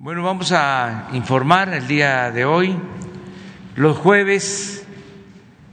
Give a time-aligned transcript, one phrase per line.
[0.00, 2.78] Bueno, vamos a informar el día de hoy.
[3.74, 4.86] Los jueves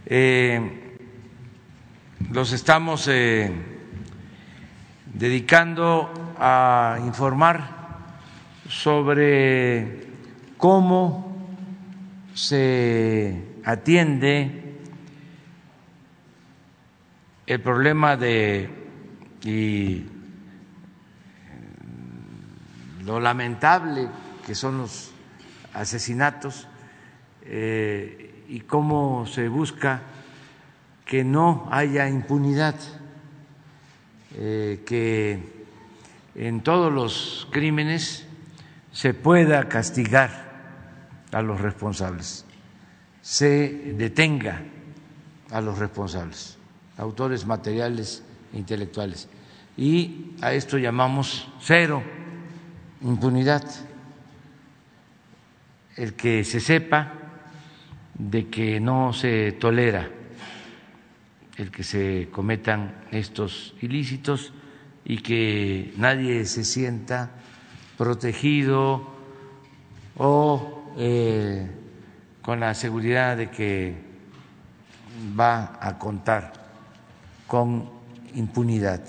[0.07, 0.97] eh,
[2.31, 3.51] los estamos eh,
[5.13, 6.09] dedicando
[6.39, 7.69] a informar
[8.67, 10.07] sobre
[10.57, 11.37] cómo
[12.33, 14.79] se atiende
[17.45, 18.71] el problema de
[19.43, 20.14] y
[23.05, 24.09] lo lamentable
[24.45, 25.11] que son los
[25.73, 26.67] asesinatos
[27.43, 30.01] eh, y cómo se busca
[31.05, 32.75] que no haya impunidad,
[34.35, 35.65] eh, que
[36.33, 38.25] en todos los crímenes
[38.91, 40.45] se pueda castigar
[41.31, 42.45] a los responsables,
[43.21, 44.63] se detenga
[45.51, 46.57] a los responsables,
[46.97, 49.27] autores materiales e intelectuales.
[49.77, 52.01] Y a esto llamamos cero
[53.05, 53.63] impunidad,
[55.95, 57.13] el que se sepa
[58.13, 60.09] de que no se tolera
[61.57, 64.53] el que se cometan estos ilícitos
[65.05, 67.31] y que nadie se sienta
[67.97, 69.07] protegido
[70.17, 71.69] o eh,
[72.41, 73.95] con la seguridad de que
[75.39, 76.51] va a contar
[77.47, 77.89] con
[78.33, 79.03] impunidad.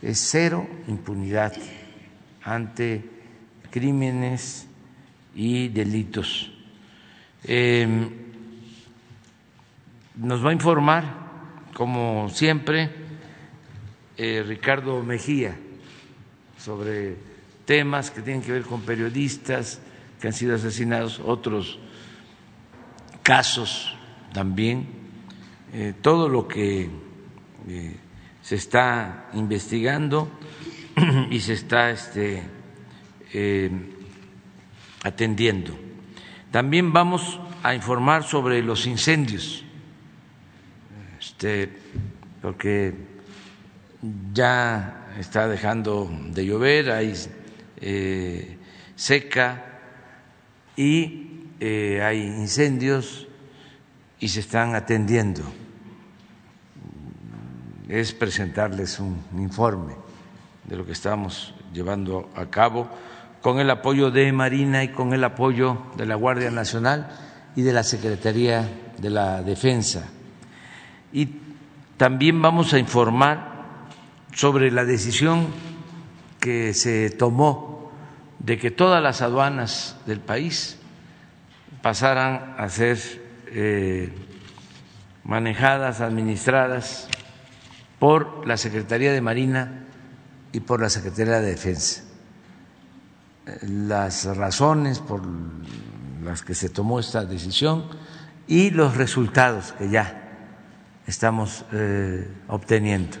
[0.00, 1.52] Es cero impunidad
[2.44, 3.04] ante
[3.70, 4.66] crímenes
[5.34, 6.50] y delitos.
[7.44, 8.10] Em,
[10.16, 11.04] nos va a informar,
[11.74, 12.90] como siempre,
[14.16, 15.56] eh, Ricardo Mejía
[16.58, 17.16] sobre
[17.64, 19.80] temas que tienen que ver con periodistas
[20.20, 21.78] que han sido asesinados, otros
[23.22, 23.96] casos
[24.32, 24.86] también,
[25.72, 26.88] eh, todo lo que
[27.68, 27.96] eh,
[28.42, 30.28] se está investigando
[31.32, 32.42] y se está este,
[33.32, 33.70] eh,
[35.02, 35.74] atendiendo.
[36.50, 39.64] También vamos a informar sobre los incendios,
[41.18, 41.72] este,
[42.42, 42.92] porque
[44.34, 47.14] ya está dejando de llover, hay
[47.80, 48.58] eh,
[48.94, 49.80] seca
[50.76, 53.26] y eh, hay incendios
[54.20, 55.44] y se están atendiendo.
[57.88, 60.11] Es presentarles un informe
[60.64, 62.88] de lo que estamos llevando a cabo
[63.40, 67.08] con el apoyo de Marina y con el apoyo de la Guardia Nacional
[67.56, 68.68] y de la Secretaría
[68.98, 70.08] de la Defensa.
[71.12, 71.28] Y
[71.96, 73.52] también vamos a informar
[74.32, 75.48] sobre la decisión
[76.38, 77.90] que se tomó
[78.38, 80.78] de que todas las aduanas del país
[81.82, 82.98] pasaran a ser
[83.48, 84.12] eh,
[85.24, 87.08] manejadas, administradas
[87.98, 89.81] por la Secretaría de Marina
[90.52, 92.02] y por la Secretaría de Defensa.
[93.62, 95.22] Las razones por
[96.22, 97.84] las que se tomó esta decisión
[98.46, 100.22] y los resultados que ya
[101.06, 103.16] estamos eh, obteniendo.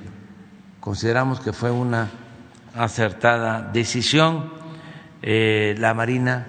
[0.80, 2.10] Consideramos que fue una
[2.74, 4.52] acertada decisión.
[5.22, 6.46] Eh, la Marina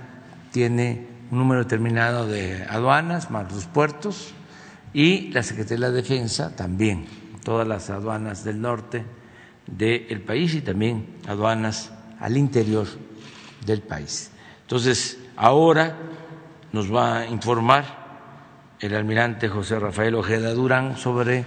[0.51, 4.33] tiene un número determinado de aduanas, más los puertos,
[4.93, 7.07] y la Secretaría de Defensa también,
[7.43, 9.03] todas las aduanas del norte
[9.67, 12.87] del país y también aduanas al interior
[13.65, 14.31] del país.
[14.61, 15.97] Entonces, ahora
[16.71, 18.03] nos va a informar
[18.79, 21.45] el almirante José Rafael Ojeda Durán sobre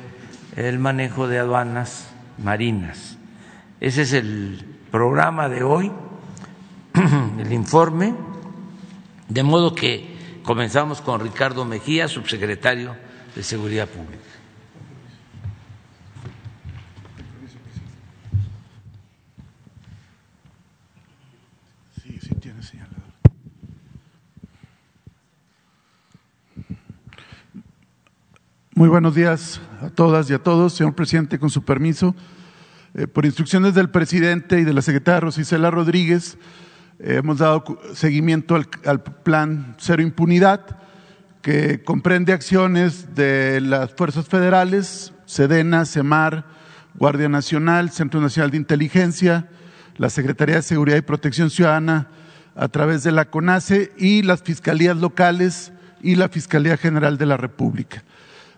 [0.56, 2.08] el manejo de aduanas
[2.42, 3.18] marinas.
[3.80, 5.92] Ese es el programa de hoy,
[7.38, 8.14] el informe,
[9.28, 12.96] de modo que comenzamos con Ricardo Mejía, subsecretario
[13.34, 14.35] de Seguridad Pública.
[28.78, 30.74] Muy buenos días a todas y a todos.
[30.74, 32.14] Señor presidente, con su permiso,
[32.92, 36.36] eh, por instrucciones del presidente y de la secretaria Rosicela Rodríguez,
[36.98, 37.64] eh, hemos dado
[37.94, 40.76] seguimiento al, al, plan Cero Impunidad,
[41.40, 46.44] que comprende acciones de las fuerzas federales, SEDENA, CEMAR,
[46.96, 49.48] Guardia Nacional, Centro Nacional de Inteligencia,
[49.96, 52.08] la Secretaría de Seguridad y Protección Ciudadana
[52.54, 55.72] a través de la CONACE y las fiscalías locales
[56.02, 58.04] y la Fiscalía General de la República.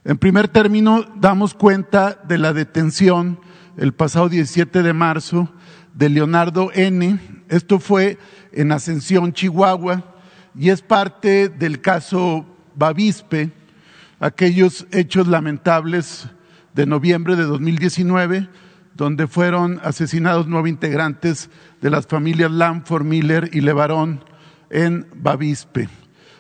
[0.09, 3.39] En primer término, damos cuenta de la detención
[3.77, 5.51] el pasado 17 de marzo
[5.93, 7.21] de Leonardo N.
[7.51, 8.17] Esto fue
[8.53, 10.03] en Ascensión, Chihuahua,
[10.55, 13.53] y es parte del caso Bavispe,
[14.19, 16.27] aquellos hechos lamentables
[16.73, 18.49] de noviembre de 2019,
[18.95, 21.51] donde fueron asesinados nueve integrantes
[21.83, 24.25] de las familias Lamford, Miller y Levarón
[24.71, 25.91] en Bavispe.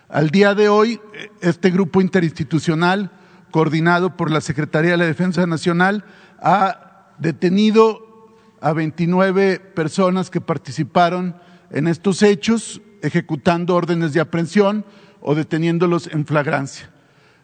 [0.09, 0.99] Al día de hoy,
[1.43, 3.12] este grupo interinstitucional,
[3.50, 6.04] coordinado por la Secretaría de la Defensa Nacional,
[6.40, 11.36] ha detenido a 29 personas que participaron
[11.70, 14.84] en estos hechos, ejecutando órdenes de aprehensión
[15.20, 16.90] o deteniéndolos en flagrancia.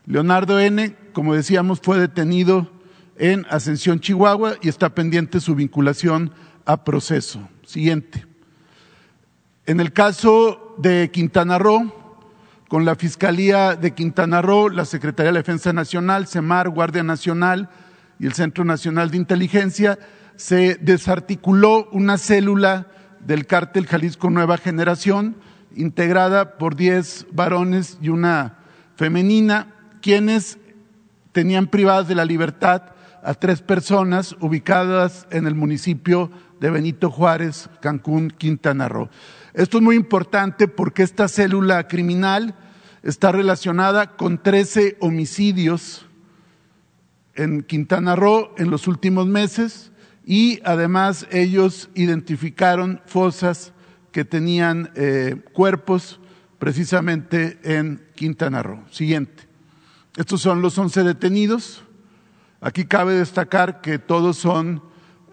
[0.06, 2.70] Leonardo N., como decíamos, fue detenido
[3.16, 6.32] en Ascensión, Chihuahua, y está pendiente su vinculación
[6.66, 7.48] a proceso.
[7.64, 8.26] Siguiente.
[9.66, 12.03] En el caso de Quintana Roo,
[12.74, 17.68] con la Fiscalía de Quintana Roo, la Secretaría de Defensa Nacional, CEMAR, Guardia Nacional
[18.18, 19.96] y el Centro Nacional de Inteligencia,
[20.34, 22.88] se desarticuló una célula
[23.20, 25.36] del cártel Jalisco Nueva Generación,
[25.76, 28.56] integrada por 10 varones y una
[28.96, 29.72] femenina,
[30.02, 30.58] quienes
[31.30, 32.82] tenían privadas de la libertad
[33.22, 36.28] a tres personas ubicadas en el municipio
[36.58, 39.10] de Benito Juárez, Cancún, Quintana Roo.
[39.52, 42.56] Esto es muy importante porque esta célula criminal
[43.04, 46.06] está relacionada con 13 homicidios
[47.34, 49.92] en Quintana Roo en los últimos meses
[50.24, 53.74] y además ellos identificaron fosas
[54.10, 56.18] que tenían eh, cuerpos
[56.58, 58.82] precisamente en Quintana Roo.
[58.90, 59.44] Siguiente.
[60.16, 61.84] Estos son los 11 detenidos.
[62.62, 64.82] Aquí cabe destacar que todos son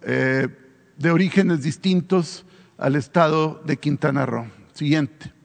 [0.02, 0.50] eh,
[0.98, 2.46] de orígenes distintos
[2.78, 4.48] al estado de Quintana Roo.
[4.74, 5.41] Siguiente.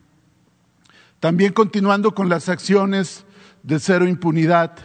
[1.26, 3.24] También continuando con las acciones
[3.64, 4.76] de cero impunidad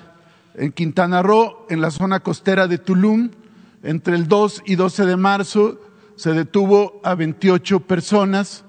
[0.56, 3.30] en Quintana Roo, en la zona costera de Tulum,
[3.84, 5.80] entre el 2 y 12 de marzo
[6.16, 8.66] se detuvo a 28 personas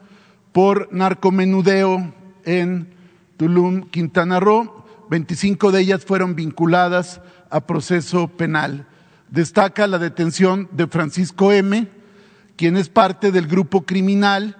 [0.52, 2.12] por narcomenudeo
[2.44, 2.92] en
[3.38, 4.84] Tulum, Quintana Roo.
[5.08, 8.86] 25 de ellas fueron vinculadas a proceso penal.
[9.30, 11.88] Destaca la detención de Francisco M.,
[12.54, 14.58] quien es parte del grupo criminal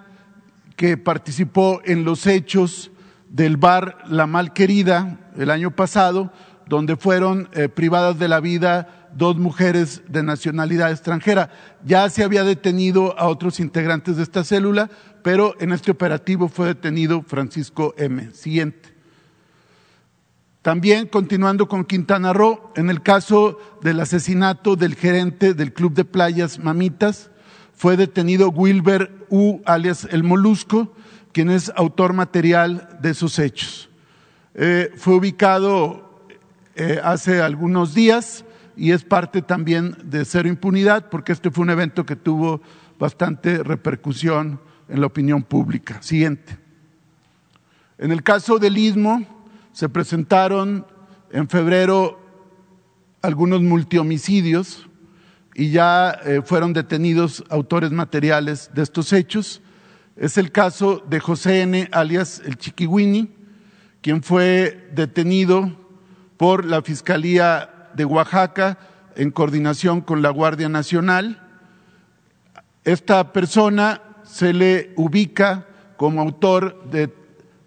[0.77, 2.91] que participó en los hechos
[3.33, 6.31] del bar La Malquerida el año pasado,
[6.67, 11.51] donde fueron eh, privadas de la vida dos mujeres de nacionalidad extranjera.
[11.85, 14.91] Ya se había detenido a otros integrantes de esta célula,
[15.23, 18.31] pero en este operativo fue detenido Francisco M.
[18.33, 18.91] Siguiente.
[20.61, 26.05] También continuando con Quintana Roo, en el caso del asesinato del gerente del Club de
[26.05, 27.31] Playas Mamitas,
[27.75, 30.95] fue detenido Wilber U, alias El Molusco,
[31.33, 33.89] quien es autor material de esos hechos.
[34.55, 36.25] Eh, fue ubicado
[36.75, 38.45] eh, hace algunos días
[38.77, 42.61] y es parte también de Cero Impunidad, porque este fue un evento que tuvo
[42.99, 46.01] bastante repercusión en la opinión pública.
[46.03, 46.59] Siguiente.
[47.99, 49.25] En el caso del Istmo,
[49.73, 50.87] se presentaron
[51.31, 52.21] en febrero
[53.23, 54.87] algunos multihomicidios
[55.55, 59.62] y ya eh, fueron detenidos autores materiales de estos hechos.
[60.17, 63.31] Es el caso de José N., alias el Chiquiwini,
[64.03, 65.73] quien fue detenido
[66.37, 68.79] por la Fiscalía de Oaxaca
[69.17, 71.41] en coordinación con la Guardia Nacional.
[72.85, 75.67] Esta persona se le ubica
[75.97, 77.15] como autor de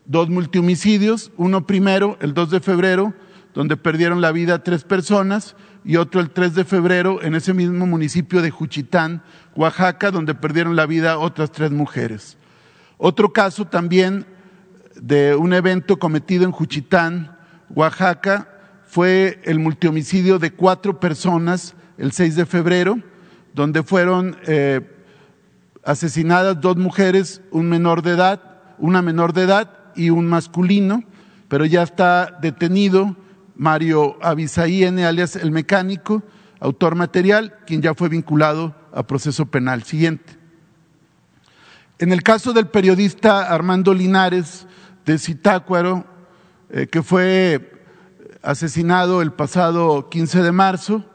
[0.05, 3.13] dos multihomicidios, uno primero, el 2 de febrero,
[3.55, 5.55] donde perdieron la vida tres personas,
[5.85, 9.21] y otro el 3 de febrero en ese mismo municipio de Juchitán,
[9.55, 12.37] Oaxaca, donde perdieron la vida otras tres mujeres.
[12.97, 14.25] Otro caso también
[14.99, 17.37] de un evento cometido en Juchitán,
[17.69, 18.49] Oaxaca,
[18.87, 22.99] fue el multihomicidio de cuatro personas el 6 de febrero,
[23.53, 24.81] donde fueron eh,
[25.83, 28.41] asesinadas dos mujeres, un menor de edad,
[28.79, 31.03] una menor de edad y un masculino,
[31.47, 33.15] pero ya está detenido
[33.55, 36.23] Mario Abisaí N., alias El Mecánico,
[36.59, 39.83] autor material, quien ya fue vinculado a proceso penal.
[39.83, 40.37] Siguiente.
[41.97, 44.67] En el caso del periodista Armando Linares
[45.05, 46.05] de Zitácuaro,
[46.69, 47.71] eh, que fue
[48.41, 51.05] asesinado el pasado 15 de marzo,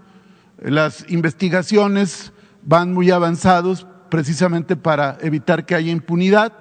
[0.58, 2.32] las investigaciones
[2.62, 6.52] van muy avanzados precisamente para evitar que haya impunidad,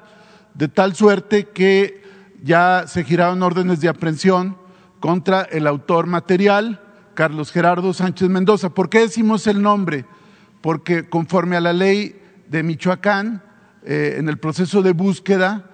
[0.53, 2.03] de tal suerte que
[2.43, 4.57] ya se giraron órdenes de aprehensión
[5.00, 6.82] contra el autor material,
[7.13, 8.70] Carlos Gerardo Sánchez Mendoza.
[8.70, 10.06] ¿Por qué decimos el nombre?
[10.62, 13.44] Porque conforme a la ley de Michoacán,
[13.84, 15.70] eh, en el proceso de búsqueda,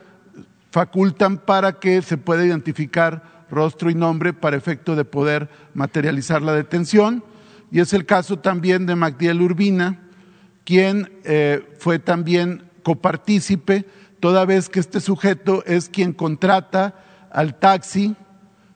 [0.72, 6.54] facultan para que se pueda identificar rostro y nombre para efecto de poder materializar la
[6.54, 7.24] detención.
[7.72, 10.02] Y es el caso también de Magdiel Urbina,
[10.64, 13.86] quien eh, fue también copartícipe,
[14.20, 16.96] toda vez que este sujeto es quien contrata
[17.32, 18.16] al taxi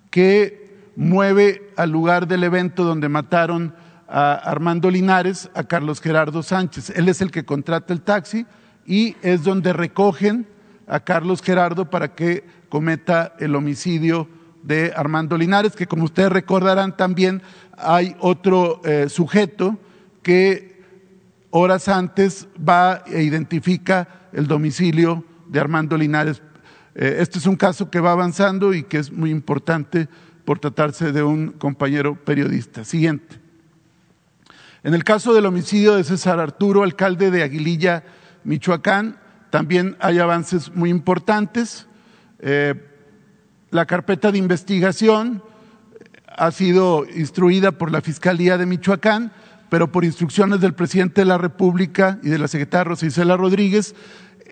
[0.09, 3.73] que mueve al lugar del evento donde mataron
[4.07, 6.91] a Armando Linares, a Carlos Gerardo Sánchez.
[6.91, 8.45] Él es el que contrata el taxi
[8.85, 10.47] y es donde recogen
[10.87, 14.27] a Carlos Gerardo para que cometa el homicidio
[14.63, 17.41] de Armando Linares, que como ustedes recordarán también
[17.77, 19.77] hay otro eh, sujeto
[20.21, 20.83] que
[21.51, 26.41] horas antes va e identifica el domicilio de Armando Linares.
[26.95, 30.07] Eh, este es un caso que va avanzando y que es muy importante
[30.45, 32.83] por tratarse de un compañero periodista.
[32.83, 33.39] Siguiente.
[34.83, 38.03] En el caso del homicidio de César Arturo, alcalde de Aguililla,
[38.43, 39.19] Michoacán,
[39.49, 41.87] también hay avances muy importantes.
[42.39, 42.75] Eh,
[43.71, 45.43] la carpeta de investigación
[46.27, 49.33] ha sido instruida por la Fiscalía de Michoacán,
[49.69, 53.93] pero por instrucciones del presidente de la República y de la secretaria Rosa Isela Rodríguez,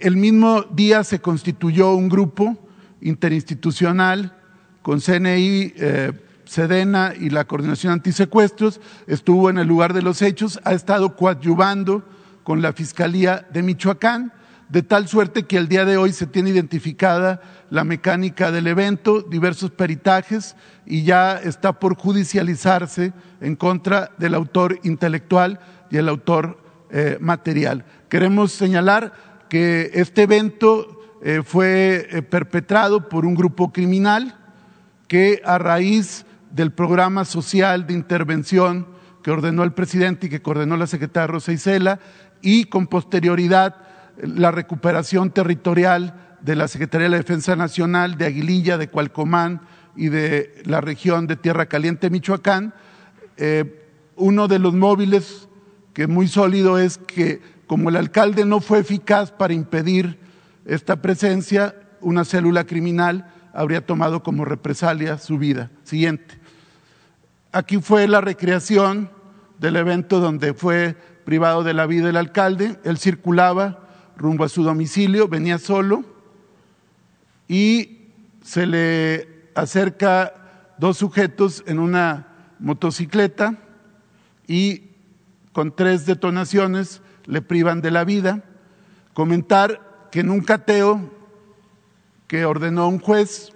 [0.02, 2.58] el mismo día se constituyó un grupo
[3.02, 4.36] interinstitucional
[4.82, 6.12] con CNI, eh,
[6.46, 12.04] Sedena y la Coordinación Antisecuestros, estuvo en el lugar de los hechos, ha estado coadyuvando
[12.44, 14.32] con la Fiscalía de Michoacán,
[14.70, 19.22] de tal suerte que el día de hoy se tiene identificada la mecánica del evento,
[19.22, 26.60] diversos peritajes y ya está por judicializarse en contra del autor intelectual y el autor
[26.90, 27.86] eh, material.
[28.10, 29.14] Queremos señalar
[29.50, 34.38] que este evento eh, fue eh, perpetrado por un grupo criminal
[35.08, 38.88] que a raíz del programa social de intervención
[39.24, 42.00] que ordenó el presidente y que coordinó la secretaria Rosa Isela
[42.42, 43.76] y con posterioridad
[44.22, 49.62] la recuperación territorial de la Secretaría de la Defensa Nacional de Aguililla, de Cualcomán
[49.96, 52.74] y de la región de Tierra Caliente, Michoacán.
[53.38, 53.84] Eh,
[54.16, 55.48] uno de los móviles
[55.94, 60.18] que muy sólido es que como el alcalde no fue eficaz para impedir
[60.66, 65.72] esta presencia, una célula criminal habría tomado como represalia su vida.
[65.84, 66.40] Siguiente.
[67.52, 69.10] Aquí fue la recreación
[69.60, 70.96] del evento donde fue
[71.26, 72.80] privado de la vida el alcalde.
[72.84, 73.80] Él circulaba
[74.16, 76.04] rumbo a su domicilio, venía solo
[77.48, 78.10] y
[78.44, 80.34] se le acerca
[80.78, 82.28] dos sujetos en una
[82.60, 83.58] motocicleta
[84.48, 84.92] y
[85.52, 88.44] con tres detonaciones le privan de la vida.
[89.14, 91.12] Comentar que en un cateo
[92.28, 93.54] que ordenó un juez,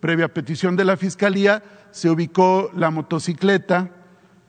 [0.00, 3.90] previa petición de la Fiscalía, se ubicó la motocicleta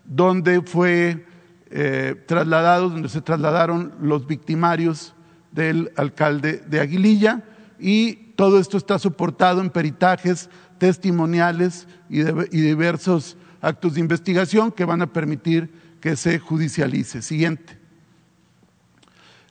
[0.04, 1.26] donde fue
[1.70, 5.14] eh, trasladado, donde se trasladaron los victimarios
[5.52, 7.44] del alcalde de Aguililla
[7.80, 14.86] y todo esto está soportado en peritajes testimoniales y, y diversos actos de investigación que
[14.86, 17.22] van a permitir que se judicialice.
[17.22, 17.85] Siguiente.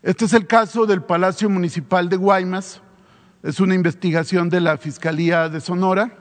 [0.05, 2.83] Este es el caso del Palacio Municipal de Guaymas.
[3.43, 6.13] Es una investigación de la Fiscalía de Sonora,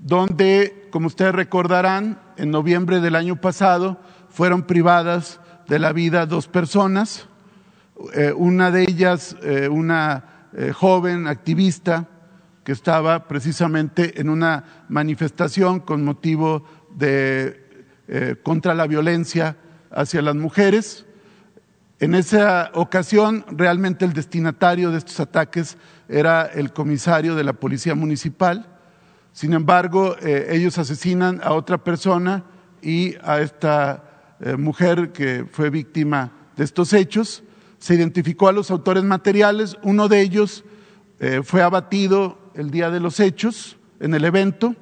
[0.00, 6.48] donde, como ustedes recordarán, en noviembre del año pasado fueron privadas de la vida dos
[6.48, 7.28] personas.
[8.14, 12.08] Eh, una de ellas, eh, una eh, joven activista
[12.64, 16.64] que estaba precisamente en una manifestación con motivo
[16.96, 17.60] de
[18.42, 19.56] contra la violencia
[19.92, 21.06] hacia las mujeres
[22.02, 25.76] en esa ocasión, realmente el destinatario de estos ataques
[26.08, 28.66] era el comisario de la Policía Municipal.
[29.32, 32.42] Sin embargo, eh, ellos asesinan a otra persona
[32.82, 37.44] y a esta eh, mujer que fue víctima de estos hechos.
[37.78, 39.76] Se identificó a los autores materiales.
[39.84, 40.64] Uno de ellos
[41.20, 44.74] eh, fue abatido el día de los hechos en el evento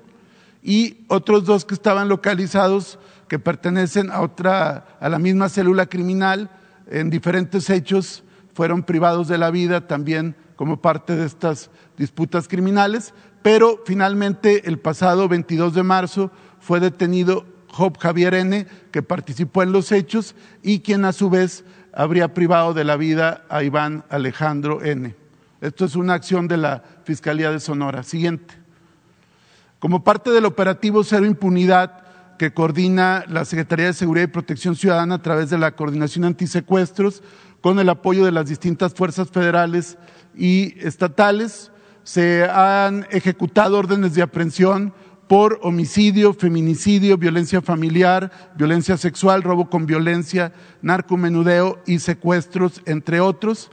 [0.62, 2.98] y otros dos que estaban localizados
[3.28, 6.48] que pertenecen a otra a la misma célula criminal
[6.90, 13.14] en diferentes hechos fueron privados de la vida también como parte de estas disputas criminales,
[13.42, 19.72] pero finalmente el pasado 22 de marzo fue detenido Job Javier N., que participó en
[19.72, 24.82] los hechos y quien a su vez habría privado de la vida a Iván Alejandro
[24.82, 25.14] N.
[25.60, 28.02] Esto es una acción de la Fiscalía de Sonora.
[28.02, 28.54] Siguiente.
[29.78, 32.04] Como parte del operativo Cero Impunidad,
[32.40, 37.22] que coordina la Secretaría de Seguridad y Protección Ciudadana a través de la Coordinación Antisecuestros,
[37.60, 39.98] con el apoyo de las distintas fuerzas federales
[40.34, 41.70] y estatales.
[42.02, 44.94] Se han ejecutado órdenes de aprehensión
[45.28, 53.70] por homicidio, feminicidio, violencia familiar, violencia sexual, robo con violencia, narcomenudeo y secuestros, entre otros.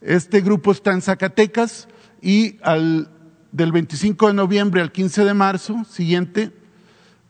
[0.00, 1.88] Este grupo está en Zacatecas
[2.22, 3.10] y al,
[3.50, 6.52] del 25 de noviembre al 15 de marzo siguiente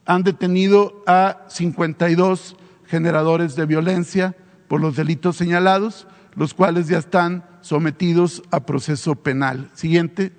[0.06, 2.56] han detenido a 52
[2.86, 4.36] generadores de violencia
[4.68, 9.70] por los delitos señalados, los cuales ya están sometidos a proceso penal.
[9.74, 10.32] Siguiente.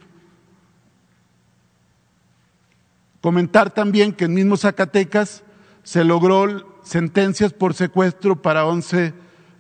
[3.22, 5.44] Comentar también que en mismo Zacatecas
[5.84, 9.14] se logró sentencias por secuestro para 11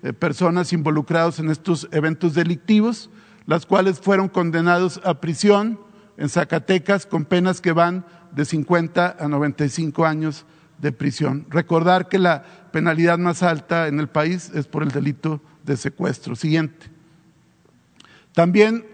[0.03, 3.09] eh, personas involucradas en estos eventos delictivos.
[3.47, 5.79] las cuales fueron condenados a prisión
[6.17, 10.45] en Zacatecas con penas que van de 50 a 95 años
[10.79, 11.45] de prisión.
[11.49, 16.35] Recordar que la penalidad más alta en el país es por el delito de secuestro.
[16.35, 16.87] Siguiente.
[18.33, 18.85] También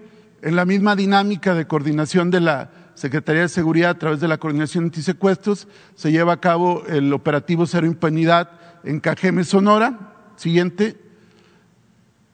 [0.42, 4.38] en la misma dinámica de coordinación de la Secretaría de Seguridad a través de la
[4.38, 8.52] Coordinación Antisecuestros se lleva a cabo el operativo Cero Impunidad
[8.84, 10.14] en Cajeme, Sonora.
[10.36, 10.98] Siguiente.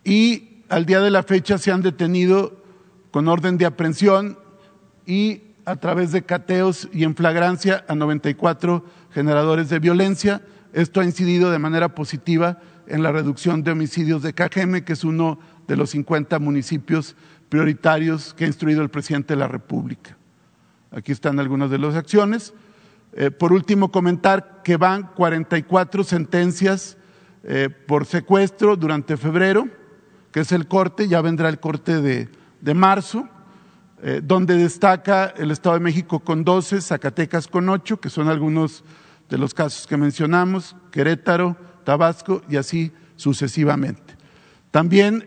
[0.04, 2.64] Y al día de la fecha se han detenido
[3.12, 4.38] con orden de aprehensión
[5.08, 10.42] y a través de cateos y en flagrancia a 94 generadores de violencia.
[10.74, 15.04] Esto ha incidido de manera positiva en la reducción de homicidios de Cajeme, que es
[15.04, 17.16] uno de los 50 municipios
[17.50, 20.18] prioritarios que ha instruido el presidente de la República.
[20.92, 22.54] Aquí están algunas de las acciones.
[23.14, 26.98] Eh, por último, comentar que van 44 sentencias
[27.44, 29.68] eh, por secuestro durante febrero,
[30.32, 32.30] que es el corte, ya vendrá el corte de,
[32.62, 33.28] de marzo,
[34.02, 38.84] eh, donde destaca el Estado de México con 12, Zacatecas con 8, que son algunos
[39.30, 44.16] de los casos que mencionamos, Querétaro, Tabasco y así sucesivamente.
[44.72, 45.26] También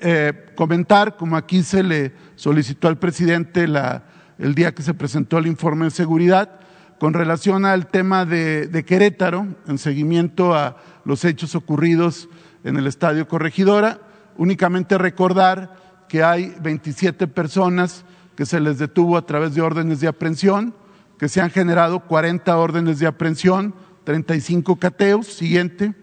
[0.55, 4.05] comentar, como aquí se le solicitó al presidente la,
[4.39, 6.61] el día que se presentó el informe de seguridad,
[7.01, 12.29] con relación al tema de, Querétaro, en seguimiento a los hechos ocurridos
[12.63, 14.01] en el Estadio Corregidora,
[14.37, 15.77] únicamente recordar
[16.11, 18.05] que hay 27 personas
[18.37, 20.75] que se les detuvo a través de órdenes de aprehensión,
[21.19, 25.95] que se han generado 40 órdenes de aprehensión, 35 cateos, siguiente,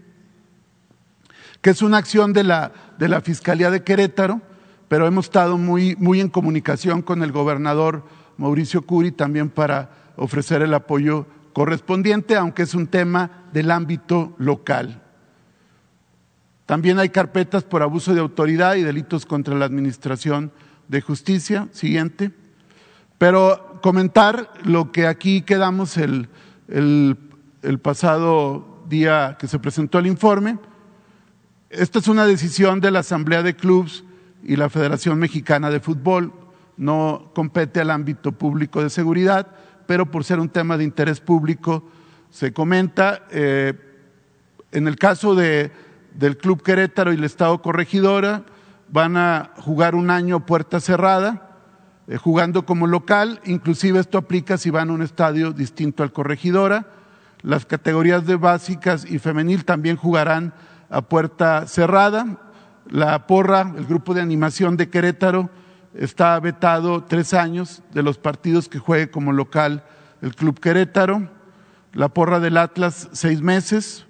[1.62, 4.42] que es una acción de la, de la Fiscalía de Querétaro,
[4.88, 8.04] pero hemos estado muy, muy en comunicación con el gobernador
[8.38, 15.02] Mauricio Curi también para ofrecer el apoyo correspondiente, aunque es un tema del ámbito local.
[16.68, 20.52] También hay carpetas por abuso de autoridad y delitos contra la Administración
[20.88, 21.68] de Justicia.
[21.72, 22.32] Siguiente.
[23.18, 26.30] Pero comentar lo que aquí quedamos el,
[26.68, 30.60] el pasado día que se presentó el informe.
[31.70, 34.04] Esta es una decisión de la Asamblea de Clubs
[34.44, 36.34] y la Federación Mexicana de Fútbol.
[36.78, 39.48] No compete al ámbito público de seguridad
[39.88, 41.90] pero por ser un tema de interés público
[42.30, 43.26] se comenta.
[43.32, 43.74] Eh,
[44.74, 45.72] en el caso de,
[46.14, 48.44] del Club Querétaro y el Estado Corregidora,
[48.90, 51.58] van a jugar un año puerta cerrada,
[52.08, 56.88] eh, jugando como local, inclusive esto aplica si van a un estadio distinto al Corregidora.
[57.42, 60.54] Las categorías de básicas y femenil también jugarán
[60.90, 62.38] a puerta cerrada.
[62.90, 65.50] La porra, el grupo de animación de Querétaro,
[65.94, 69.84] está vetado tres años de los partidos que juegue como local
[70.22, 71.30] el Club Querétaro,
[71.94, 74.06] la porra del Atlas seis meses,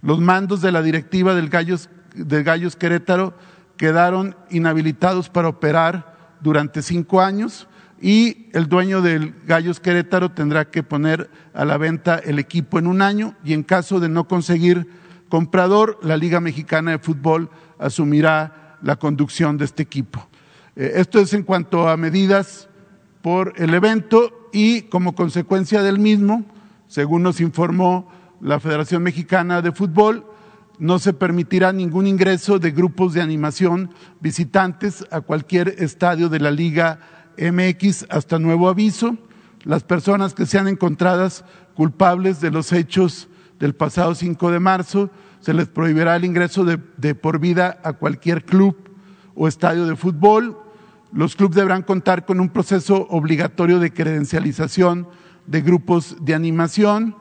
[0.00, 3.34] los mandos de la directiva del Gallos, de Gallos Querétaro
[3.82, 7.66] quedaron inhabilitados para operar durante cinco años
[8.00, 12.86] y el dueño del Gallos Querétaro tendrá que poner a la venta el equipo en
[12.86, 14.88] un año y en caso de no conseguir
[15.28, 20.28] comprador, la Liga Mexicana de Fútbol asumirá la conducción de este equipo.
[20.76, 22.68] Eh, esto es en cuanto a medidas
[23.20, 26.44] por el evento y como consecuencia del mismo,
[26.86, 30.24] según nos informó la Federación Mexicana de Fútbol,
[30.82, 33.90] no se permitirá ningún ingreso de grupos de animación
[34.20, 36.98] visitantes a cualquier estadio de la Liga
[37.38, 39.16] MX hasta nuevo aviso.
[39.62, 41.44] Las personas que sean encontradas
[41.76, 43.28] culpables de los hechos
[43.60, 47.92] del pasado 5 de marzo, se les prohibirá el ingreso de, de por vida a
[47.92, 48.76] cualquier club
[49.36, 50.58] o estadio de fútbol
[51.12, 55.06] los clubes deberán contar con un proceso obligatorio de credencialización
[55.46, 57.16] de grupos de animación.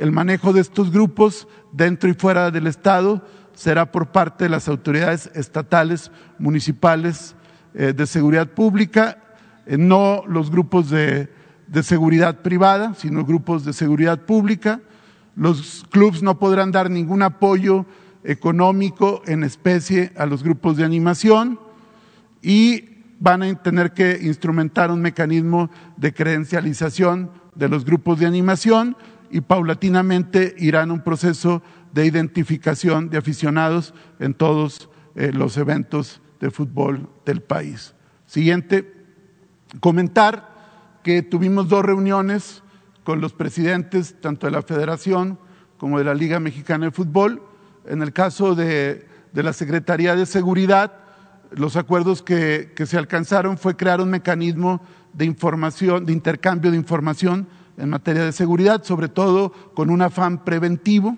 [0.00, 4.66] El manejo de estos grupos dentro y fuera del Estado será por parte de las
[4.66, 7.36] autoridades estatales, municipales
[7.74, 9.18] eh, de seguridad pública,
[9.66, 11.28] eh, no los grupos de,
[11.66, 14.80] de seguridad privada, sino grupos de seguridad pública.
[15.36, 17.84] Los clubes no podrán dar ningún apoyo
[18.24, 21.60] económico en especie a los grupos de animación
[22.40, 28.96] y van a tener que instrumentar un mecanismo de credencialización de los grupos de animación
[29.30, 31.62] y paulatinamente irán a un proceso
[31.92, 37.94] de identificación de aficionados en todos eh, los eventos de fútbol del país.
[38.26, 38.92] Siguiente,
[39.80, 42.62] comentar que tuvimos dos reuniones
[43.04, 45.38] con los presidentes tanto de la Federación
[45.78, 47.42] como de la Liga Mexicana de Fútbol.
[47.86, 50.92] En el caso de, de la Secretaría de Seguridad,
[51.50, 54.80] los acuerdos que, se alcanzaron fue crear un mecanismo
[55.12, 57.48] de información, de intercambio de información
[57.80, 61.16] en materia de seguridad, sobre todo con un afán preventivo.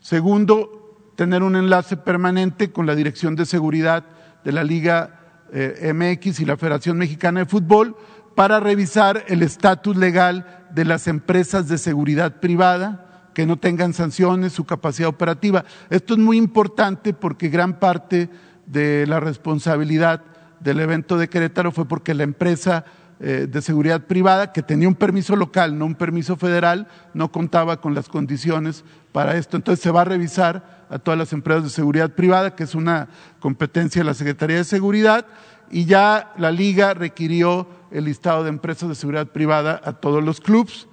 [0.00, 4.04] Segundo, tener un enlace permanente con la Dirección de Seguridad
[4.44, 7.96] de la Liga eh, MX y la Federación Mexicana de Fútbol
[8.34, 14.52] para revisar el estatus legal de las empresas de seguridad privada que no tengan sanciones,
[14.52, 15.64] su capacidad operativa.
[15.90, 18.30] Esto es muy importante porque gran parte
[18.66, 20.22] de la responsabilidad
[20.60, 22.84] del evento de Querétaro fue porque la empresa
[23.18, 27.80] eh, de seguridad privada, que tenía un permiso local, no un permiso federal, no contaba
[27.80, 29.56] con las condiciones para esto.
[29.56, 33.08] Entonces se va a revisar a todas las empresas de seguridad privada, que es una
[33.40, 35.24] competencia de la Secretaría de Seguridad,
[35.70, 40.40] y ya la liga requirió el listado de empresas de seguridad privada a todos los
[40.40, 40.86] clubes.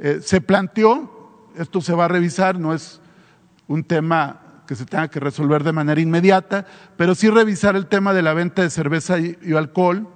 [0.00, 3.00] Eh, se planteó, esto se va a revisar, no es
[3.68, 8.12] un tema que se tenga que resolver de manera inmediata, pero sí revisar el tema
[8.12, 10.08] de la venta de cerveza y, y alcohol,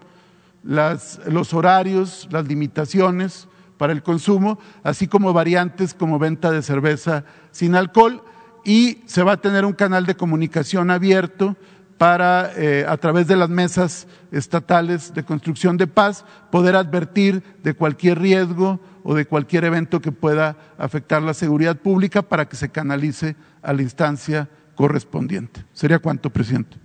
[0.64, 7.24] las, los horarios, las limitaciones para el consumo, así como variantes como venta de cerveza
[7.50, 8.22] sin alcohol
[8.64, 11.56] y se va a tener un canal de comunicación abierto
[11.98, 17.74] para, eh, a través de las mesas estatales de construcción de paz, poder advertir de
[17.74, 22.70] cualquier riesgo o de cualquier evento que pueda afectar la seguridad pública para que se
[22.70, 25.64] canalice a la instancia correspondiente.
[25.72, 26.83] ¿Sería cuánto, presidente?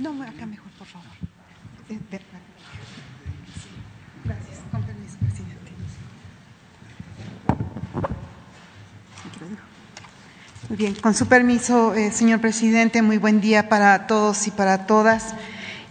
[0.00, 1.06] No, acá mejor, por favor.
[1.90, 1.98] Eh,
[4.24, 4.58] Gracias.
[4.70, 5.72] Con permiso, presidente.
[10.70, 14.86] Muy bien, con su permiso, eh, señor presidente, muy buen día para todos y para
[14.86, 15.34] todas.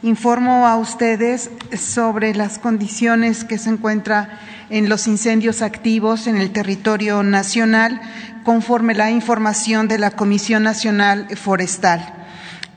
[0.02, 4.30] Informo a ustedes sobre las condiciones que se encuentran
[4.72, 8.02] en los incendios activos en el territorio nacional
[8.44, 12.19] conforme la información de la Comisión Nacional Forestal.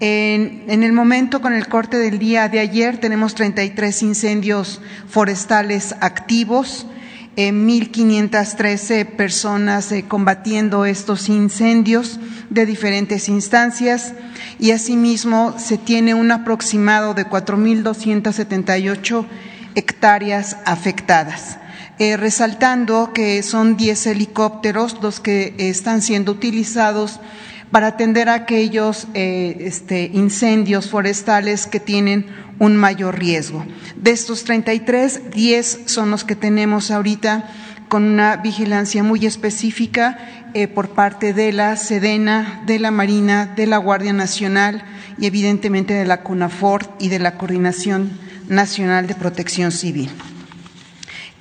[0.04, 6.88] En, el momento, con el corte del día de ayer, tenemos 33 incendios forestales activos,
[7.36, 12.18] eh, 1.513 personas eh, combatiendo estos incendios
[12.50, 14.14] de diferentes instancias
[14.58, 19.24] y asimismo se tiene un aproximado de 4.278
[19.76, 21.58] hectáreas afectadas.
[22.00, 27.20] Eh, resaltando que son 10 helicópteros los que están siendo utilizados
[27.72, 32.26] para atender a aquellos eh, este, incendios forestales que tienen
[32.58, 33.64] un mayor riesgo.
[33.96, 37.50] De estos 33, 10 son los que tenemos ahorita
[37.88, 40.18] con una vigilancia muy específica
[40.54, 44.85] eh, por parte de la Sedena, de la Marina, de la Guardia Nacional
[45.18, 48.11] y evidentemente de la CUNAFOR y de la Coordinación
[48.48, 50.11] Nacional de Protección Civil.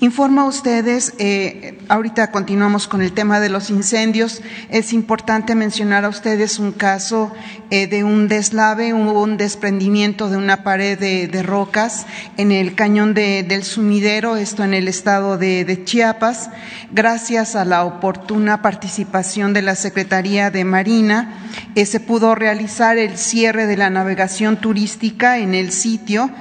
[0.01, 4.41] Informo a ustedes, eh, ahorita continuamos con el tema de los incendios.
[4.71, 7.31] Es importante mencionar a ustedes un caso
[7.69, 13.43] eh, de un deslave, un desprendimiento de una pared de, rocas en el cañón de,
[13.43, 16.49] del sumidero, esto en el estado de, de Chiapas.
[16.91, 23.19] Gracias a la oportuna participación de la Secretaría de Marina, eh, se pudo realizar el
[23.19, 26.31] cierre de la navegación turística en el sitio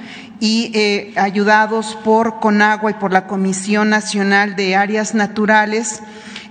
[0.41, 6.01] y eh, ayudados por Conagua y por la Comisión Nacional de Áreas Naturales,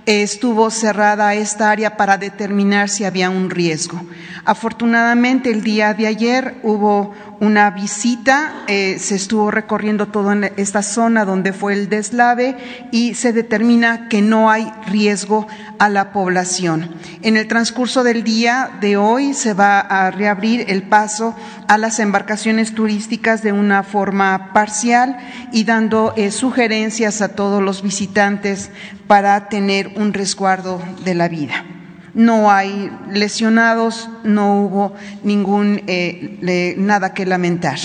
[0.05, 4.01] eh, estuvo cerrada esta área para determinar si había un riesgo.
[4.45, 11.25] Afortunadamente, el día de ayer hubo una visita, eh, se estuvo recorriendo toda esta zona
[11.25, 12.55] donde fue el deslave
[12.91, 15.47] y se determina que no hay riesgo
[15.79, 16.91] a la población.
[17.23, 21.35] En el transcurso del día de hoy se va a reabrir el paso
[21.67, 25.17] a las embarcaciones turísticas de una forma parcial
[25.51, 28.69] y dando eh, sugerencias a todos los visitantes
[29.07, 31.65] para tener un resguardo de la vida
[32.13, 34.93] no hay lesionados, no hubo
[35.23, 37.79] ningún eh, nada que lamentar.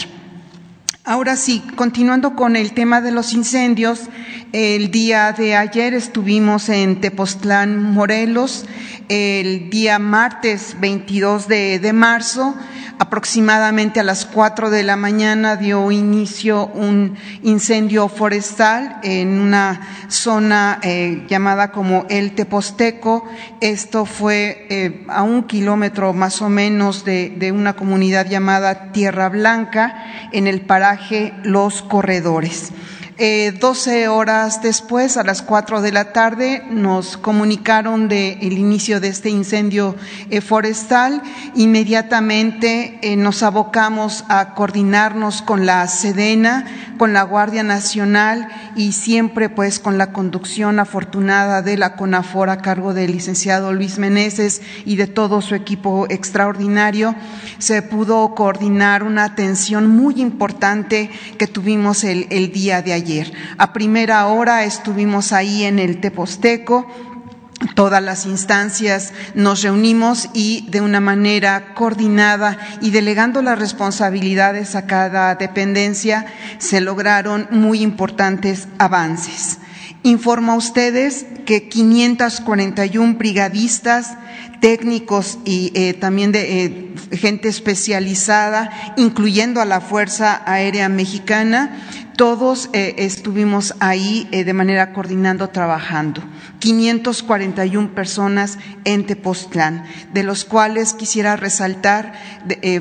[1.08, 4.08] Ahora sí, continuando con el tema de los incendios,
[4.52, 8.66] el día de ayer estuvimos en Tepoztlán, Morelos,
[9.08, 12.56] el día martes 22 de, marzo
[12.98, 20.80] aproximadamente a las cuatro de la mañana dio inicio un incendio forestal en una zona
[20.82, 23.28] eh, llamada como El Teposteco.
[23.60, 29.28] Esto fue eh, a un kilómetro más o menos de, de una comunidad llamada Tierra
[29.28, 30.95] Blanca en el paraje
[31.42, 32.72] Los Corredores.
[33.18, 39.00] Eh, 12 horas después, a las 4 de la tarde, nos comunicaron del el inicio
[39.00, 39.96] de este incendio
[40.28, 41.22] eh, forestal.
[41.54, 46.66] Inmediatamente eh, nos abocamos a coordinarnos con la Sedena,
[46.98, 52.58] con la Guardia Nacional y siempre pues con la conducción afortunada de la CONAFOR a
[52.58, 57.14] cargo del licenciado Luis Meneses y de todo su equipo extraordinario.
[57.58, 63.05] Se pudo coordinar una atención muy importante que tuvimos el día de ayer
[63.58, 66.86] A primera hora estuvimos ahí en el Teposteco,
[67.74, 74.86] todas las instancias nos reunimos y de una manera coordinada y delegando las responsabilidades a
[74.86, 76.26] cada dependencia
[76.58, 79.58] se lograron muy importantes avances.
[80.02, 84.16] Informo a ustedes que 541 brigadistas,
[84.60, 91.82] técnicos y eh, también de eh, gente especializada, incluyendo a la Fuerza Aérea Mexicana,
[92.16, 96.22] todos eh, estuvimos ahí de manera coordinando, trabajando.
[96.60, 102.14] 541 personas en Tepoztlán, de los cuales quisiera resaltar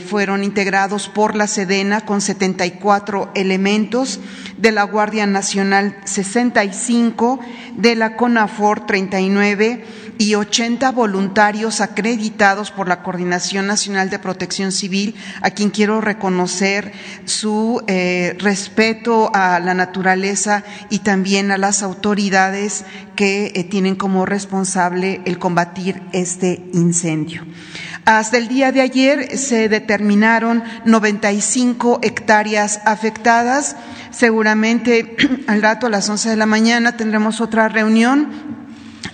[0.08, 4.22] fueron integrados por la Sedena con 74 elementos,
[4.58, 7.42] de la Guardia Nacional 65,
[7.76, 9.84] de la CONAFOR 39
[10.18, 16.94] y 80 voluntarios acreditados por la Coordinación Nacional de Protección Civil, a quien quiero reconocer
[17.26, 24.26] su eh, respeto a la naturaleza y también a las autoridades que eh, tienen como
[24.26, 27.46] responsable el combatir este incendio.
[28.06, 33.76] Hasta el día de ayer se determinaron 95 hectáreas afectadas.
[34.12, 35.16] Seguramente
[35.48, 38.65] al rato a las 11 de la mañana tendremos otra reunión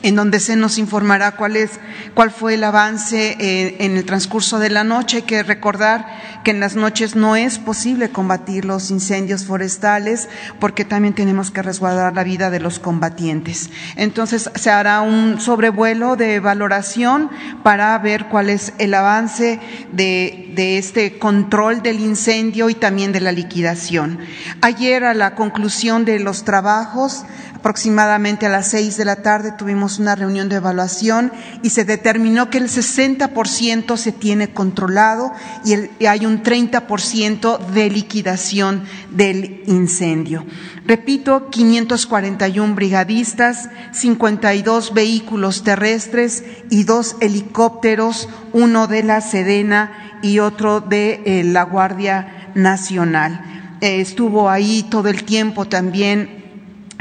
[0.03, 1.71] en donde se nos informará cuál, es,
[2.13, 5.17] cuál fue el avance eh, en el transcurso de la noche.
[5.17, 6.05] Hay que recordar
[6.43, 10.27] que en las noches no es posible combatir los incendios forestales
[10.59, 13.69] porque también tenemos que resguardar la vida de los combatientes.
[13.95, 17.29] Entonces se hará un sobrevuelo de valoración
[17.63, 19.59] para ver cuál es el avance
[19.91, 24.19] de, de este control del incendio y también de la liquidación.
[24.61, 27.23] Ayer a la conclusión de los trabajos
[27.61, 31.31] Aproximadamente a las seis de la tarde tuvimos una reunión de evaluación
[31.63, 35.31] y se determinó que el 60% se tiene controlado
[35.65, 40.45] y, hay un 30% de liquidación del incendio.
[40.85, 50.81] Repito, 541 brigadistas, 52 vehículos terrestres y dos helicópteros, uno de la Sedena y otro
[50.81, 53.77] de eh, la Guardia Nacional.
[53.81, 56.40] Eh, estuvo ahí todo el tiempo también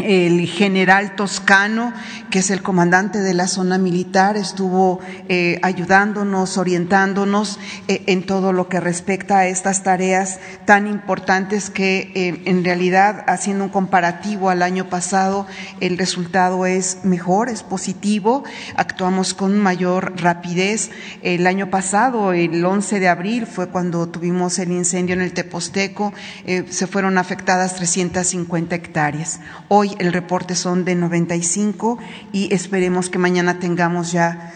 [0.04, 1.92] el general Toscano,
[2.30, 7.58] que es el comandante de la zona militar, estuvo eh, ayudándonos, orientándonos
[7.88, 13.24] eh, en todo lo que respecta a estas tareas tan importantes que eh, en realidad,
[13.26, 15.46] haciendo un comparativo al año pasado,
[15.80, 18.44] el resultado es mejor, es positivo,
[18.76, 20.90] actuamos con mayor rapidez.
[21.22, 26.12] El año pasado, el 11 de abril, fue cuando tuvimos el incendio en el Teposteco,
[26.44, 29.40] se fueron afectadas 350 hectáreas.
[29.68, 31.98] Hoy el reporte son de 95
[32.32, 34.52] y esperemos que mañana tengamos ya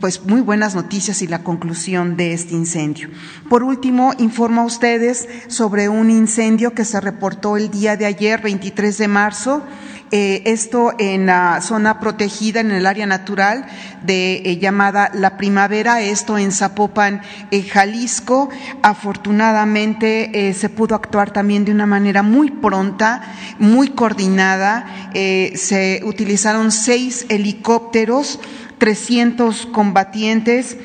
[0.00, 3.08] pues muy buenas noticias y la conclusión de este incendio.
[3.48, 8.40] Por último, informo a ustedes sobre un incendio que se reportó el día de ayer,
[8.40, 9.62] 23 de marzo,
[10.10, 13.66] eh, esto en la zona protegida, en el área natural
[14.02, 18.48] de eh, llamada La Primavera, esto en Zapopan, eh, Jalisco.
[18.82, 23.22] Afortunadamente se pudo actuar también de una manera muy pronta,
[23.58, 24.86] muy coordinada.
[25.12, 28.40] se utilizaron seis helicópteros,
[28.78, 30.76] 300 combatientes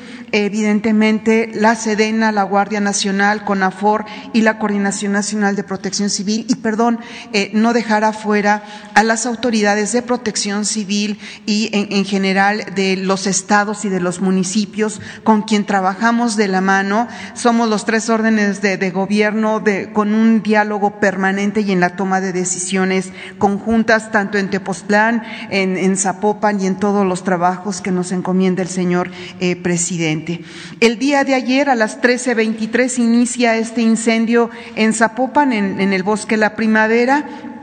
[0.42, 6.56] evidentemente la Sedena, la Guardia Nacional, CONAFOR y la Coordinación Nacional de Protección Civil y,
[6.56, 6.98] perdón,
[7.32, 13.28] eh, no dejar afuera a las autoridades de protección civil y en, general de los
[13.28, 17.06] estados y de los municipios con quien trabajamos de la mano.
[17.34, 22.32] Somos los tres órdenes de, gobierno con un diálogo permanente y en la toma de
[22.32, 28.62] decisiones conjuntas, tanto en Tepoztlán, en, Zapopan y en todos los trabajos que nos encomienda
[28.62, 30.40] el señor eh, presidente.
[30.80, 36.36] El día de ayer a las 13.23 inicia este incendio en Zapopan, en, el bosque
[36.36, 37.53] La Primavera.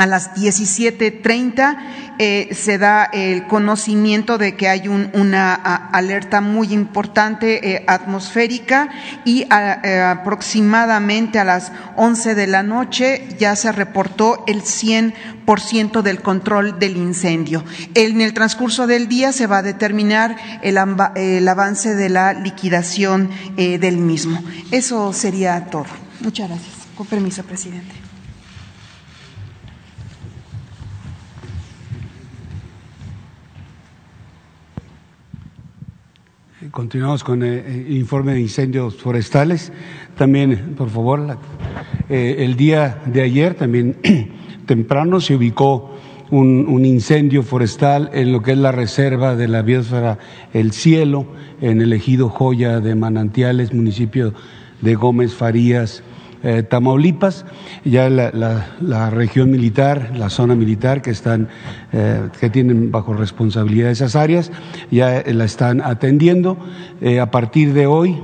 [0.00, 1.76] A las 17.30
[2.18, 8.88] eh, se da el conocimiento de que hay una alerta muy importante eh, atmosférica
[9.26, 16.22] y eh, aproximadamente a las 11 de la noche ya se reportó el 100% del
[16.22, 17.62] control del incendio.
[17.92, 20.78] En el transcurso del día se va a determinar el,
[21.16, 24.42] el avance de la liquidación del mismo.
[24.70, 25.84] Eso sería todo.
[26.20, 26.72] Muchas gracias.
[26.96, 27.99] Con permiso, presidente.
[36.70, 39.72] Continuamos con el eh, informe de incendios forestales.
[40.16, 41.38] También, por favor,
[42.08, 43.96] eh, el día de ayer, también
[44.66, 45.96] temprano, se ubicó
[46.30, 50.18] un, incendio forestal en lo que es la reserva de la biosfera
[50.52, 51.26] El Cielo,
[51.60, 54.32] en el ejido Joya de Manantiales, municipio
[54.80, 56.04] de Gómez Farías,
[56.42, 57.44] eh, Tamaulipas,
[57.84, 61.48] ya la, región militar, la zona militar que están,
[61.92, 64.50] eh, que tienen bajo responsabilidad esas áreas,
[64.90, 66.56] ya la están atendiendo.
[67.20, 68.20] a partir de hoy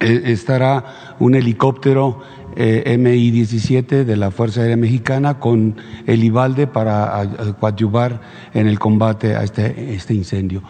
[0.00, 2.20] estará un helicóptero
[2.56, 5.76] MI-17 de la Fuerza Aérea Mexicana con
[6.06, 8.20] el IBALDE para coadyuvar
[8.54, 10.62] en el combate a este, este incendio.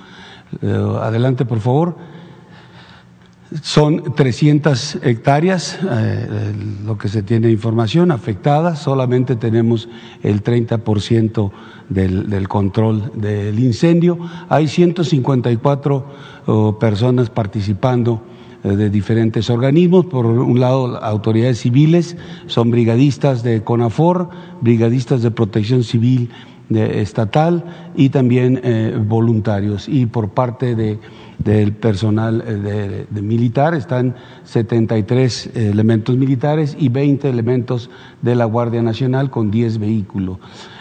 [0.63, 2.16] adelante, por favor.
[3.63, 6.53] Son 300 hectáreas, eh,
[6.85, 8.81] lo que se tiene información, afectadas.
[8.81, 9.89] Solamente tenemos
[10.23, 11.53] el 30%
[11.89, 14.19] del, del control del incendio.
[14.49, 18.23] Hay 154 personas participando
[18.67, 20.07] eh, de diferentes organismos.
[20.07, 24.29] Por un lado, autoridades civiles, son brigadistas de CONAFOR,
[24.61, 26.31] brigadistas de protección civil
[26.71, 29.89] estatal y también eh, voluntarios.
[29.89, 30.99] Y por parte de
[31.39, 37.91] del personal eh, de, militar, están 73 elementos militares y 20 elementos
[38.23, 40.39] de la Guardia Nacional con 10 vehículos.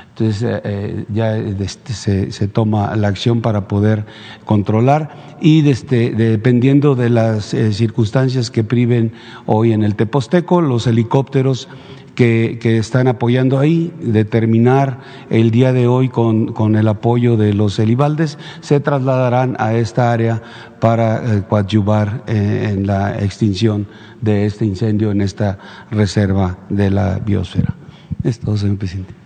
[0.10, 1.94] Entonces eh, eh, ya este,
[2.32, 4.06] se, toma la acción para poder
[4.46, 9.12] controlar y desde, dependiendo de las circunstancias que priven
[9.46, 11.68] hoy en el Teposteco, los helicópteros
[12.16, 18.38] que, están apoyando ahí, determinar el día de hoy con, el apoyo de los Elibaldes,
[18.62, 20.42] se trasladarán a esta área
[20.80, 23.88] para eh, coadyuvar eh, en la extinción
[24.22, 25.60] de este incendio en esta
[25.92, 27.76] reserva de la biosfera.
[28.24, 29.25] Es todo, señor presidente.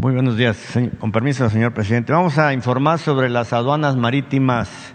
[0.00, 2.12] Muy buenos días, con permiso, señor presidente.
[2.12, 4.94] Vamos a informar sobre las aduanas marítimas.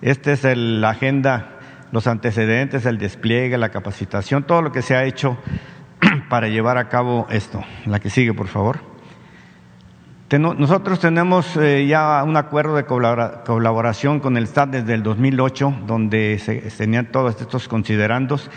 [0.00, 1.58] Esta es la agenda,
[1.90, 5.38] los antecedentes, el despliegue, la capacitación, todo lo que se ha hecho
[6.30, 7.64] para llevar a cabo esto.
[7.86, 8.78] La que sigue, por favor.
[10.30, 16.38] Nosotros tenemos eh, ya un acuerdo de colaboración con el SAT desde el 2008, donde
[16.38, 18.48] se tenían todos estos considerandos,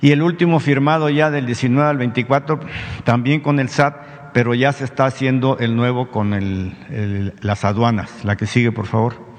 [0.00, 2.58] y el último firmado ya del 19 al 24,
[3.04, 6.74] también con el SAT, pero ya se está haciendo el nuevo con
[7.40, 8.24] las aduanas.
[8.24, 9.32] La que sigue, por favor.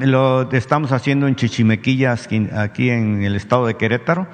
[0.00, 4.26] lo estamos haciendo en Chichimequillas, aquí en el estado de Querétaro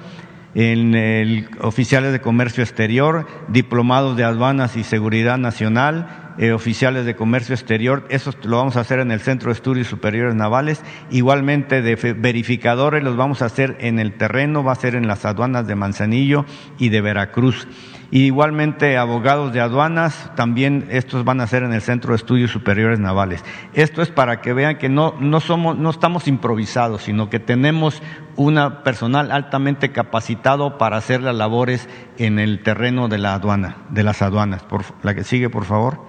[0.57, 7.15] en el, oficiales de comercio exterior, diplomados de aduanas y seguridad nacional, eh, oficiales de
[7.15, 11.83] comercio exterior, eso lo vamos a hacer en el Centro de Estudios Superiores Navales, igualmente
[11.83, 15.67] de verificadores los vamos a hacer en el terreno, va a ser en las aduanas
[15.67, 16.43] de Manzanillo
[16.79, 17.67] y de Veracruz
[18.11, 22.99] igualmente abogados de aduanas, también estos van a ser en el Centro de Estudios Superiores
[22.99, 23.43] Navales.
[23.73, 28.01] Esto es para que vean que no, no, somos, no estamos improvisados, sino que tenemos
[28.35, 34.03] un personal altamente capacitado para hacer las labores en el terreno de la aduana, de
[34.03, 34.63] las aduanas.
[34.63, 36.05] Por, la que sigue, por favor.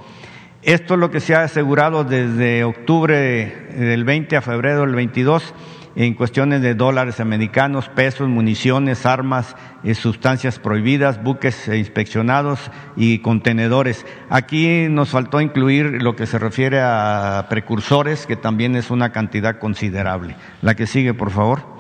[0.63, 5.55] Esto es lo que se ha asegurado desde octubre del 20 a febrero del 22
[5.99, 14.07] en cuestiones de dólares americanos, pesos, municiones, armas, eh, sustancias prohibidas, buques inspeccionados y contenedores.
[14.31, 19.59] Aquí nos faltó incluir lo que se refiere a precursores, que también es una cantidad
[19.59, 20.37] considerable.
[20.63, 21.79] La que sigue, por favor.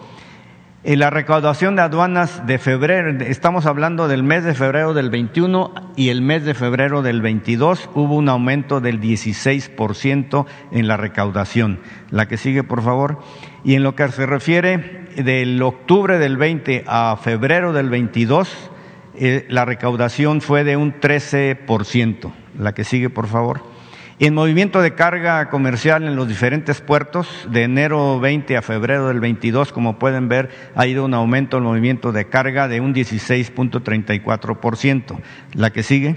[0.83, 5.75] En la recaudación de aduanas de febrero, estamos hablando del mes de febrero del 21
[5.95, 11.79] y el mes de febrero del 22, hubo un aumento del 16% en la recaudación.
[12.11, 13.21] La que sigue, por favor.
[13.64, 18.71] Y en lo que se refiere del octubre del 20 a febrero del 22,
[19.14, 22.33] eh, la recaudación fue de un 13%.
[22.59, 23.62] La que sigue, por favor.
[24.20, 29.20] En movimiento de carga comercial en los diferentes puertos, de enero 20 a febrero del
[29.20, 35.20] 22, como pueden ver, ha ido un aumento el movimiento de carga de un 16.34%.
[35.55, 36.16] La que sigue.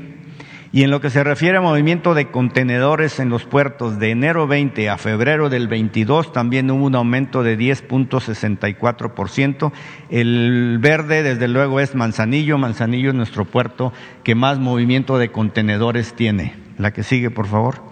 [0.74, 4.48] Y en lo que se refiere a movimiento de contenedores en los puertos de enero
[4.48, 9.74] 20 a febrero del 22, también hubo un aumento de 10.64%.
[10.10, 12.58] El verde, desde luego, es Manzanillo.
[12.58, 13.92] Manzanillo es nuestro puerto
[14.24, 16.56] que más movimiento de contenedores tiene.
[16.78, 17.92] La que sigue, por favor.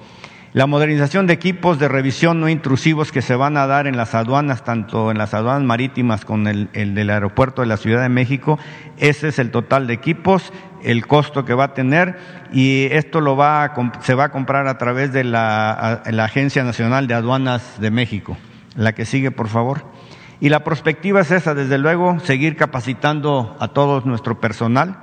[0.54, 4.16] La modernización de equipos de revisión no intrusivos que se van a dar en las
[4.16, 8.10] aduanas, tanto en las aduanas marítimas como el, el del aeropuerto de la Ciudad de
[8.10, 8.58] México,
[8.98, 10.52] ese es el total de equipos,
[10.84, 12.18] el costo que va a tener
[12.52, 17.08] y esto lo va se va a comprar a través de la, la Agencia Nacional
[17.08, 18.38] de Aduanas de México.
[18.76, 19.84] La que sigue, por favor.
[20.42, 25.00] Y la perspectiva es esa, desde luego, seguir capacitando a todo nuestro personal,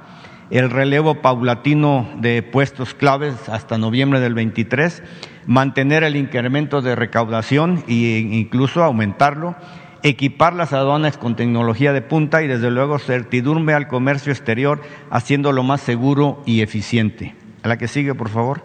[0.48, 5.02] el relevo paulatino de puestos claves hasta noviembre del 23,
[5.46, 9.56] mantener el incremento de recaudación e incluso aumentarlo,
[10.02, 14.80] equipar las aduanas con tecnología de punta y desde luego certidumbre al comercio exterior,
[15.10, 17.34] haciéndolo más seguro y eficiente.
[17.62, 18.62] A la que sigue, por favor.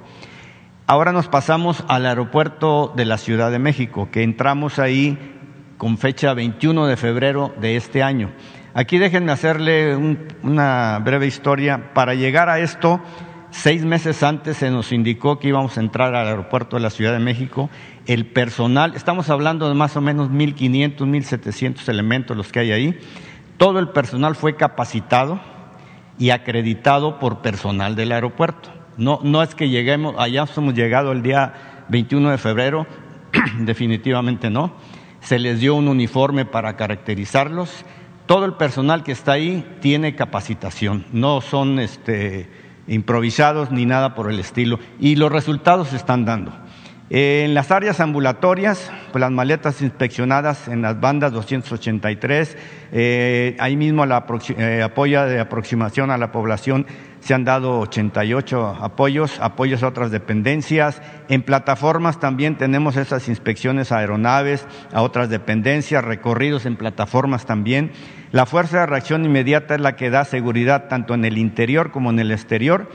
[0.87, 5.17] Ahora nos pasamos al aeropuerto de la Ciudad de México, que entramos ahí
[5.77, 8.31] con fecha 21 de febrero de este año.
[8.73, 9.95] Aquí déjenme hacerle
[10.43, 11.93] una breve historia.
[11.93, 13.01] Para llegar a esto,
[13.51, 17.13] seis meses antes se nos indicó que íbamos a entrar al aeropuerto de la Ciudad
[17.13, 17.69] de México.
[18.07, 22.99] El personal, estamos hablando de más o menos 1.500, 1.700 elementos los que hay ahí.
[23.57, 25.39] Todo el personal fue capacitado
[26.17, 28.69] y acreditado por personal del aeropuerto.
[28.97, 32.87] No, no es que lleguemos, allá hemos llegado el día 21 de febrero,
[33.59, 34.73] definitivamente no.
[35.21, 37.85] Se les dio un uniforme para caracterizarlos.
[38.25, 42.49] Todo el personal que está ahí tiene capacitación, no son este,
[42.87, 44.79] improvisados ni nada por el estilo.
[44.99, 46.51] Y los resultados se están dando.
[47.13, 52.55] En las áreas ambulatorias, pues las maletas inspeccionadas en las bandas 283,
[52.93, 54.87] eh, ahí mismo la eh,
[55.27, 56.87] de aproximación a la población
[57.19, 61.01] se han dado 88 apoyos, apoyos a otras dependencias.
[61.27, 67.91] En plataformas también tenemos esas inspecciones a aeronaves, a otras dependencias, recorridos en plataformas también.
[68.31, 72.09] La fuerza de reacción inmediata es la que da seguridad tanto en el interior como
[72.09, 72.87] en el exterior.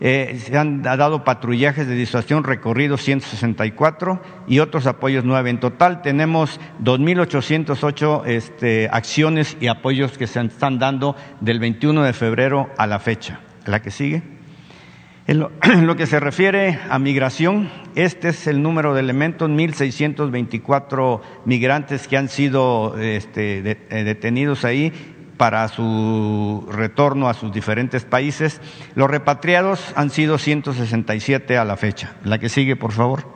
[0.00, 5.50] Eh, se han dado patrullajes de disuasión recorridos 164 y otros apoyos 9.
[5.50, 12.12] En total tenemos 2.808 este, acciones y apoyos que se están dando del 21 de
[12.12, 14.22] febrero a la fecha la que sigue.
[15.26, 22.08] En lo, que se refiere a migración, este es el número de elementos, 1.624 migrantes
[22.08, 24.92] que han sido este, eh, detenidos ahí
[25.36, 28.60] para su retorno a sus diferentes países.
[28.94, 32.14] Los repatriados han sido 167 a la fecha.
[32.24, 33.26] La que sigue, por favor.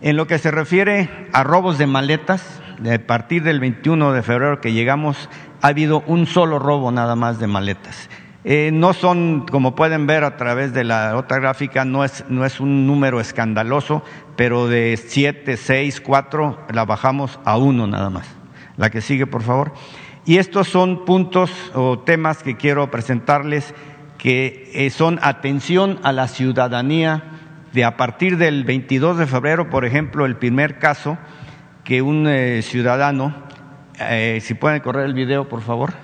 [0.00, 4.60] En lo que se refiere a robos de maletas, a partir del 21 de febrero
[4.60, 5.28] que llegamos,
[5.60, 8.08] ha habido un solo robo nada más de maletas.
[8.44, 12.46] Eh, no son, como pueden ver a través de la otra gráfica, no es, no
[12.46, 14.04] es un número escandaloso,
[14.36, 18.26] pero de siete, seis, cuatro, la bajamos a uno nada más.
[18.76, 19.72] La que sigue, por favor.
[20.28, 23.74] Y estos son puntos o temas que quiero presentarles
[24.18, 27.24] que eh, son atención a la ciudadanía
[27.72, 31.18] de a partir del 22 de febrero, por ejemplo, el primer caso
[31.82, 33.34] que un eh, ciudadano,
[34.40, 35.94] si pueden correr el video, por favor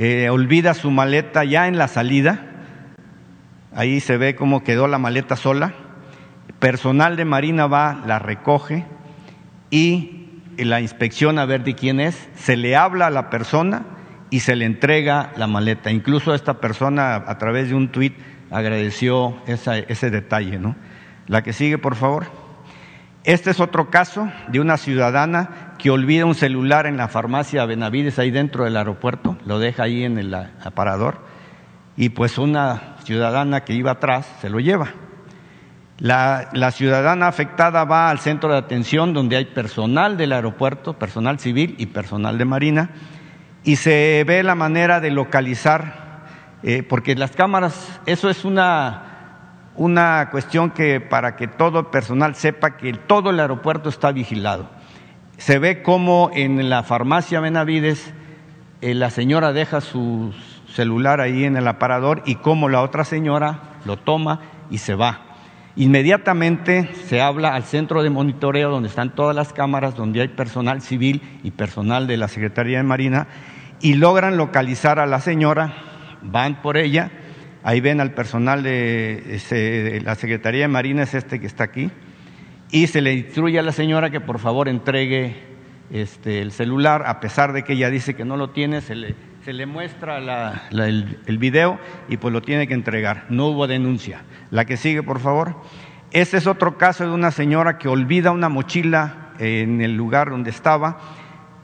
[0.00, 2.46] eh, olvida su maleta ya en la salida,
[3.74, 5.74] ahí se ve cómo quedó la maleta sola,
[6.60, 8.84] personal de Marina va, la recoge
[9.72, 10.17] y
[10.64, 13.84] la inspección a ver de quién es, se le habla a la persona
[14.30, 15.90] y se le entrega la maleta.
[15.90, 18.16] Incluso esta persona a través de un tuit
[18.50, 20.58] agradeció ese detalle.
[20.58, 20.76] ¿no?
[21.26, 22.26] La que sigue, por favor.
[23.24, 28.18] Este es otro caso de una ciudadana que olvida un celular en la farmacia Benavides,
[28.18, 31.18] ahí dentro del aeropuerto, lo deja ahí en el aparador,
[31.96, 34.88] y pues una ciudadana que iba atrás se lo lleva.
[35.98, 41.40] La, la, ciudadana afectada va al centro de atención donde hay personal del aeropuerto, personal
[41.40, 42.90] civil y personal de Marina,
[43.64, 46.22] y se ve la manera de localizar,
[46.62, 49.08] eh, porque las cámaras, eso es una
[49.78, 54.68] una cuestión que para que todo el personal sepa que todo el aeropuerto está vigilado.
[55.38, 58.12] Se ve como en la farmacia Benavides
[58.80, 60.34] eh, la señora deja su
[60.68, 65.27] celular ahí en el aparador y como la otra señora lo toma y se va.
[65.78, 70.82] Inmediatamente se habla al centro de monitoreo donde están todas las cámaras, donde hay personal
[70.82, 73.28] civil y personal de la Secretaría de Marina
[73.80, 75.74] y logran localizar a la señora,
[76.20, 77.10] van por ella
[77.68, 81.90] Ahí ven al personal de, la Secretaría de Marina, es este que está aquí,
[82.70, 85.36] y se le instruye a la señora que por favor entregue
[85.90, 89.14] este, el celular, a pesar de que ella dice que no lo tiene, se le,
[89.48, 90.18] se le muestra
[90.70, 93.24] el, video y pues lo tiene que entregar.
[93.30, 94.20] No hubo denuncia.
[94.50, 95.56] La que sigue, por favor.
[96.10, 100.50] Este es otro caso de una señora que olvida una mochila en el lugar donde
[100.50, 100.98] estaba.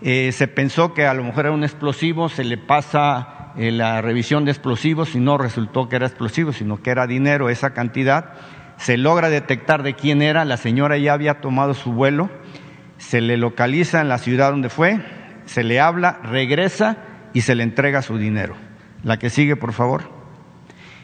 [0.01, 4.47] Eh, se pensó que a lo mejor era un explosivo, se le pasa la revisión
[4.47, 8.33] de explosivos y no resultó que era explosivo, sino que era dinero, esa cantidad.
[8.79, 12.31] se logra detectar de quién era, la señora ya había tomado su vuelo,
[12.97, 15.05] se le localiza en la ciudad donde fue,
[15.45, 16.97] se le habla, regresa
[17.35, 18.57] y se le entrega su dinero.
[19.03, 20.11] La que sigue, por favor.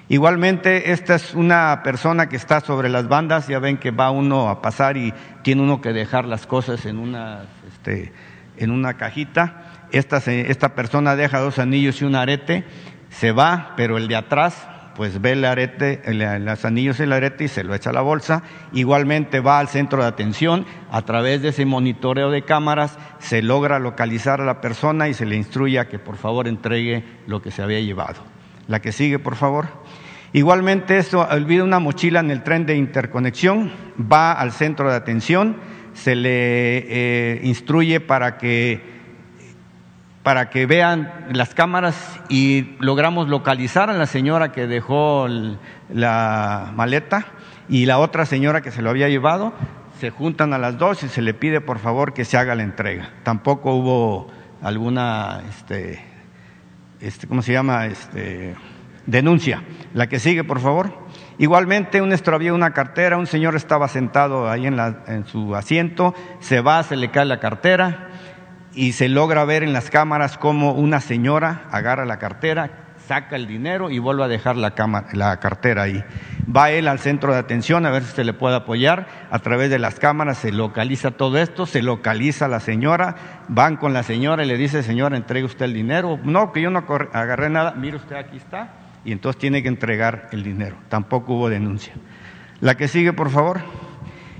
[0.08, 4.48] Igualmente, esta es una persona que está sobre las bandas, ya ven que va uno
[4.48, 5.12] a pasar y
[5.42, 8.12] tiene uno que dejar las cosas en una, este,
[8.56, 9.88] en una cajita.
[9.92, 12.64] Esta, esta persona deja dos anillos y un arete,
[13.10, 14.69] se va, pero el de atrás
[15.00, 18.42] pues ve arete, los anillos y el arete y se lo echa a la bolsa.
[18.74, 23.78] Igualmente va al centro de atención, a través de ese monitoreo de cámaras se logra
[23.78, 27.50] localizar a la persona y se le instruye a que por favor entregue lo que
[27.50, 28.20] se había llevado.
[28.68, 29.68] La que sigue, por favor.
[30.34, 35.56] Igualmente, esto olvida una mochila en el tren de interconexión, va al centro de atención,
[35.94, 38.99] se le eh, instruye para que,
[40.22, 45.26] para que vean las cámaras y logramos localizar a la señora que dejó
[45.88, 47.26] la maleta
[47.68, 49.54] y la otra señora que se lo había llevado.
[49.98, 52.62] Se juntan a las dos y se le pide por favor que se haga la
[52.62, 53.10] entrega.
[53.22, 54.28] Tampoco hubo
[54.62, 56.04] alguna, este,
[57.00, 57.86] este ¿cómo se llama?
[57.86, 58.54] Este,
[59.06, 59.62] denuncia.
[59.94, 60.92] La que sigue, por favor.
[61.38, 66.60] Igualmente, un extravío una cartera, un señor estaba sentado ahí en, en su asiento, se
[66.60, 68.09] va, se le cae la cartera
[68.74, 72.70] y se logra ver en las cámaras cómo una señora agarra la cartera,
[73.06, 74.74] saca el dinero y vuelve a dejar la,
[75.40, 76.04] cartera ahí.
[76.54, 79.06] Va él al centro de atención a ver si se le puede apoyar.
[79.30, 83.16] A través de las cámaras se localiza todo esto, se localiza la señora,
[83.48, 86.20] van con la señora y le dice, señora, entregue usted el dinero.
[86.22, 90.28] No, que yo no agarré nada, mire usted, aquí está y entonces tiene que entregar
[90.32, 90.76] el dinero.
[90.88, 91.94] Tampoco hubo denuncia.
[92.60, 93.60] La que sigue, por favor.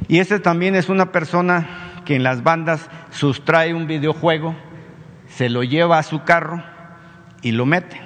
[0.09, 4.55] Y este también es una persona en las bandas sustrae un videojuego,
[5.29, 6.63] se lo lleva a su carro
[7.43, 8.01] y lo mete.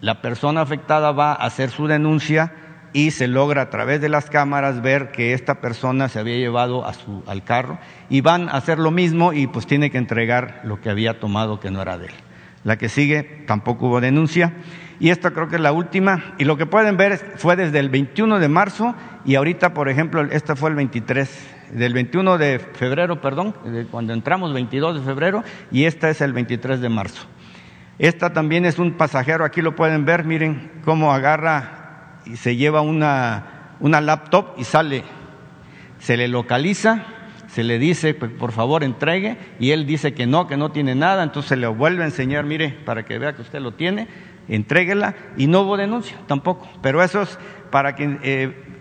[0.00, 2.52] La persona afectada va a hacer su denuncia
[2.92, 6.86] y se logra a través de las cámaras ver que esta persona se había llevado
[6.86, 7.78] a su, al carro
[8.08, 11.58] y van a hacer lo mismo y pues tiene que entregar lo que había tomado
[11.58, 12.14] que no era de él.
[12.62, 14.52] La que sigue tampoco hubo denuncia
[15.00, 16.34] y esta creo que es la última.
[16.38, 20.22] Y lo que pueden ver fue desde el 21 de marzo y ahorita, por ejemplo,
[20.22, 23.54] esta fue el 23, del 21 de febrero, perdón,
[23.90, 27.26] cuando entramos 22 de febrero y esta es el 23 de marzo.
[27.98, 32.80] Esta también es un pasajero, aquí lo pueden ver, miren cómo agarra y se lleva
[32.80, 35.04] una, una laptop y sale,
[35.98, 37.04] se le localiza,
[37.48, 40.94] se le dice, pues, por favor entregue, y él dice que no, que no tiene
[40.94, 44.08] nada, entonces se le vuelve a enseñar, mire, para que vea que usted lo tiene,
[44.48, 46.68] entréguela y no hubo denuncia tampoco.
[46.82, 47.38] Pero eso es
[47.70, 48.73] para que eh,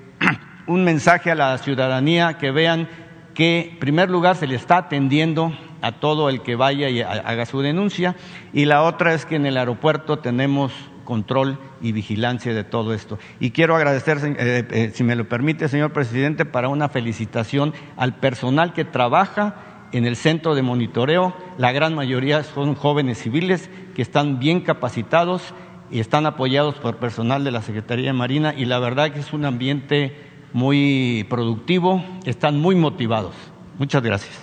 [0.67, 2.87] un mensaje a la ciudadanía que vean
[3.33, 7.45] que en primer lugar se le está atendiendo a todo el que vaya y haga
[7.45, 8.15] su denuncia
[8.53, 10.71] y la otra es que en el aeropuerto tenemos
[11.03, 13.19] control y vigilancia de todo esto.
[13.41, 18.15] Y quiero agradecer, eh, eh, si me lo permite, señor presidente, para una felicitación al
[18.15, 19.55] personal que trabaja
[19.91, 21.35] en el centro de monitoreo.
[21.57, 25.53] La gran mayoría son jóvenes civiles que están bien capacitados
[25.91, 29.33] y están apoyados por personal de la Secretaría de Marina y la verdad que es
[29.33, 33.33] un ambiente muy productivo, están muy motivados.
[33.77, 34.39] Muchas gracias.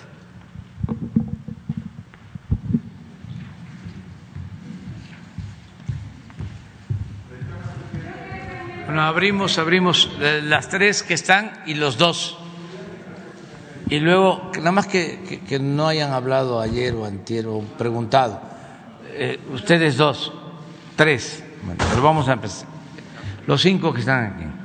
[8.85, 12.37] Bueno, abrimos, abrimos eh, las tres que están y los dos.
[13.89, 18.41] Y luego, nada más que, no hayan hablado ayer o antier o preguntado,
[19.07, 20.33] eh, ustedes dos,
[20.95, 22.67] tres, bueno, pero vamos a empezar.
[23.47, 24.60] Los cinco que están aquí.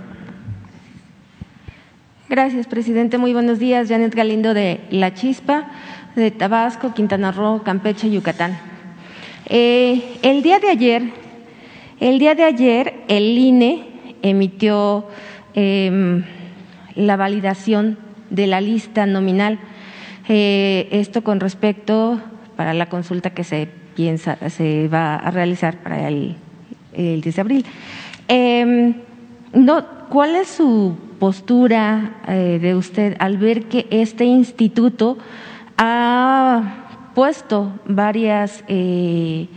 [2.28, 3.18] Gracias, presidente.
[3.18, 3.88] Muy buenos días.
[3.88, 5.68] Janet Galindo de La Chispa,
[6.16, 8.58] de Tabasco, Quintana Roo, Campeche, Yucatán.
[9.44, 11.02] Eh, el día de ayer,
[12.00, 15.06] el día de ayer, el INE emitió
[15.54, 16.24] em,
[16.96, 17.96] la validación
[18.30, 19.60] de la lista nominal.
[20.28, 22.20] Eh, esto con respecto
[22.56, 26.34] para la consulta que se piensa, se va a realizar para el,
[26.92, 27.66] el 10 de abril.
[28.26, 28.94] Em,
[29.52, 35.18] no, ¿Cuál es su postura eh, de usted al ver que este instituto
[35.76, 39.48] ha puesto varias eh,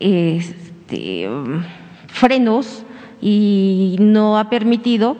[0.00, 1.28] este,
[2.08, 2.84] frenos
[3.20, 5.16] y no ha permitido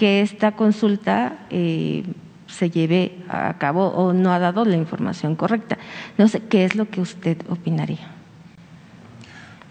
[0.00, 2.04] que esta consulta eh,
[2.46, 5.76] se lleve a cabo o no ha dado la información correcta.
[6.18, 8.08] No sé qué es lo que usted opinaría.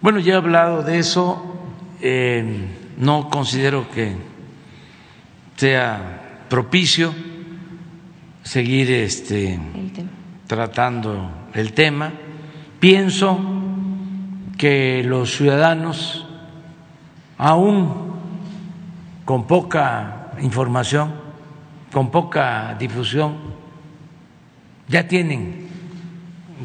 [0.01, 1.57] Bueno, ya he hablado de eso.
[2.01, 2.67] Eh,
[2.99, 4.15] no considero que
[5.55, 7.13] sea propicio
[8.43, 9.59] seguir este,
[10.47, 12.11] tratando el tema.
[12.79, 13.39] Pienso
[14.57, 16.25] que los ciudadanos
[17.37, 18.09] aún
[19.25, 21.13] con poca información,
[21.91, 23.37] con poca difusión,
[24.87, 25.67] ya tienen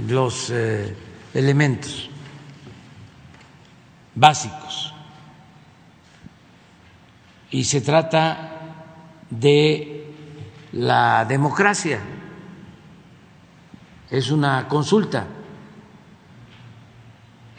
[0.09, 0.97] los eh,
[1.35, 2.09] elementos
[4.15, 4.94] básicos.
[7.55, 8.51] Y se trata
[9.31, 10.13] de
[10.73, 12.01] la democracia.
[14.11, 15.29] Es una consulta.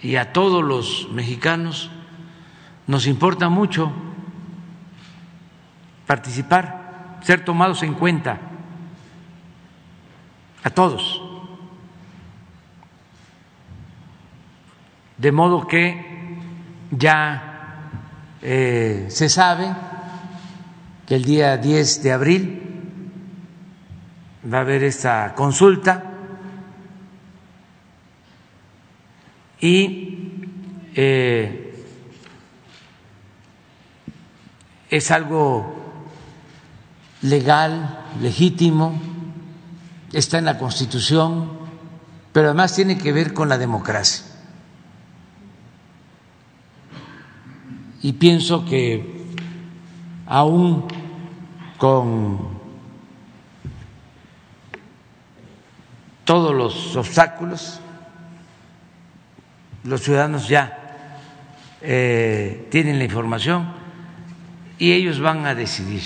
[0.02, 1.89] Y a todos los mexicanos
[2.88, 3.89] nos importa mucho
[6.06, 8.38] participar, ser tomados en cuenta,
[10.62, 11.22] a todos.
[15.18, 16.38] De modo que
[16.91, 17.45] ya
[18.42, 19.74] eh, se sabe
[21.06, 22.62] que el día 10 de abril
[24.52, 26.04] va a haber esta consulta
[29.60, 30.44] y
[30.96, 31.84] eh,
[34.90, 35.76] es algo
[37.22, 39.00] legal, legítimo,
[40.14, 41.50] está en la Constitución,
[42.32, 44.24] pero además tiene que ver con la democracia.
[48.06, 49.03] Y pienso que
[50.28, 50.86] aún
[51.80, 52.38] con
[56.24, 57.82] todos los obstáculos,
[59.86, 60.78] los ciudadanos ya
[61.82, 63.74] eh, tienen la información
[64.78, 66.03] y ellos van a decidir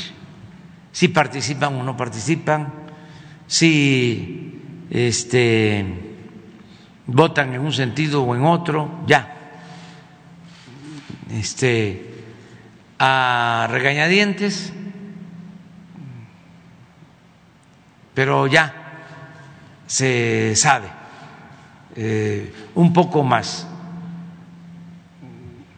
[0.94, 2.76] si participan o no participan,
[3.46, 5.86] si este,
[7.08, 9.39] votan en un sentido o en otro, ya
[11.32, 12.10] este,
[12.98, 14.74] a regañadientes,
[18.14, 18.74] pero ya
[19.88, 20.88] se sabe
[21.96, 23.68] eh, un poco más.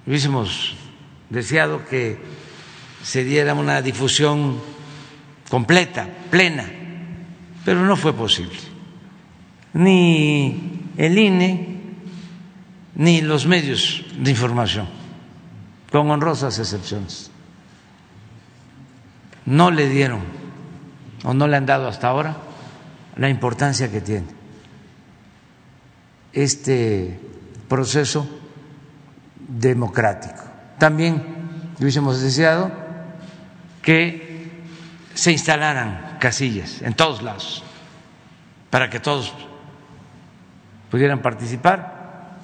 [0.07, 0.75] Hubiésemos
[1.29, 2.17] deseado que
[3.03, 4.59] se diera una difusión
[5.49, 6.65] completa, plena,
[7.63, 8.57] pero no fue posible.
[9.73, 11.79] Ni el INE,
[12.95, 15.00] ni los medios de información
[15.91, 17.29] con honrosas excepciones.
[19.45, 20.21] No le dieron
[21.23, 22.37] o no le han dado hasta ahora
[23.17, 24.27] la importancia que tiene
[26.31, 27.19] este
[27.67, 28.27] proceso
[29.37, 30.41] democrático.
[30.79, 32.71] También hubiésemos deseado
[33.81, 34.61] que
[35.13, 37.63] se instalaran casillas en todos lados
[38.69, 39.33] para que todos
[40.89, 42.37] pudieran participar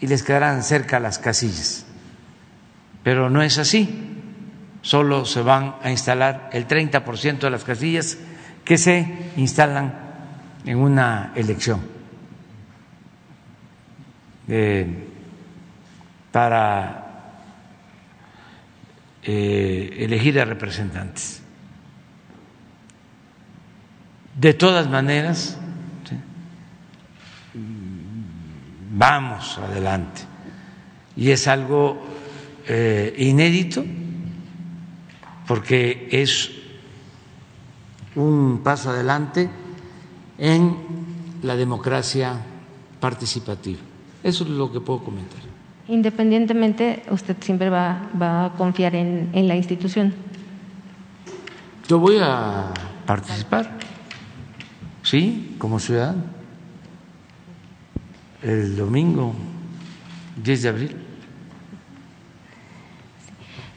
[0.00, 1.85] y les quedaran cerca las casillas
[3.06, 3.88] pero no es así.
[4.82, 8.18] Solo se van a instalar el 30% de las casillas
[8.64, 9.94] que se instalan
[10.64, 11.82] en una elección
[14.48, 15.06] eh,
[16.32, 17.30] para
[19.22, 21.40] eh, elegir a representantes.
[24.34, 25.56] De todas maneras,
[28.90, 30.22] vamos adelante.
[31.14, 32.15] Y es algo
[32.68, 33.84] eh, inédito
[35.46, 36.50] porque es
[38.16, 39.48] un paso adelante
[40.38, 40.76] en
[41.42, 42.34] la democracia
[42.98, 43.78] participativa.
[44.22, 45.38] Eso es lo que puedo comentar.
[45.88, 50.12] Independientemente, usted siempre va, va a confiar en, en la institución.
[51.88, 52.72] Yo voy a
[53.06, 53.78] participar,
[55.04, 56.24] sí, como ciudadano,
[58.42, 59.32] el domingo
[60.42, 61.05] 10 de abril.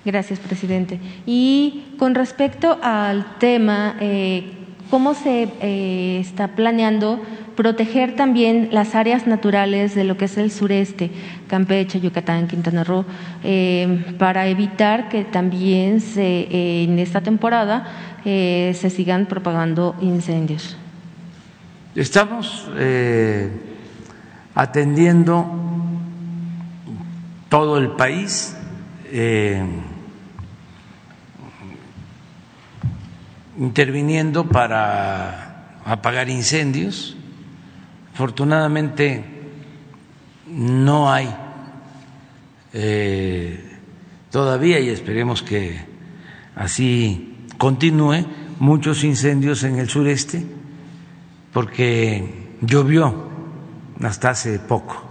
[0.06, 1.00] Gracias, presidente.
[1.26, 4.54] Y con respecto al tema, eh,
[4.89, 7.22] ¿cómo se eh, está planeando
[7.56, 11.12] proteger también las áreas naturales de lo que es el sureste,
[11.50, 13.04] Campeche, Yucatán, Quintana Roo,
[13.43, 20.78] eh, para evitar que también se, en esta temporada se sigan propagando incendios?
[21.95, 22.70] Estamos
[24.56, 25.45] atendiendo
[27.50, 28.56] todo el país
[33.57, 37.18] interviniendo para apagar incendios.
[38.14, 39.24] Afortunadamente
[40.47, 41.30] no hay
[42.74, 43.78] eh,
[44.32, 45.80] todavía, y esperemos que
[46.55, 48.26] así continúe,
[48.60, 50.45] muchos incendios en el sureste,
[51.53, 53.30] porque llovió
[54.01, 55.03] hasta hace poco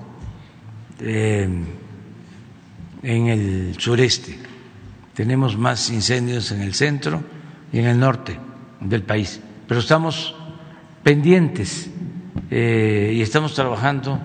[1.00, 1.48] eh,
[3.02, 4.38] en el sureste.
[5.14, 7.22] Tenemos más incendios en el centro
[7.72, 8.38] y en el norte
[8.80, 9.40] del país.
[9.66, 10.34] Pero estamos
[11.02, 11.90] pendientes
[12.50, 14.18] eh, y estamos trabajando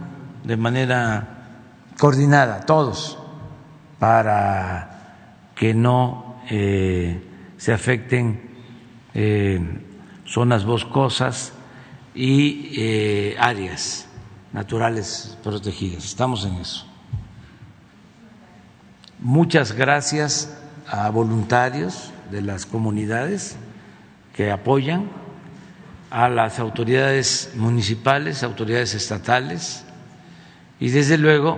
[0.44, 1.62] de manera
[1.98, 3.18] coordinada, todos,
[4.00, 7.22] para que no eh,
[7.58, 8.42] se afecten
[9.14, 9.62] eh,
[10.26, 11.54] zonas boscosas
[12.16, 14.08] y áreas
[14.52, 16.06] naturales protegidas.
[16.06, 16.93] Estamos en eso.
[19.24, 20.54] Muchas gracias
[20.86, 23.56] a voluntarios de las comunidades
[24.36, 25.10] que apoyan,
[26.12, 29.86] a las autoridades municipales, autoridades estatales
[30.78, 31.58] y desde luego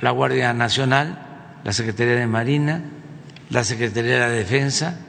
[0.00, 1.18] la Guardia Nacional,
[1.64, 2.84] la Secretaría de Marina,
[3.50, 5.00] la Secretaría de Defensa,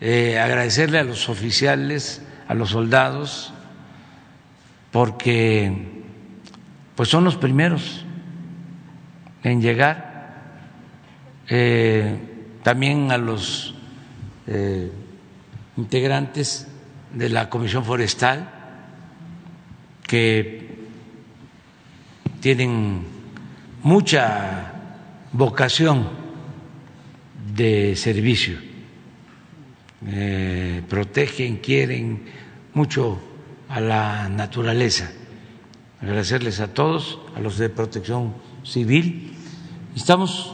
[0.00, 3.52] eh, agradecerle a los oficiales, a los soldados,
[4.90, 6.02] porque
[6.96, 8.06] pues son los primeros
[9.42, 10.13] en llegar,
[11.48, 12.16] eh,
[12.62, 13.74] también a los
[14.46, 14.90] eh,
[15.76, 16.66] integrantes
[17.12, 18.50] de la Comisión Forestal
[20.06, 20.68] que
[22.40, 23.02] tienen
[23.82, 24.72] mucha
[25.32, 26.08] vocación
[27.54, 28.58] de servicio,
[30.06, 32.24] eh, protegen, quieren
[32.74, 33.20] mucho
[33.68, 35.10] a la naturaleza.
[36.00, 39.32] Agradecerles a todos, a los de protección civil.
[39.96, 40.53] Estamos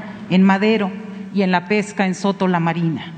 [0.31, 0.89] en Madero
[1.35, 3.13] y en la pesca en Soto La Marina.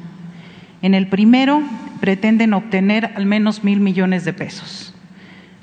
[0.81, 1.61] En el primero
[2.01, 4.93] pretenden obtener al menos mil millones de pesos.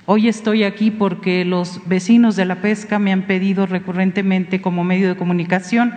[0.06, 5.08] Hoy estoy aquí porque los vecinos de la pesca me han pedido recurrentemente como medio
[5.08, 5.92] de comunicación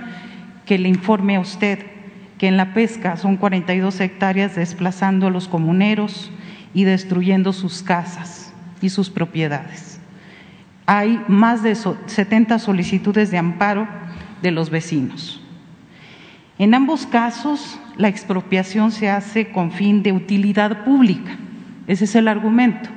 [0.66, 1.80] que le informe a usted
[2.38, 6.32] que en la pesca son 42 hectáreas desplazando a los comuneros
[6.74, 10.00] y destruyendo sus casas y sus propiedades.
[10.86, 13.88] Hay más de 70 solicitudes de amparo
[14.42, 15.43] de los vecinos.
[16.64, 21.36] En ambos casos, la expropiación se hace con fin de utilidad pública.
[21.88, 22.90] Ese es el argumento.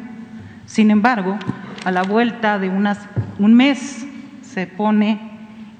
[0.66, 1.36] Sin embargo,
[1.84, 3.08] a la vuelta de unas,
[3.40, 4.06] un mes
[4.40, 5.18] se pone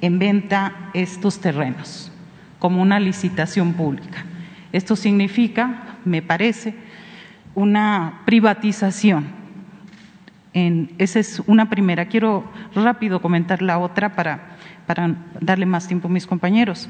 [0.01, 2.11] en venta estos terrenos
[2.59, 4.25] como una licitación pública.
[4.73, 6.75] Esto significa, me parece,
[7.55, 9.27] una privatización.
[10.55, 12.07] En, esa es una primera.
[12.07, 14.57] Quiero rápido comentar la otra para
[14.87, 16.89] para darle más tiempo a mis compañeros.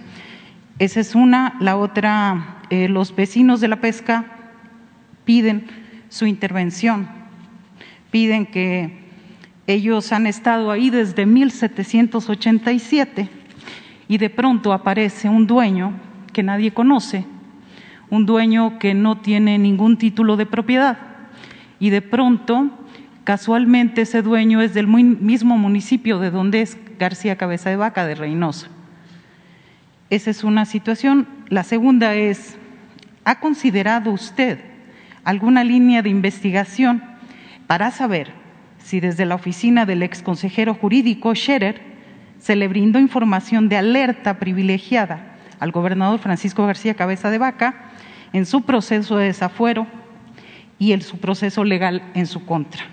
[0.79, 1.57] Esa es una.
[1.61, 4.25] La otra, eh, los vecinos de la pesca
[5.25, 5.67] piden
[6.09, 7.09] su intervención,
[8.11, 9.05] piden que
[9.67, 13.29] ellos han estado ahí desde 1787
[14.09, 15.93] y de pronto aparece un dueño
[16.33, 17.25] que nadie conoce,
[18.09, 20.99] un dueño que no tiene ningún título de propiedad
[21.81, 22.71] y de pronto
[23.27, 28.15] Casualmente ese dueño es del mismo municipio de donde es García Cabeza de Vaca, de
[28.15, 28.69] Reynosa.
[30.09, 31.27] Esa es una situación.
[31.49, 32.57] La segunda es,
[33.25, 34.61] ¿ha considerado usted
[35.25, 37.03] alguna línea de investigación
[37.67, 38.31] para saber
[38.79, 41.81] si desde la oficina del exconsejero jurídico Scherer
[42.39, 47.91] se le brindó información de alerta privilegiada al gobernador Francisco García Cabeza de Vaca
[48.33, 49.89] en su proceso de desafuero
[50.79, 52.85] y en su proceso legal en su contra?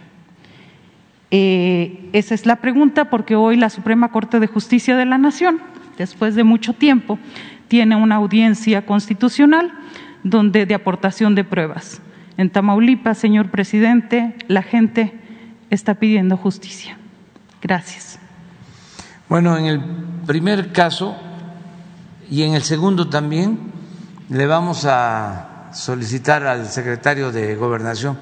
[1.30, 5.60] Eh, esa es la pregunta porque hoy la Suprema Corte de Justicia de la Nación,
[5.98, 7.20] después de mucho tiempo,
[7.68, 9.74] tiene una audiencia constitucional
[10.24, 12.02] donde de aportación de pruebas.
[12.38, 15.14] En Tamaulipas, señor presidente, la gente
[15.70, 16.98] está pidiendo justicia.
[17.62, 18.20] Gracias.
[19.30, 19.82] Bueno, en el
[20.26, 21.16] primer caso
[22.30, 23.60] y en el segundo también
[24.30, 28.18] le vamos a solicitar al secretario de Gobernación,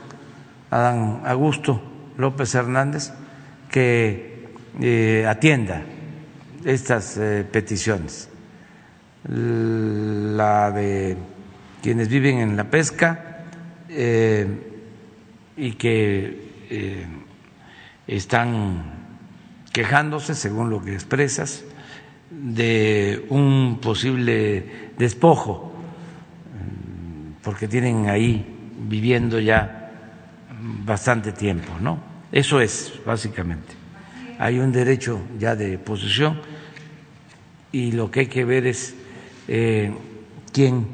[0.69, 1.81] Adán Augusto,
[2.17, 3.11] López Hernández
[3.69, 5.83] que eh, atienda
[6.65, 8.29] estas eh, peticiones.
[9.23, 11.17] La de
[11.81, 13.45] quienes viven en la pesca
[13.89, 14.47] eh,
[15.57, 16.51] y que
[18.07, 18.83] están
[19.71, 21.63] quejándose, según lo que expresas,
[22.29, 25.71] de un posible despojo,
[27.43, 28.45] porque tienen ahí
[28.87, 29.91] viviendo ya
[30.85, 31.99] bastante tiempo, ¿no?
[32.31, 33.80] Eso es, básicamente.
[34.41, 36.41] Hay un derecho ya de posesión
[37.71, 38.95] y lo que hay que ver es
[39.47, 39.93] eh,
[40.51, 40.87] quién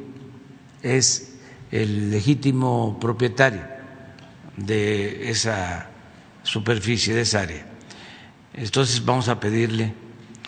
[0.84, 1.38] es
[1.72, 3.62] el legítimo propietario
[4.58, 5.90] de esa
[6.44, 7.66] superficie, de esa área.
[8.54, 9.94] Entonces vamos a pedirle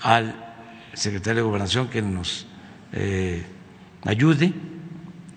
[0.02, 0.36] al
[0.93, 2.47] secretario de Gobernación que nos
[2.91, 3.45] eh,
[4.04, 4.52] ayude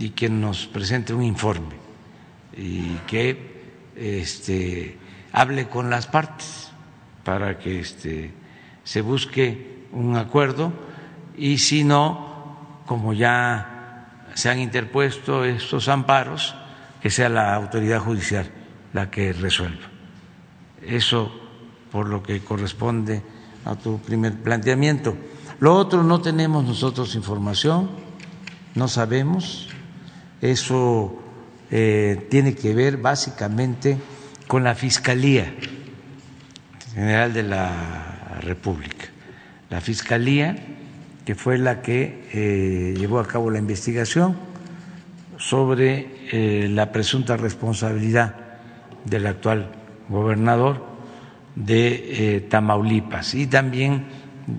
[0.00, 1.76] y que nos presente un informe
[2.56, 3.38] y que
[3.94, 4.98] este,
[5.30, 6.61] hable con las partes
[7.24, 8.32] para que este,
[8.84, 10.72] se busque un acuerdo
[11.36, 16.54] y si no, como ya se han interpuesto estos amparos,
[17.00, 18.50] que sea la autoridad judicial
[18.92, 19.88] la que resuelva.
[20.82, 21.32] Eso
[21.90, 23.22] por lo que corresponde
[23.64, 25.16] a tu primer planteamiento.
[25.60, 27.90] Lo otro no tenemos nosotros información,
[28.74, 29.68] no sabemos,
[30.40, 31.22] eso
[31.70, 33.98] eh, tiene que ver básicamente
[34.48, 35.54] con la Fiscalía
[36.94, 39.06] General de la República.
[39.70, 40.56] La Fiscalía,
[41.24, 44.36] que fue la que eh, llevó a cabo la investigación
[45.38, 48.36] sobre eh, la presunta responsabilidad
[49.04, 49.72] del actual
[50.08, 50.86] gobernador
[51.54, 54.06] de Tamaulipas y también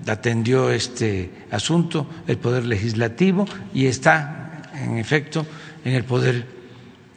[0.06, 5.46] atendió este asunto el Poder Legislativo y está, en efecto,
[5.84, 6.46] en el Poder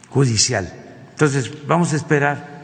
[0.08, 0.72] Judicial.
[1.10, 2.58] Entonces, vamos a esperar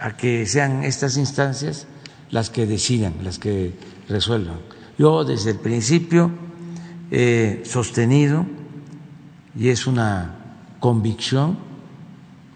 [0.00, 1.86] a que sean estas instancias
[2.32, 3.72] las que decidan, las que
[4.08, 4.58] resuelvan.
[4.98, 6.30] Yo desde el principio
[7.10, 8.46] he sostenido,
[9.56, 11.58] y es una convicción,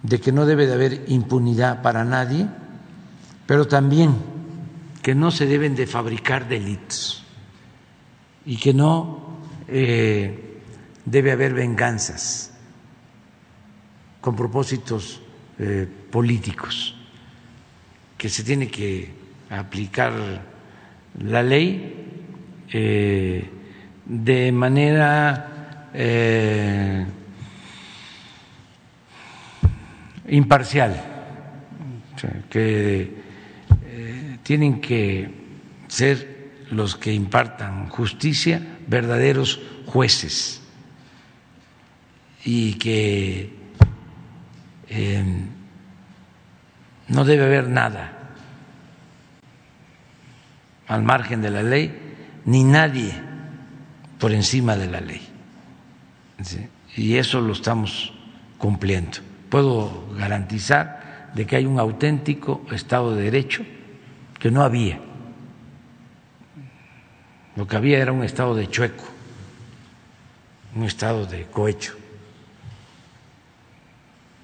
[0.03, 2.49] de que no debe de haber impunidad para nadie,
[3.47, 4.17] pero también
[5.03, 7.23] que no se deben de fabricar delitos
[8.47, 10.63] y que no eh,
[11.05, 12.53] debe haber venganzas
[14.21, 15.21] con propósitos
[15.59, 16.95] eh, políticos,
[18.17, 19.26] que se tiene que
[19.57, 20.13] aplicar
[21.19, 21.95] la ley
[22.73, 23.51] eh,
[24.05, 25.53] de manera
[30.29, 31.03] imparcial,
[32.51, 33.15] que
[34.43, 35.31] tienen que
[35.89, 36.37] ser
[36.71, 40.63] los que impartan justicia verdaderos jueces.
[42.45, 43.53] Y que
[47.09, 48.16] no debe haber nada
[50.87, 51.93] al margen de la ley
[52.45, 53.13] ni nadie
[54.19, 55.21] por encima de la ley.
[56.97, 58.13] Y eso lo estamos
[58.59, 59.19] cumpliendo.
[59.51, 63.65] Puedo garantizar de que hay un auténtico Estado de Derecho
[64.39, 64.99] que no había.
[67.57, 69.05] Lo que había era un estado de chueco,
[70.75, 71.95] un estado de cohecho.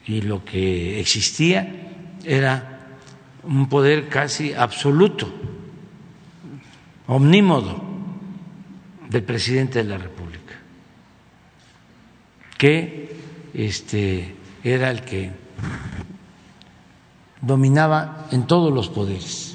[0.07, 1.69] Y lo que existía
[2.25, 2.81] era
[3.43, 5.33] un poder casi absoluto,
[7.15, 7.83] omnímodo
[9.09, 10.55] del presidente de la República,
[12.59, 13.17] que
[13.55, 14.35] este,
[14.65, 15.31] era el que
[17.41, 19.53] dominaba en todos los poderes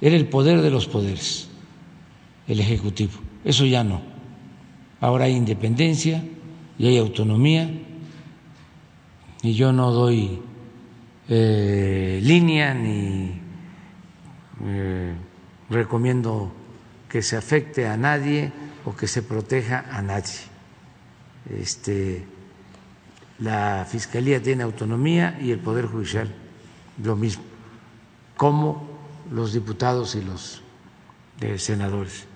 [0.00, 1.48] era el poder de los poderes,
[2.46, 3.12] el Ejecutivo.
[3.44, 4.02] Eso ya no.
[5.00, 6.22] Ahora hay independencia
[6.78, 7.70] y hay autonomía
[9.42, 10.40] y yo no doy
[11.28, 13.40] eh, línea ni
[14.64, 15.14] eh,
[15.70, 16.52] recomiendo
[17.08, 18.52] que se afecte a nadie
[18.84, 20.40] o que se proteja a nadie.
[21.50, 22.24] Este,
[23.38, 26.32] la Fiscalía tiene autonomía y el Poder Judicial
[27.02, 27.44] lo mismo.
[28.36, 28.96] ¿Cómo
[29.30, 30.62] los diputados y los
[31.40, 32.26] eh, senadores.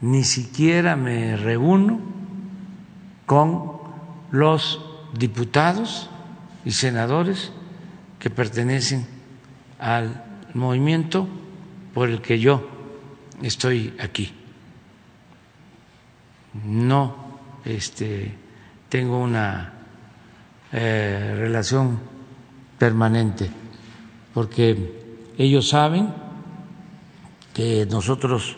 [0.00, 2.00] Ni siquiera me reúno
[3.26, 3.78] con
[4.30, 4.80] los
[5.16, 6.10] diputados
[6.64, 7.52] y senadores
[8.18, 9.06] que pertenecen
[9.78, 10.24] al
[10.54, 11.28] movimiento
[11.94, 12.68] por el que yo
[13.42, 14.32] estoy aquí.
[16.64, 18.34] No este,
[18.88, 19.72] tengo una
[20.72, 21.98] eh, relación
[22.78, 23.50] permanente,
[24.34, 26.12] porque ellos saben
[27.54, 28.56] que nosotros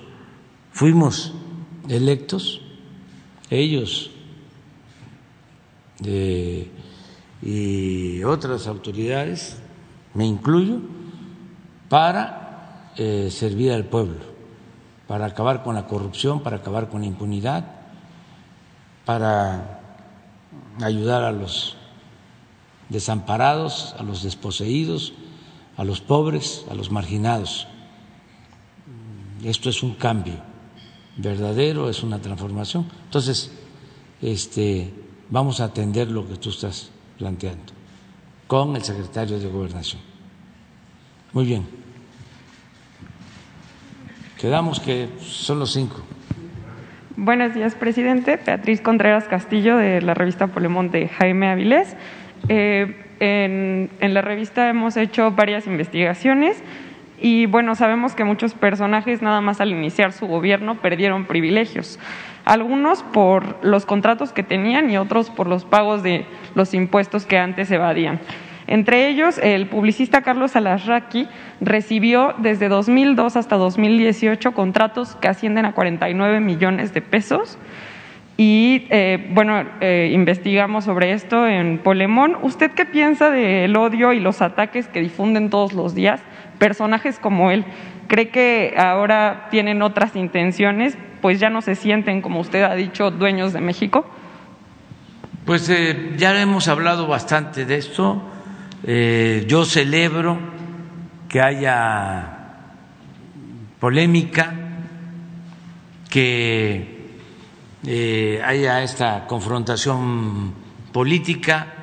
[0.72, 1.34] fuimos
[1.88, 2.60] electos,
[3.50, 4.10] ellos
[7.42, 9.56] y otras autoridades,
[10.14, 10.80] me incluyo,
[11.88, 14.20] para eh, servir al pueblo,
[15.10, 17.64] para acabar con la corrupción, para acabar con la impunidad,
[19.04, 19.80] para
[20.80, 21.76] ayudar a los
[22.90, 25.12] desamparados, a los desposeídos,
[25.76, 27.66] a los pobres, a los marginados.
[29.42, 30.36] Esto es un cambio
[31.16, 32.86] verdadero, es una transformación.
[33.06, 33.50] Entonces,
[34.22, 34.94] este,
[35.28, 37.72] vamos a atender lo que tú estás planteando
[38.46, 40.00] con el secretario de Gobernación.
[41.32, 41.79] Muy bien.
[44.40, 45.96] Quedamos que son los cinco.
[47.16, 48.38] Buenos días, presidente.
[48.44, 51.94] Beatriz Contreras Castillo, de la revista Polemón de Jaime Avilés.
[52.48, 56.62] Eh, en, la revista hemos hecho varias investigaciones
[57.20, 61.98] Y bueno, sabemos que muchos personajes nada más al iniciar su gobierno perdieron privilegios.
[62.46, 66.24] Algunos por los contratos que tenían y otros por los pagos de
[66.54, 68.20] los impuestos que antes evadían.
[68.70, 71.26] Entre ellos, el publicista Carlos Alasraqui
[71.60, 77.58] recibió desde 2002 hasta 2018 contratos que ascienden a 49 millones de pesos.
[78.36, 82.36] Y eh, bueno, eh, investigamos sobre esto en Polemón.
[82.42, 86.20] ¿Usted qué piensa del odio y los ataques que difunden todos los días
[86.60, 87.64] personajes como él?
[88.06, 90.96] ¿Cree que ahora tienen otras intenciones?
[91.20, 94.06] Pues ya no se sienten, como usted ha dicho, dueños de México.
[95.44, 98.22] Pues eh, ya hemos hablado bastante de esto.
[98.82, 100.38] Yo celebro
[101.28, 102.40] que haya
[103.78, 104.52] polémica,
[106.10, 107.00] que
[107.86, 110.52] eh, haya esta confrontación
[110.92, 111.74] política.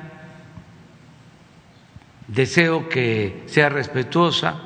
[2.28, 4.60] Deseo que sea respetuosa,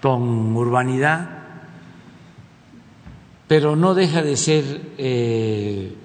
[0.00, 1.28] con urbanidad,
[3.48, 5.96] pero no deja de ser eh,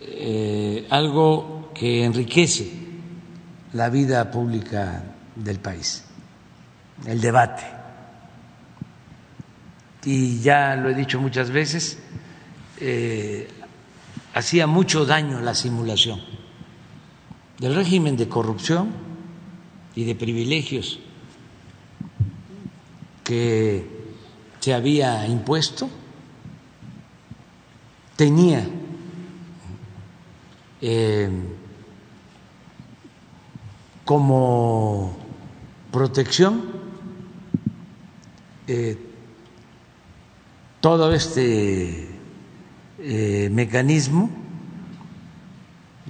[0.00, 2.79] eh, algo que enriquece
[3.72, 5.02] la vida pública
[5.36, 6.04] del país,
[7.06, 7.62] el debate.
[10.04, 11.98] Y ya lo he dicho muchas veces,
[12.78, 13.48] eh,
[14.34, 16.20] hacía mucho daño la simulación
[17.58, 18.90] del régimen de corrupción
[19.94, 20.98] y de privilegios
[23.22, 23.86] que
[24.60, 25.88] se había impuesto,
[28.16, 28.66] tenía
[30.80, 31.28] eh,
[34.10, 35.16] como
[35.92, 36.64] protección
[38.66, 38.98] eh,
[40.80, 42.08] todo este
[42.98, 44.28] eh, mecanismo,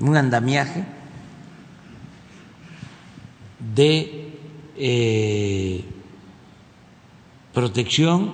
[0.01, 0.87] un andamiaje
[3.75, 4.33] de
[4.79, 5.85] eh,
[7.53, 8.33] protección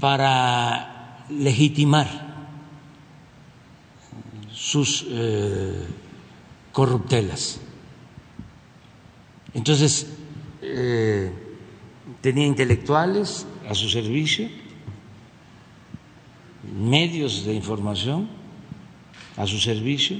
[0.00, 2.08] para legitimar
[4.50, 5.04] sus
[6.72, 7.60] corruptelas.
[9.54, 10.12] Entonces,
[10.62, 11.32] eh,
[12.20, 14.48] tenía intelectuales a su servicio,
[16.62, 18.42] medios de información
[19.36, 20.18] a su servicio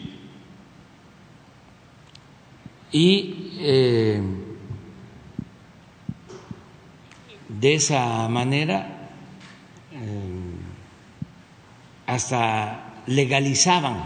[2.90, 4.22] y eh,
[7.48, 9.10] de esa manera
[9.92, 10.30] eh,
[12.06, 14.04] hasta legalizaban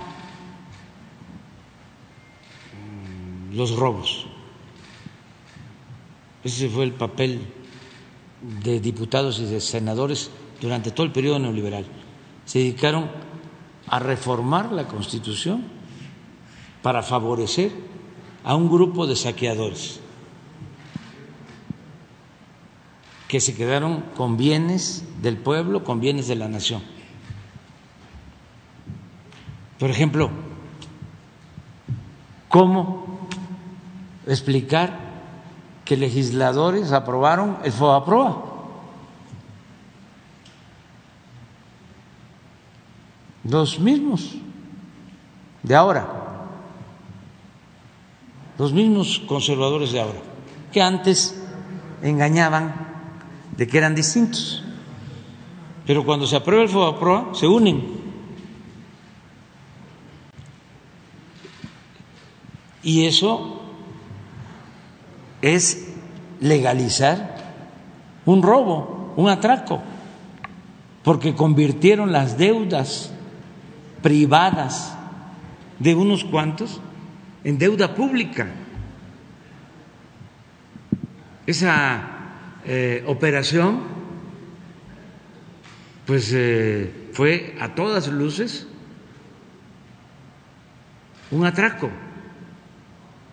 [3.53, 4.26] los robos.
[6.47, 7.45] Ese fue el papel
[8.63, 10.31] de diputados y de senadores
[10.61, 11.85] durante todo el periodo neoliberal.
[12.45, 13.11] Se dedicaron
[13.89, 15.65] a reformar la Constitución
[16.83, 17.73] para favorecer
[18.45, 19.99] a un grupo de saqueadores
[23.27, 26.81] que se quedaron con bienes del pueblo, con bienes de la nación.
[29.81, 30.31] Por ejemplo,
[32.49, 33.27] ¿cómo
[34.29, 35.06] explicar
[35.87, 38.43] que legisladores aprobaron el FOAPROA.
[43.45, 44.35] Los mismos
[45.63, 46.09] de ahora,
[48.59, 50.19] los mismos conservadores de ahora,
[50.73, 51.41] que antes
[52.03, 52.75] engañaban
[53.57, 54.65] de que eran distintos.
[55.87, 57.95] Pero cuando se aprueba el FOAPROA, se unen.
[62.83, 63.56] Y eso
[65.55, 65.87] es
[66.41, 67.37] legalizar
[68.25, 69.83] un robo, un atraco,
[71.05, 73.13] porque convirtieron las deudas
[74.03, 74.97] privadas
[75.79, 76.81] de unos cuantos
[77.45, 78.49] en deuda pública.
[81.47, 82.03] Esa
[82.65, 83.95] eh, operación
[86.07, 88.67] pues eh, fue a todas luces
[91.31, 91.91] un atraco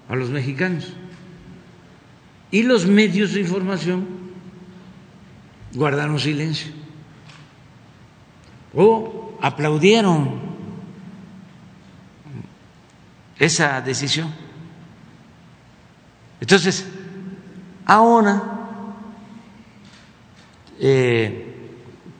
[0.10, 0.94] a los mexicanos
[2.54, 4.06] y los medios de información
[5.74, 6.72] guardaron silencio
[8.76, 10.40] o aplaudieron
[13.40, 14.32] esa decisión.
[16.40, 16.88] Entonces,
[17.88, 18.44] ahora,
[20.80, 21.56] eh,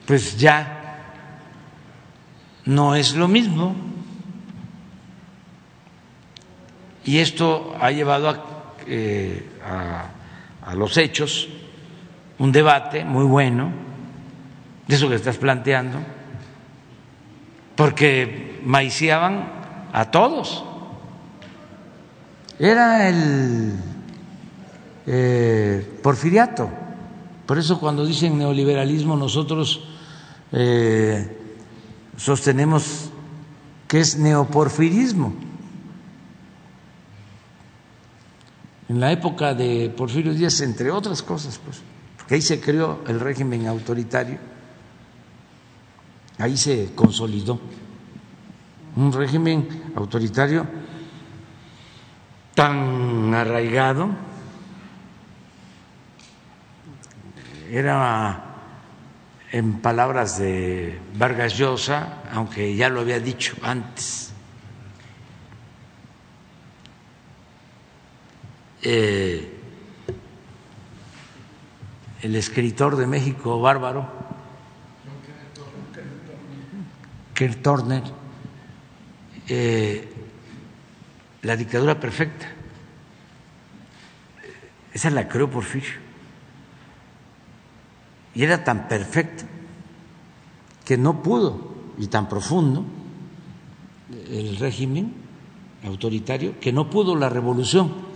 [0.04, 1.14] pues ya
[2.64, 3.76] no es lo mismo
[7.04, 10.13] y esto ha llevado a, eh, a
[10.64, 11.48] a los hechos,
[12.38, 13.70] un debate muy bueno,
[14.86, 15.98] de eso que estás planteando,
[17.76, 19.52] porque maiciaban
[19.92, 20.64] a todos.
[22.58, 23.72] Era el
[25.06, 26.70] eh, porfiriato.
[27.46, 29.84] Por eso cuando dicen neoliberalismo nosotros
[30.52, 31.36] eh,
[32.16, 33.10] sostenemos
[33.86, 35.34] que es neoporfirismo.
[38.88, 41.80] En la época de Porfirio Díaz, entre otras cosas, pues,
[42.18, 44.38] porque ahí se creó el régimen autoritario,
[46.38, 47.58] ahí se consolidó
[48.96, 50.66] un régimen autoritario
[52.54, 54.10] tan arraigado,
[57.70, 58.44] era
[59.50, 64.33] en palabras de Vargas Llosa, aunque ya lo había dicho antes,
[68.84, 69.50] eh,
[72.22, 74.08] el escritor de México bárbaro,
[77.36, 78.02] Kurt Turner,
[79.48, 80.08] eh,
[81.42, 82.46] la dictadura perfecta.
[84.92, 86.04] Esa la creó Porfirio.
[88.34, 89.44] Y era tan perfecta
[90.84, 92.84] que no pudo, y tan profundo
[94.30, 95.14] el régimen
[95.84, 98.13] autoritario, que no pudo la revolución.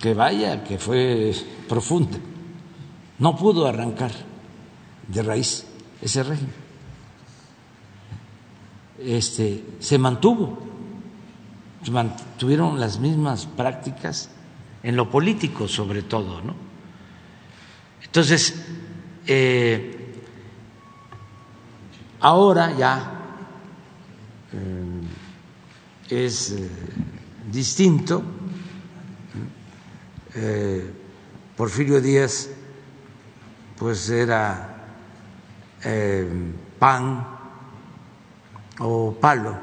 [0.00, 1.34] Que vaya, que fue
[1.68, 2.18] profunda.
[3.18, 4.12] No pudo arrancar
[5.06, 5.66] de raíz
[6.00, 6.54] ese régimen.
[8.98, 10.58] Este, se mantuvo,
[11.82, 14.30] se mantuvieron las mismas prácticas
[14.82, 16.54] en lo político sobre todo, ¿no?
[18.02, 18.54] Entonces,
[19.26, 20.14] eh,
[22.20, 23.20] ahora ya
[24.52, 25.00] eh,
[26.08, 26.70] es eh,
[27.50, 28.22] distinto.
[31.56, 32.48] Porfirio Díaz,
[33.78, 34.76] pues era
[36.78, 37.26] pan
[38.78, 39.58] o palo,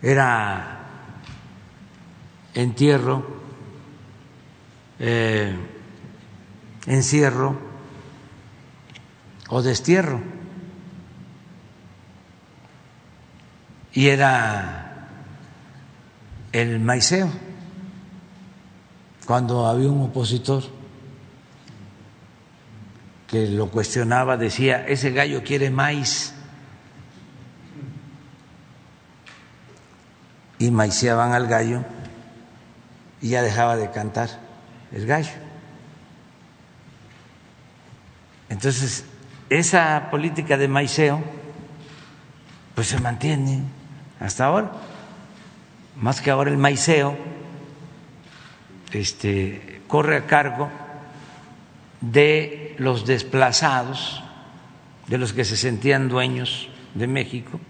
[0.00, 0.80] era
[2.54, 3.26] entierro,
[6.86, 7.58] encierro
[9.48, 10.20] o destierro.
[13.92, 15.08] Y era
[16.52, 17.30] el maiceo,
[19.24, 20.62] cuando había un opositor
[23.26, 26.34] que lo cuestionaba, decía, ese gallo quiere maíz.
[30.58, 31.84] Y maiceaban al gallo
[33.20, 34.28] y ya dejaba de cantar
[34.92, 35.32] el gallo.
[38.48, 39.04] Entonces,
[39.50, 41.22] esa política de maiceo,
[42.74, 43.62] pues se mantiene
[44.20, 44.72] hasta ahora.
[45.96, 47.16] Más que ahora el maiceo
[48.94, 50.70] este, corre a cargo
[52.00, 54.22] de los desplazados,
[55.06, 57.60] de los que se sentían dueños de México,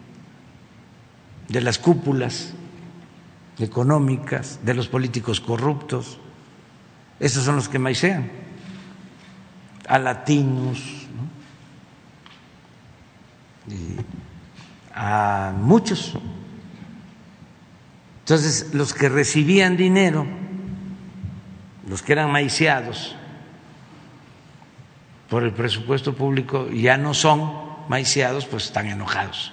[1.49, 2.55] de las cúpulas
[3.59, 6.19] económicas, de los políticos corruptos.
[7.21, 8.31] Esos son los que maicean
[9.89, 11.07] a latinos,
[14.95, 16.15] a muchos.
[18.21, 20.27] Entonces, los que recibían dinero,
[21.89, 23.17] los que eran maiciados
[25.29, 27.53] por el presupuesto público, ya no son
[27.89, 29.53] maiciados, pues están enojados.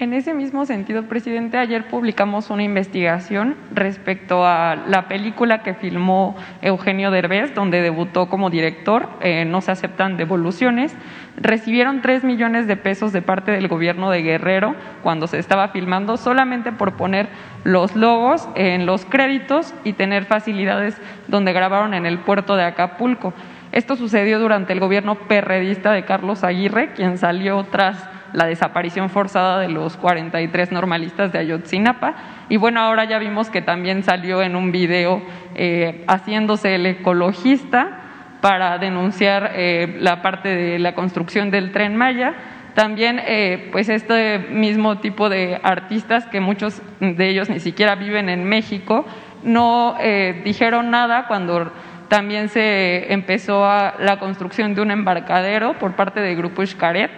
[0.00, 6.36] En ese mismo sentido, presidente, ayer publicamos una investigación respecto a la película que filmó
[6.62, 10.94] Eugenio Derbez, donde debutó como director, eh, No se aceptan devoluciones.
[11.40, 16.18] Recibieron tres millones de pesos de parte del gobierno de Guerrero cuando se estaba filmando,
[16.18, 17.28] solamente por poner
[17.64, 23.32] los logos en los créditos y tener facilidades donde grabaron en el puerto de Acapulco.
[23.72, 29.60] Esto sucedió durante el gobierno perredista de Carlos Aguirre, quien salió tras la desaparición forzada
[29.60, 32.14] de los 43 normalistas de Ayotzinapa.
[32.48, 35.22] Y bueno, ahora ya vimos que también salió en un video
[35.54, 37.99] eh, haciéndose el ecologista
[38.40, 42.34] para denunciar eh, la parte de la construcción del tren Maya.
[42.74, 48.28] También, eh, pues este mismo tipo de artistas, que muchos de ellos ni siquiera viven
[48.28, 49.04] en México,
[49.42, 49.96] no
[50.44, 51.72] dijeron nada cuando
[52.08, 57.10] también se empezó la construcción de un embarcadero por parte del Grupo Xcaret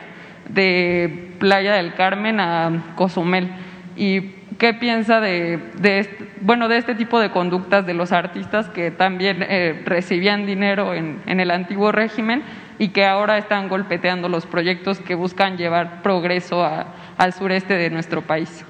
[0.49, 3.49] de Playa del Carmen a Cozumel.
[3.97, 5.59] ¿Y qué piensa de,
[6.41, 11.21] bueno, de este tipo de conductas de los artistas que también eh, recibían dinero en,
[11.27, 12.45] el antiguo régimen
[12.79, 18.25] y que ahora están golpeteando los proyectos que buscan llevar progreso al sureste de nuestro
[18.25, 18.65] país?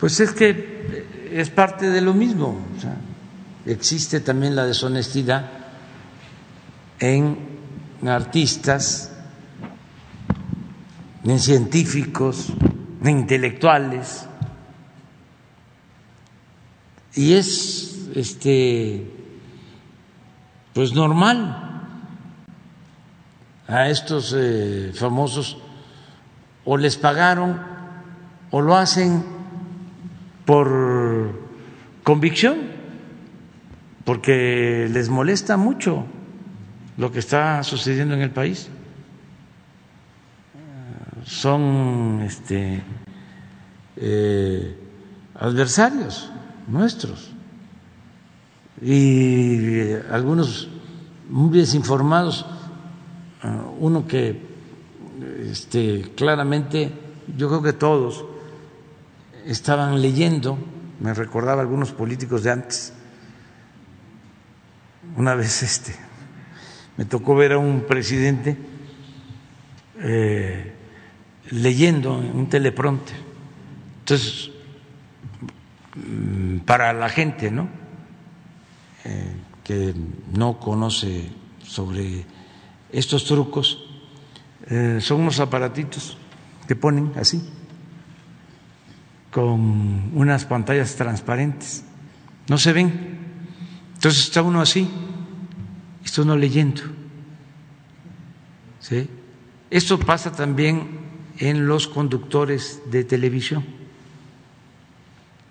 [0.00, 2.58] Pues es que es parte de lo mismo.
[3.66, 5.44] existe también la deshonestidad
[7.00, 7.36] en
[8.06, 9.14] artistas
[11.22, 12.50] ni científicos,
[13.02, 14.26] ni intelectuales.
[17.16, 19.10] Y es este
[20.72, 21.64] pues normal
[23.68, 25.56] a estos eh, famosos
[26.64, 27.60] o les pagaron
[28.50, 29.24] o lo hacen
[30.44, 31.40] por
[32.02, 32.58] convicción,
[34.04, 36.04] porque les molesta mucho
[36.96, 38.68] lo que está sucediendo en el país.
[41.24, 42.82] Son este,
[43.96, 44.76] eh,
[45.34, 46.30] adversarios
[46.66, 47.30] nuestros
[48.80, 50.68] y algunos
[51.30, 52.44] muy desinformados,
[53.78, 54.40] uno que
[55.50, 56.92] este, claramente,
[57.36, 58.24] yo creo que todos
[59.46, 60.58] estaban leyendo,
[61.00, 62.92] me recordaba algunos políticos de antes,
[65.16, 65.94] una vez este,
[66.96, 68.56] me tocó ver a un presidente
[70.00, 70.72] eh,
[71.50, 73.16] leyendo en un teleprompter.
[74.00, 74.50] Entonces,
[76.64, 77.68] para la gente, ¿no?
[79.04, 79.94] Eh, que
[80.32, 81.30] no conoce
[81.62, 82.24] sobre
[82.92, 83.84] estos trucos,
[84.66, 86.16] eh, son unos aparatitos
[86.68, 87.42] que ponen así,
[89.30, 91.84] con unas pantallas transparentes,
[92.48, 93.18] no se ven.
[93.94, 94.88] Entonces está uno así,
[96.04, 96.82] está uno leyendo.
[98.80, 99.08] ¿sí?
[99.70, 101.00] Esto pasa también
[101.38, 103.83] en los conductores de televisión.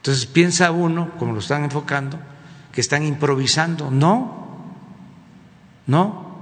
[0.04, 2.20] Entonces piensa uno, como lo están enfocando,
[2.74, 3.90] que están improvisando.
[3.90, 4.66] No,
[5.88, 6.36] no,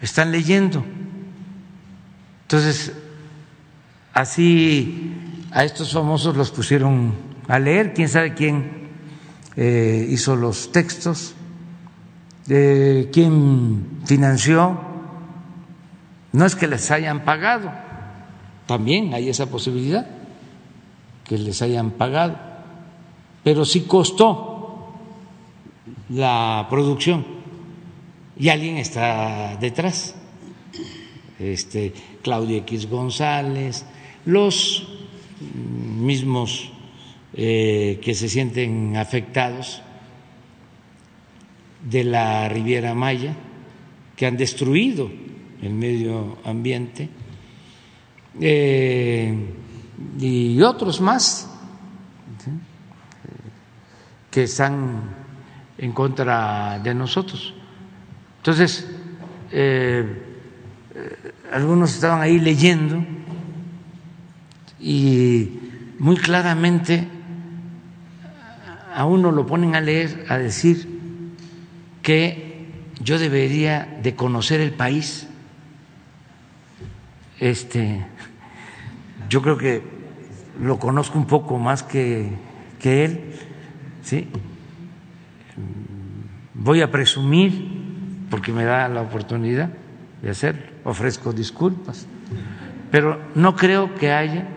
[0.00, 0.84] están leyendo.
[2.42, 2.92] Entonces,
[4.12, 7.14] así a estos famosos los pusieron
[7.46, 8.88] a leer, quién sabe quién
[9.54, 11.36] eh, hizo los textos,
[12.46, 14.76] de quién financió.
[16.32, 17.70] No es que les hayan pagado,
[18.66, 20.04] también hay esa posibilidad,
[21.22, 22.47] que les hayan pagado,
[23.48, 24.92] pero sí costó
[26.10, 27.24] la producción.
[28.38, 30.14] Y alguien está detrás.
[31.38, 33.86] Este, Claudia X González,
[34.26, 34.86] los
[35.98, 36.68] mismos
[37.32, 39.80] eh, que se sienten afectados
[41.88, 43.34] de la Riviera Maya,
[44.14, 45.10] que han destruido
[45.62, 47.08] el medio ambiente,
[48.42, 49.34] eh,
[50.20, 51.47] y otros más
[54.38, 55.00] que están
[55.78, 57.54] en contra de nosotros.
[58.36, 58.88] Entonces,
[59.50, 60.06] eh,
[61.50, 63.04] algunos estaban ahí leyendo
[64.78, 65.58] y
[65.98, 67.08] muy claramente
[68.94, 70.86] a uno lo ponen a leer, a decir
[72.00, 72.68] que
[73.02, 75.26] yo debería de conocer el país.
[77.40, 78.06] Este,
[79.28, 79.82] yo creo que
[80.62, 82.30] lo conozco un poco más que,
[82.78, 83.47] que él,
[84.08, 84.26] ¿sí?
[86.54, 89.68] Voy a presumir, porque me da la oportunidad
[90.22, 92.06] de hacerlo, ofrezco disculpas,
[92.90, 94.48] pero no creo que haya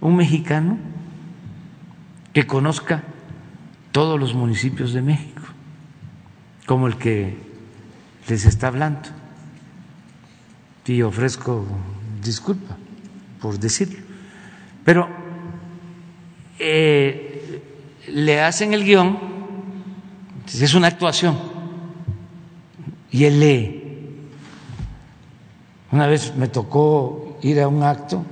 [0.00, 0.78] un mexicano
[2.32, 3.02] que conozca
[3.90, 5.42] todos los municipios de México,
[6.66, 7.36] como el que
[8.28, 9.08] les está hablando.
[10.86, 11.66] Y ofrezco
[12.22, 12.76] disculpa
[13.40, 13.98] por decirlo.
[14.84, 15.08] Pero
[16.60, 17.35] eh,
[18.08, 19.18] le hacen el guion,
[20.46, 21.38] es una actuación,
[23.10, 23.86] y él lee
[25.96, 28.24] una vez me tocó ir a un acto,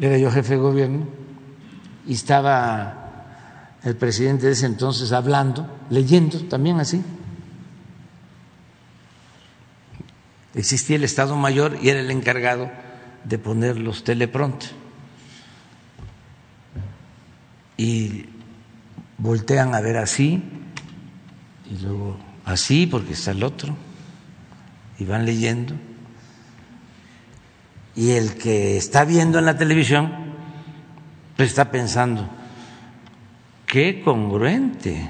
[0.00, 1.06] era yo jefe de gobierno,
[2.06, 3.34] y estaba
[3.82, 7.02] el presidente de ese entonces hablando, leyendo también así.
[10.54, 12.70] Existía el Estado Mayor y era el encargado
[13.24, 14.70] de poner los teleprompter.
[17.76, 18.26] Y
[19.22, 20.42] voltean a ver así,
[21.70, 23.76] y luego así, porque está el otro,
[24.98, 25.74] y van leyendo.
[27.94, 30.32] Y el que está viendo en la televisión
[31.36, 32.28] pues está pensando,
[33.66, 35.08] qué congruente,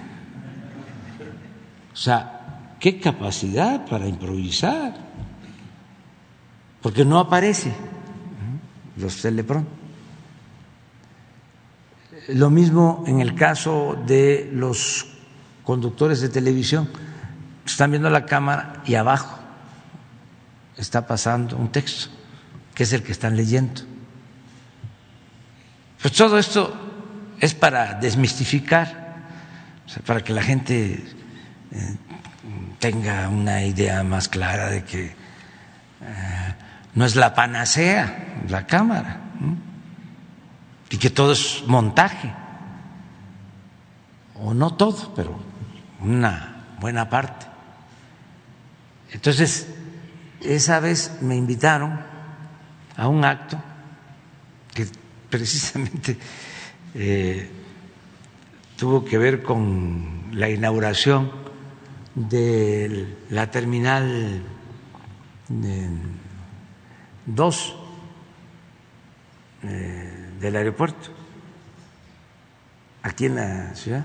[1.92, 4.94] o sea, qué capacidad para improvisar,
[6.80, 7.72] porque no aparece
[8.96, 9.81] los telepron.
[12.28, 15.06] Lo mismo en el caso de los
[15.64, 16.88] conductores de televisión,
[17.66, 19.38] están viendo la cámara y abajo
[20.76, 22.10] está pasando un texto
[22.74, 23.82] que es el que están leyendo.
[26.00, 26.74] Pues todo esto
[27.38, 29.16] es para desmistificar,
[30.06, 31.04] para que la gente
[31.70, 31.96] eh,
[32.78, 35.14] tenga una idea más clara de que eh,
[36.94, 39.20] no es la panacea la Cámara
[40.92, 42.30] y que todo es montaje
[44.34, 45.34] o no todo, pero
[46.00, 47.46] una buena parte.
[49.10, 49.68] Entonces,
[50.42, 51.98] esa vez me invitaron
[52.94, 53.58] a un acto
[54.74, 54.86] que
[55.30, 56.18] precisamente
[56.94, 57.48] eh,
[58.76, 61.32] tuvo que ver con la inauguración
[62.14, 64.42] de la terminal
[67.24, 67.76] 2
[69.62, 70.11] eh,
[70.42, 71.10] del aeropuerto,
[73.02, 74.04] aquí en la ciudad.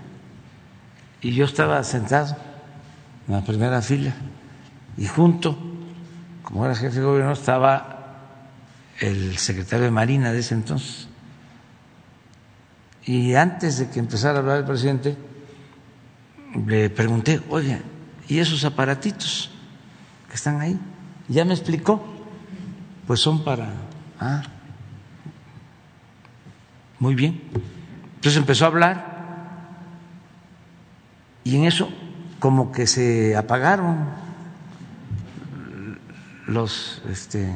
[1.20, 2.38] Y yo estaba sentado
[3.28, 4.14] en la primera fila
[4.96, 5.58] y junto,
[6.44, 7.96] como era jefe de gobierno, estaba
[9.00, 11.08] el secretario de Marina de ese entonces.
[13.04, 15.18] Y antes de que empezara a hablar el presidente,
[16.68, 17.82] le pregunté, oye,
[18.28, 19.50] ¿y esos aparatitos
[20.30, 20.80] que están ahí?
[21.30, 22.06] Ya me explicó,
[23.08, 23.74] pues son para...
[24.20, 24.44] Ah,
[27.00, 27.42] muy bien.
[28.16, 29.18] Entonces empezó a hablar
[31.44, 31.90] y en eso
[32.40, 34.10] como que se apagaron
[36.48, 37.54] los este,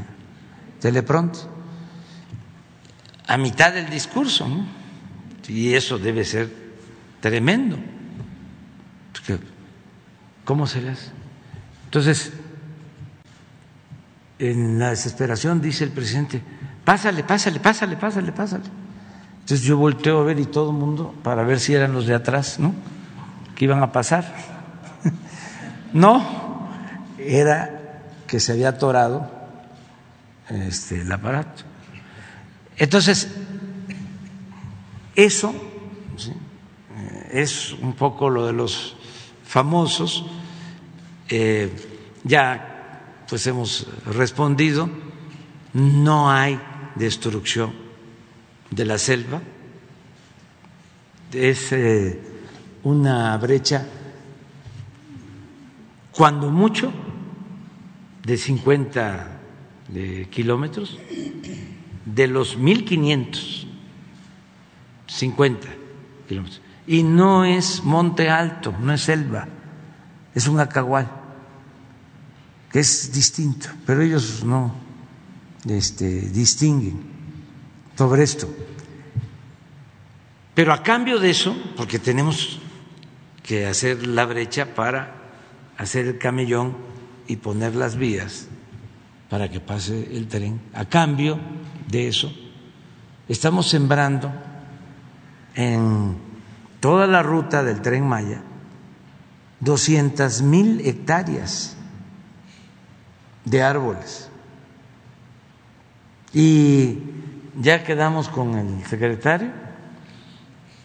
[3.28, 4.48] a mitad del discurso,
[5.48, 6.50] y eso debe ser
[7.20, 7.78] tremendo.
[10.44, 11.12] ¿Cómo se las?
[11.86, 12.34] Entonces,
[14.40, 16.42] en la desesperación dice el presidente,
[16.84, 18.81] pásale, pásale, pásale, pásale, pásale.
[19.52, 22.16] Entonces yo volteo a ver y todo el mundo para ver si eran los de
[22.16, 22.74] atrás, ¿no?
[23.54, 24.34] Que iban a pasar.
[25.92, 26.70] no,
[27.18, 29.30] era que se había atorado
[30.48, 31.64] este, el aparato.
[32.78, 33.28] Entonces,
[35.16, 35.54] eso
[37.30, 38.96] es un poco lo de los
[39.44, 40.28] famosos.
[41.28, 41.76] Eh,
[42.24, 44.90] ya pues hemos respondido,
[45.74, 46.58] no hay
[46.96, 47.91] destrucción
[48.72, 49.42] de la selva,
[51.34, 52.20] es eh,
[52.84, 53.86] una brecha
[56.12, 56.92] cuando mucho
[58.24, 59.40] de 50
[59.90, 60.98] de kilómetros,
[62.06, 63.68] de los 1.500,
[65.08, 65.68] 50
[66.28, 66.62] kilómetros.
[66.88, 69.48] Y no es monte alto, no es selva,
[70.34, 71.10] es un acagual,
[72.72, 74.74] que es distinto, pero ellos no
[75.68, 77.11] este, distinguen
[77.98, 78.48] sobre esto.
[80.54, 82.60] Pero a cambio de eso, porque tenemos
[83.44, 85.16] que hacer la brecha para
[85.78, 86.76] hacer el camellón
[87.28, 88.48] y poner las vías
[89.30, 91.40] para que pase el tren, a cambio
[91.88, 92.34] de eso,
[93.30, 94.32] estamos sembrando
[95.56, 96.18] en
[96.80, 98.44] toda la ruta del tren Maya
[99.62, 101.78] doscientas mil hectáreas
[103.46, 104.28] de árboles.
[106.34, 106.98] Y
[107.60, 109.52] ya quedamos con el secretario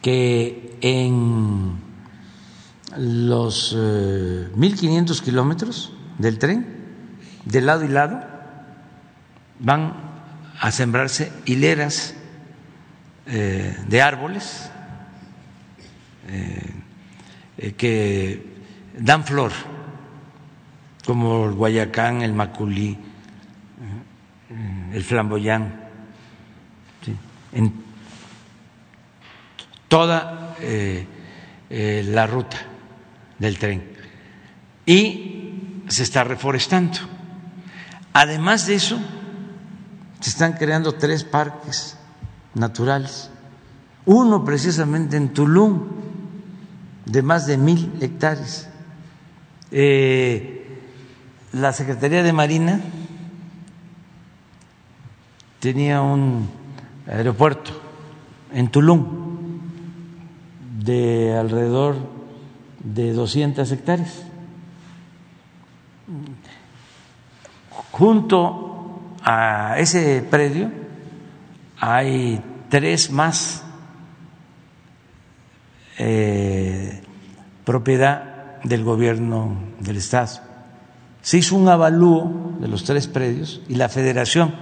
[0.03, 1.79] que en
[2.97, 6.67] los 1.500 eh, kilómetros del tren,
[7.45, 8.25] de lado y lado,
[9.59, 9.95] van
[10.61, 12.15] a sembrarse hileras
[13.27, 14.71] eh, de árboles
[16.29, 18.47] eh, que
[18.99, 19.53] dan flor,
[21.05, 22.99] como el guayacán, el maculí,
[24.93, 25.86] el flamboyán
[27.57, 27.73] en
[29.89, 31.07] toda eh,
[31.70, 32.59] eh, la ruta
[33.39, 33.93] del tren.
[34.85, 36.99] Y se está reforestando.
[38.12, 38.99] Además de eso,
[40.20, 41.97] se están creando tres parques
[42.55, 43.31] naturales.
[44.05, 45.89] Uno precisamente en Tulum,
[47.07, 48.69] de más de mil hectáreas.
[49.70, 50.78] Eh,
[51.53, 52.81] la Secretaría de Marina
[55.61, 56.49] tenía un
[57.07, 57.70] aeropuerto
[58.53, 59.07] en Tulum
[60.81, 61.97] de alrededor
[62.83, 64.23] de 200 hectáreas.
[67.91, 70.70] Junto a ese predio
[71.81, 73.65] hay tres más
[75.99, 77.03] eh,
[77.65, 80.41] propiedad del gobierno del Estado.
[81.23, 84.55] Se hizo un avalúo de los tres predios y la federación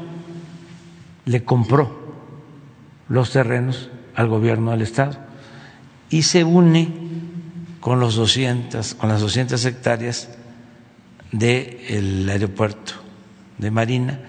[1.27, 2.04] le compró
[3.09, 5.19] los terrenos al gobierno del estado
[6.11, 6.93] y se une
[7.81, 10.29] con los 200 con las 200 hectáreas
[11.33, 12.95] del aeropuerto
[13.59, 14.21] de Marina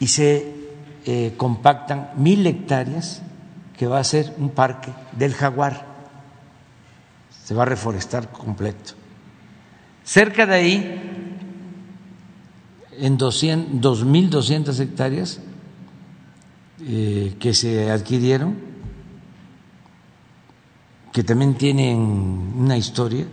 [0.00, 0.54] y se
[1.06, 3.22] eh, compactan mil hectáreas
[3.76, 5.86] que va a ser un parque del jaguar.
[7.44, 8.94] Se va a reforestar completo.
[10.04, 11.28] Cerca de ahí
[12.98, 15.40] en 2.200 hectáreas
[16.90, 18.56] eh, que se adquirieron
[21.12, 23.26] que también tienen una historia,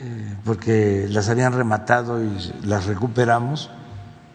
[0.00, 3.70] eh, porque las habían rematado y las recuperamos,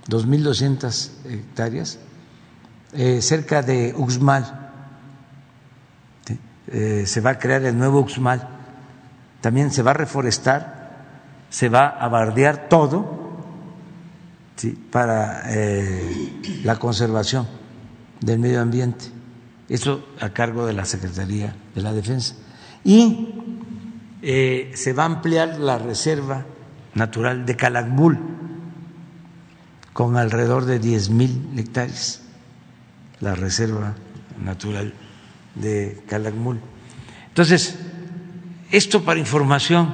[0.07, 1.99] 2.200 hectáreas,
[2.93, 4.71] eh, cerca de Uxmal.
[6.71, 8.47] Se va a crear el nuevo Uxmal.
[9.41, 10.95] También se va a reforestar,
[11.49, 13.18] se va a bardear todo
[14.91, 15.43] para
[16.63, 17.47] la conservación
[18.21, 19.05] del medio ambiente.
[19.67, 22.35] Eso a cargo de la Secretaría de la Defensa.
[22.83, 23.29] Y
[24.21, 26.45] eh, se va a ampliar la reserva
[26.95, 28.19] natural de Calakmul
[29.93, 32.21] con alrededor de 10 mil hectáreas,
[33.19, 33.95] la reserva
[34.43, 34.93] natural
[35.55, 36.59] de Calakmul.
[37.27, 37.77] Entonces,
[38.71, 39.93] esto para información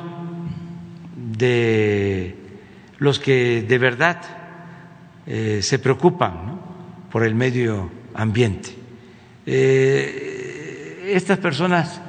[1.37, 2.37] de
[2.97, 4.44] los que de verdad
[5.27, 6.59] eh, se preocupan
[7.11, 8.69] por el medio ambiente.
[9.45, 11.99] Eh, estas personas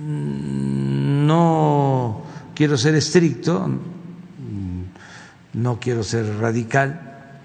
[0.00, 2.22] mm, no
[2.54, 7.38] quiero ser estricto, mm, no quiero ser radical,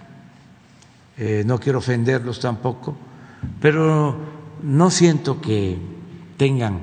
[1.18, 2.96] eh, no quiero ofenderlos tampoco,
[3.60, 4.16] pero
[4.64, 5.78] no siento que
[6.38, 6.76] tengan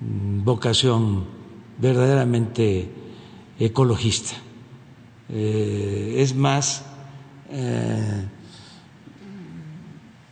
[0.00, 1.26] mm, vocación
[1.78, 2.90] verdaderamente
[3.56, 4.34] ecologista.
[5.32, 6.89] Es más,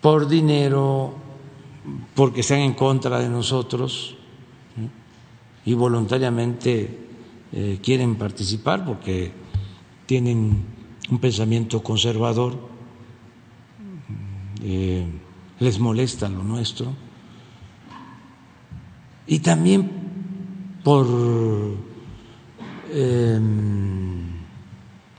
[0.01, 1.15] por dinero,
[2.15, 4.17] porque están en contra de nosotros
[5.65, 6.99] y voluntariamente
[7.53, 9.33] eh, quieren participar porque
[10.07, 10.65] tienen
[11.11, 12.59] un pensamiento conservador,
[14.63, 15.07] eh,
[15.59, 16.95] les molesta lo nuestro,
[19.27, 19.91] y también
[20.83, 21.07] por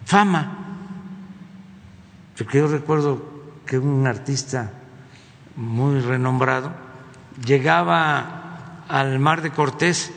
[0.06, 0.59] fama,
[2.40, 3.22] porque yo recuerdo
[3.66, 4.72] que un artista
[5.58, 6.72] muy renombrado
[7.46, 10.10] llegaba al mar de Cortés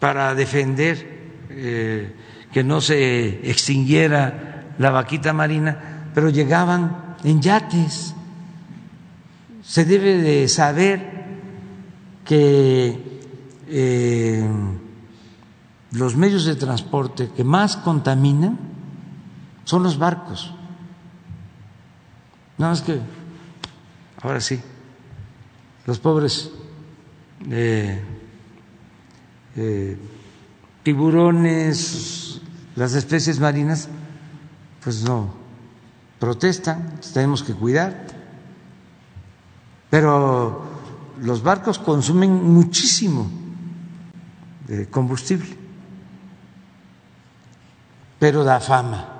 [0.00, 2.12] para defender eh,
[2.52, 8.12] que no se extinguiera la vaquita marina, pero llegaban en yates.
[9.62, 11.24] Se debe de saber
[12.24, 13.20] que
[13.68, 14.44] eh,
[15.92, 18.75] los medios de transporte que más contaminan
[19.66, 20.54] son los barcos.
[22.56, 23.00] Nada más que,
[24.22, 24.60] ahora sí,
[25.84, 26.52] los pobres
[27.50, 28.00] eh,
[29.56, 29.98] eh,
[30.84, 32.40] tiburones,
[32.76, 33.88] las especies marinas,
[34.82, 35.34] pues no
[36.20, 38.06] protestan, tenemos que cuidar.
[39.90, 40.62] Pero
[41.20, 43.28] los barcos consumen muchísimo
[44.68, 45.56] de combustible,
[48.18, 49.15] pero da fama.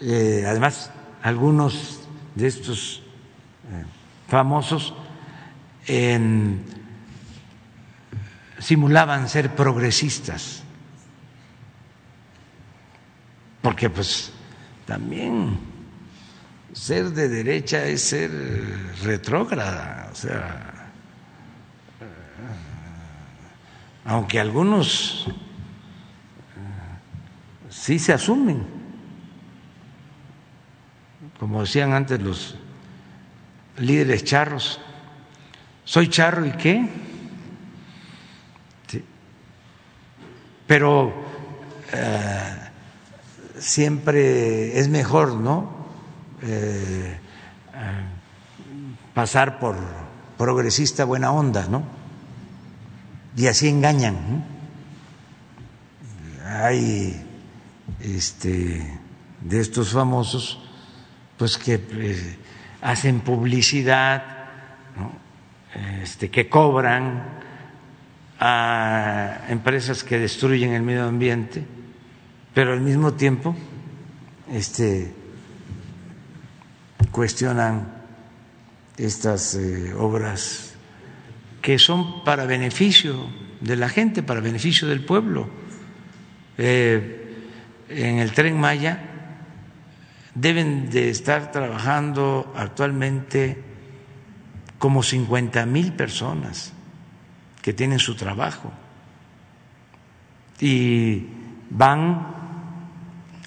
[0.00, 0.90] Eh, además,
[1.22, 2.00] algunos
[2.34, 3.02] de estos
[3.70, 3.84] eh,
[4.28, 4.94] famosos
[8.58, 10.62] simulaban ser progresistas,
[13.60, 14.32] porque pues
[14.86, 15.58] también
[16.72, 18.30] ser de derecha es ser
[19.02, 20.90] retrógrada, o sea,
[22.00, 22.04] eh,
[24.06, 25.26] aunque algunos
[27.68, 28.73] sí se asumen
[31.38, 32.56] como decían antes los
[33.78, 34.80] líderes charros,
[35.84, 36.88] soy charro y qué.
[40.66, 41.12] Pero
[41.92, 42.58] eh,
[43.58, 45.84] siempre es mejor, ¿no?
[46.40, 47.18] Eh,
[47.74, 48.04] eh,
[49.12, 49.76] pasar por
[50.38, 51.82] progresista buena onda, ¿no?
[53.36, 54.44] Y así engañan.
[56.46, 57.22] Hay
[58.00, 59.00] este,
[59.42, 60.63] de estos famosos
[61.36, 62.36] pues que eh,
[62.82, 64.22] hacen publicidad,
[66.02, 67.22] este, que cobran
[68.38, 71.64] a empresas que destruyen el medio ambiente,
[72.52, 73.56] pero al mismo tiempo
[74.52, 75.12] este,
[77.10, 77.92] cuestionan
[78.96, 80.74] estas eh, obras
[81.62, 83.28] que son para beneficio
[83.60, 85.48] de la gente, para beneficio del pueblo.
[86.58, 87.20] Eh,
[87.88, 89.13] en el tren Maya
[90.34, 93.62] deben de estar trabajando actualmente
[94.78, 96.72] como 50 mil personas
[97.62, 98.70] que tienen su trabajo.
[100.60, 101.26] Y
[101.70, 102.26] van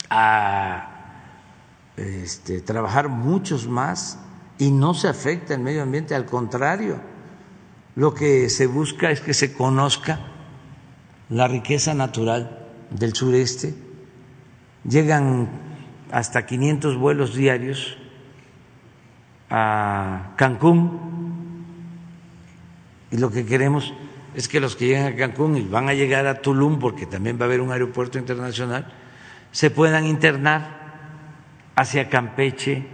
[0.10, 0.98] a
[1.96, 4.20] este, trabajar muchos más
[4.58, 7.00] y no se afecta el medio ambiente, al contrario,
[7.96, 10.20] lo que se busca es que se conozca
[11.30, 13.76] la riqueza natural del sureste,
[14.88, 15.67] llegan
[16.12, 17.98] hasta 500 vuelos diarios
[19.50, 21.00] a Cancún.
[23.12, 23.94] Y lo que queremos
[24.36, 27.38] es que los que llegan a Cancún y van a llegar a Tulum, porque también
[27.40, 28.92] va a haber un aeropuerto internacional,
[29.52, 30.78] se puedan internar
[31.76, 32.86] hacia Campeche,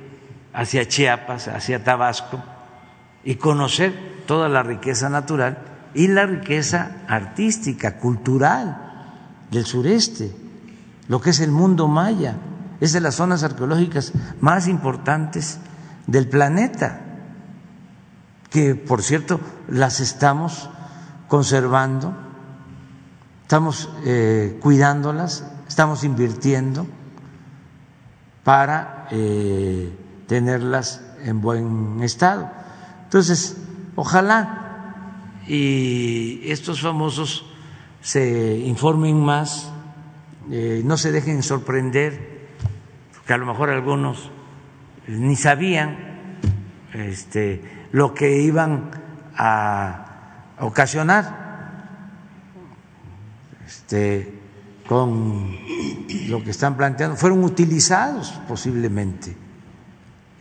[0.53, 2.41] hacia Chiapas, hacia Tabasco
[3.23, 3.93] y conocer
[4.25, 5.57] toda la riqueza natural
[5.93, 8.77] y la riqueza artística, cultural
[9.51, 10.31] del sureste,
[11.07, 12.35] lo que es el mundo maya,
[12.83, 14.11] es de las zonas arqueológicas
[14.41, 15.57] más importantes
[16.05, 16.99] del planeta,
[18.49, 19.39] que por cierto
[19.69, 20.69] las estamos
[21.29, 22.13] conservando,
[23.43, 26.85] estamos eh, cuidándolas, estamos invirtiendo
[28.43, 29.97] para eh,
[30.27, 32.51] tenerlas en buen estado.
[33.05, 33.55] Entonces,
[33.95, 37.45] ojalá y estos famosos
[38.01, 39.69] se informen más,
[40.51, 42.32] eh, no se dejen sorprender,
[43.25, 44.31] que a lo mejor algunos
[45.07, 46.37] ni sabían
[46.93, 48.91] este, lo que iban
[49.35, 51.43] a ocasionar
[53.65, 54.39] este,
[54.87, 55.57] con
[56.27, 59.35] lo que están planteando, fueron utilizados posiblemente,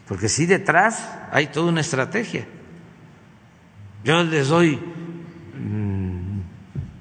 [0.06, 2.46] porque si detrás hay toda una estrategia.
[4.04, 6.40] Yo les doy mm,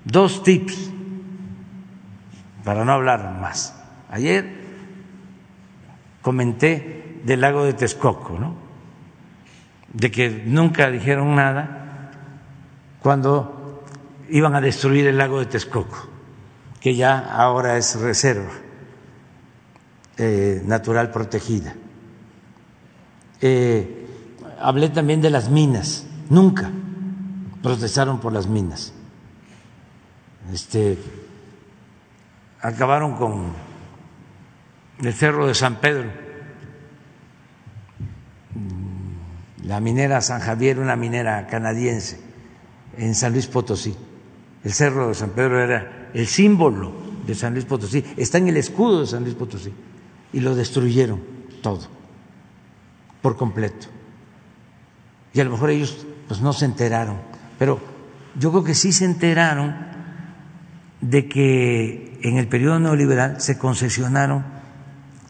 [0.05, 0.91] dos tips
[2.63, 3.75] para no hablar más.
[4.11, 4.60] Ayer
[6.22, 8.56] comenté del lago de Texcoco, ¿no?
[9.93, 12.11] De que nunca dijeron nada
[13.02, 13.84] cuando
[14.30, 16.07] iban a destruir el lago de Texcoco,
[16.80, 18.52] que ya ahora es reserva
[20.18, 21.76] eh, natural protegida.
[23.41, 24.07] Eh,
[24.60, 26.72] hablé también de las minas, nunca
[27.61, 28.93] protestaron por las minas.
[30.53, 30.98] Este,
[32.61, 33.70] acabaron con
[35.02, 36.11] el cerro de San Pedro,
[39.64, 42.19] la minera San Javier, una minera canadiense
[42.98, 43.95] en San Luis Potosí.
[44.64, 46.94] El Cerro de San Pedro era el símbolo
[47.26, 49.73] de San Luis Potosí, está en el escudo de San Luis Potosí
[50.34, 51.22] y lo destruyeron
[51.61, 51.88] todo,
[53.22, 53.88] por completo.
[55.34, 57.18] Y a lo mejor ellos pues no se enteraron,
[57.57, 57.80] pero
[58.38, 59.76] yo creo que sí se enteraron
[61.02, 64.60] de que en el periodo neoliberal se concesionaron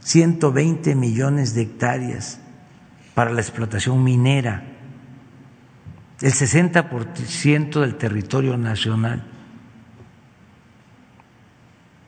[0.01, 2.39] 120 millones de hectáreas
[3.13, 4.71] para la explotación minera
[6.21, 9.23] el 60% del territorio nacional.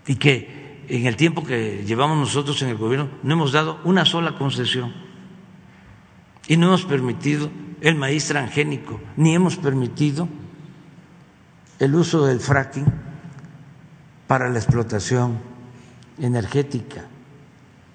[0.06, 4.06] Y que en el tiempo que llevamos nosotros en el gobierno no hemos dado una
[4.06, 4.94] sola concesión.
[6.48, 7.50] Y no hemos permitido
[7.82, 10.28] el maíz transgénico, ni hemos permitido
[11.80, 12.86] el uso del fracking
[14.28, 15.40] para la explotación
[16.20, 17.06] energética.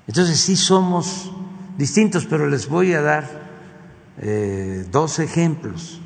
[0.09, 1.30] Entonces sí somos
[1.76, 3.48] distintos, pero les voy a dar
[4.18, 6.01] eh, dos ejemplos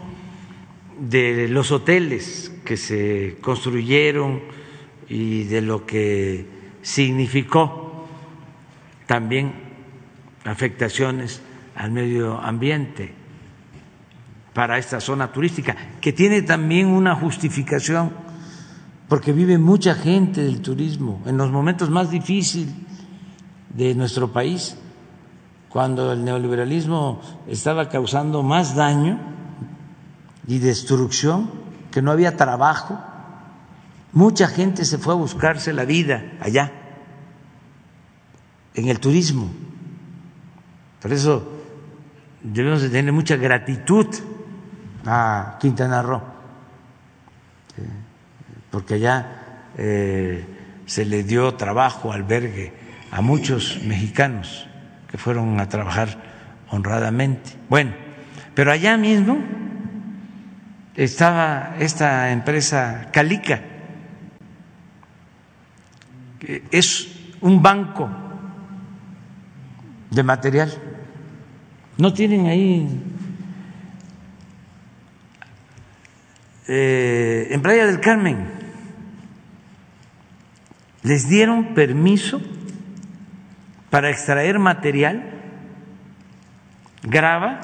[1.00, 4.42] de los hoteles que se construyeron
[5.08, 6.46] y de lo que
[6.82, 8.06] significó
[9.06, 9.52] también
[10.44, 11.40] afectaciones
[11.74, 13.12] al medio ambiente
[14.52, 18.12] para esta zona turística, que tiene también una justificación,
[19.08, 22.74] porque vive mucha gente del turismo en los momentos más difíciles
[23.74, 24.76] de nuestro país
[25.68, 29.18] cuando el neoliberalismo estaba causando más daño
[30.46, 31.50] y destrucción,
[31.90, 32.98] que no había trabajo,
[34.12, 36.72] mucha gente se fue a buscarse la vida allá,
[38.74, 39.50] en el turismo.
[41.02, 41.46] Por eso
[42.42, 44.06] debemos de tener mucha gratitud
[45.04, 46.22] a Quintana Roo,
[48.70, 50.44] porque allá eh,
[50.86, 52.72] se le dio trabajo, albergue
[53.10, 54.66] a muchos mexicanos
[55.10, 56.08] que fueron a trabajar
[56.70, 57.50] honradamente.
[57.68, 57.92] Bueno,
[58.54, 59.38] pero allá mismo
[60.94, 63.60] estaba esta empresa Calica,
[66.40, 67.08] que es
[67.40, 68.08] un banco
[70.10, 70.72] de material.
[71.98, 73.02] No tienen ahí
[76.68, 78.55] eh, en Playa del Carmen
[81.06, 82.40] les dieron permiso
[83.90, 85.22] para extraer material,
[87.04, 87.60] grava,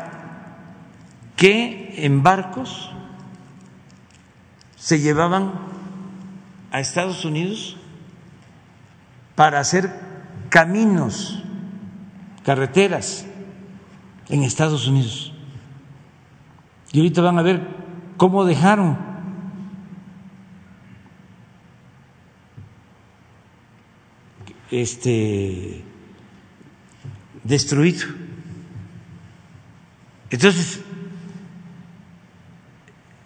[1.35, 2.93] que en barcos
[4.77, 5.55] se llevaban
[6.70, 7.77] a Estados Unidos
[9.35, 9.90] para hacer
[10.48, 11.43] caminos,
[12.44, 13.27] carreteras
[14.28, 15.35] en Estados Unidos.
[16.93, 17.60] Y ahorita van a ver
[18.16, 19.11] cómo dejaron
[24.73, 25.82] este
[27.44, 28.07] destruido
[30.32, 30.81] Entonces,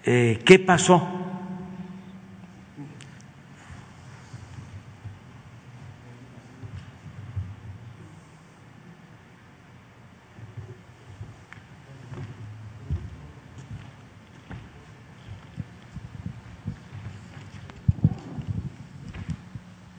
[0.05, 1.09] eh, ¿qué pasó?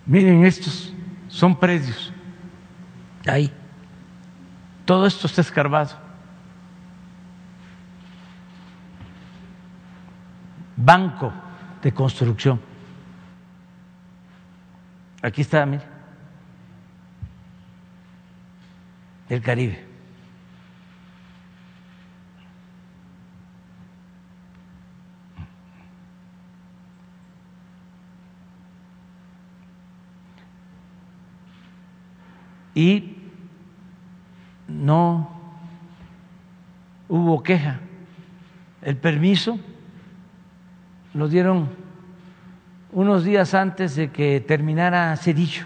[0.06, 0.86] Miren, estos
[1.38, 2.11] son predios.
[3.27, 3.53] Ahí.
[4.85, 5.95] Todo esto está escarbado.
[10.76, 11.31] Banco
[11.84, 12.59] de construcción.
[15.22, 15.84] Aquí está, mire.
[19.30, 19.86] El Caribe.
[32.78, 33.18] Y
[34.68, 35.32] no
[37.10, 37.80] hubo queja.
[38.84, 39.60] El permiso
[41.16, 41.70] lo dieron
[42.91, 45.66] unos días antes de que terminara Cedillo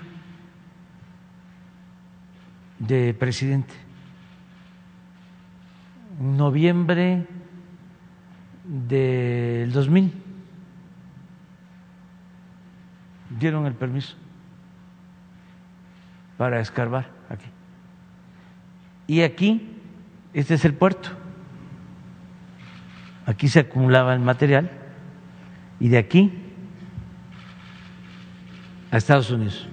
[2.80, 3.74] de presidente.
[6.18, 7.28] En noviembre
[8.64, 10.14] del 2000
[13.38, 14.21] dieron el permiso
[16.42, 17.46] para escarbar aquí.
[19.06, 19.78] Y aquí,
[20.34, 21.10] este es el puerto.
[23.28, 24.72] Aquí se acumulaba el material
[25.80, 26.34] y de aquí
[28.90, 29.68] a Estados Unidos.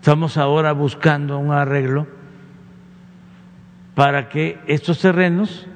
[0.00, 2.06] Estamos ahora buscando un arreglo
[3.94, 5.66] para que estos terrenos,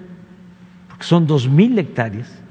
[0.88, 2.42] porque son dos mil hectáreas,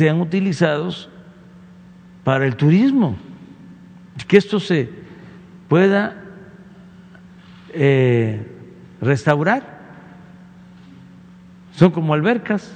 [0.00, 1.10] sean utilizados
[2.24, 3.18] para el turismo,
[4.26, 4.88] que esto se
[5.68, 6.16] pueda
[7.74, 8.40] eh,
[9.02, 9.78] restaurar.
[11.72, 12.72] Son como albercas.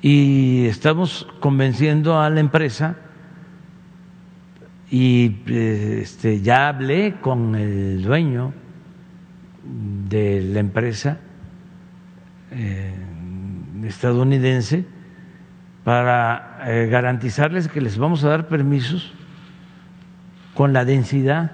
[0.00, 2.96] Y estamos convenciendo a la empresa
[4.90, 8.54] y eh, este, ya hablé con el dueño
[10.08, 11.20] de la empresa
[12.58, 12.90] eh,
[13.84, 14.86] estadounidense
[15.84, 19.12] para eh, garantizarles que les vamos a dar permisos
[20.54, 21.52] con la densidad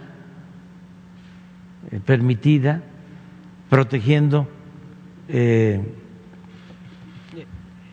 [1.90, 2.82] eh, permitida,
[3.68, 4.48] protegiendo
[5.28, 5.84] el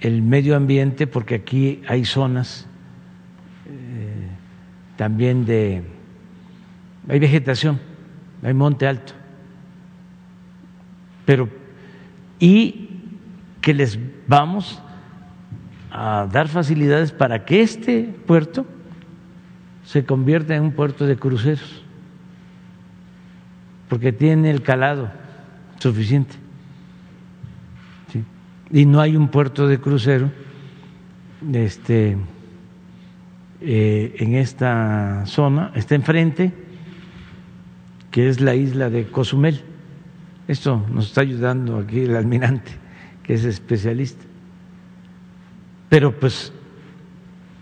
[0.01, 2.67] medio ambiente, porque aquí hay zonas
[4.97, 5.83] también de,
[7.07, 7.79] hay vegetación,
[8.43, 9.13] hay monte alto,
[11.25, 11.47] pero
[12.39, 12.88] y
[13.69, 14.81] que les vamos
[15.91, 18.65] a dar facilidades para que este puerto
[19.83, 21.83] se convierta en un puerto de cruceros,
[23.87, 25.11] porque tiene el calado
[25.77, 26.33] suficiente.
[28.71, 30.31] Y no hay un puerto de crucero
[31.53, 32.17] este,
[33.61, 36.53] eh, en esta zona, está enfrente,
[38.09, 39.61] que es la isla de Cozumel.
[40.47, 42.88] Esto nos está ayudando aquí el almirante
[43.33, 44.25] es especialista.
[45.89, 46.51] Pero pues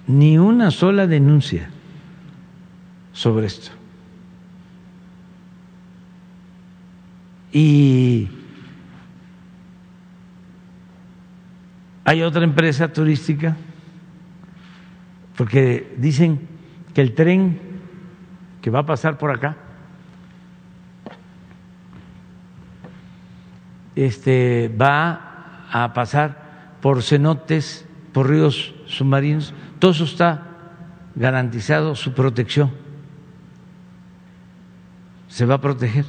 [0.07, 1.69] ni una sola denuncia
[3.11, 3.72] sobre esto.
[7.52, 8.30] Y
[12.03, 13.57] hay otra empresa turística,
[15.35, 16.48] porque dicen
[16.94, 17.60] que el tren
[18.61, 19.57] que va a pasar por acá,
[23.95, 25.27] este, va
[25.72, 30.44] a pasar por cenotes, por ríos submarinos, todo eso está
[31.15, 32.72] garantizado su protección.
[35.27, 36.06] Se va a proteger.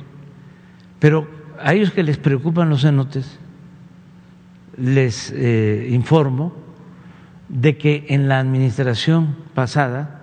[0.99, 1.29] Pero
[1.61, 3.39] a ellos que les preocupan los cenotes,
[4.77, 6.53] les eh, informo
[7.49, 10.23] de que en la administración pasada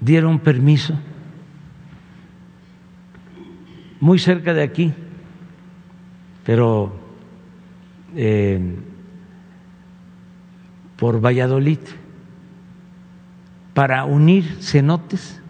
[0.00, 0.98] dieron permiso
[4.00, 4.92] muy cerca de aquí,
[6.44, 7.01] pero
[10.96, 11.78] por Valladolid.
[13.74, 15.40] Para unir cenotes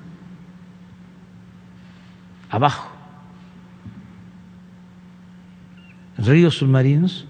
[2.49, 2.89] abajo,
[6.19, 7.27] ríos submarinos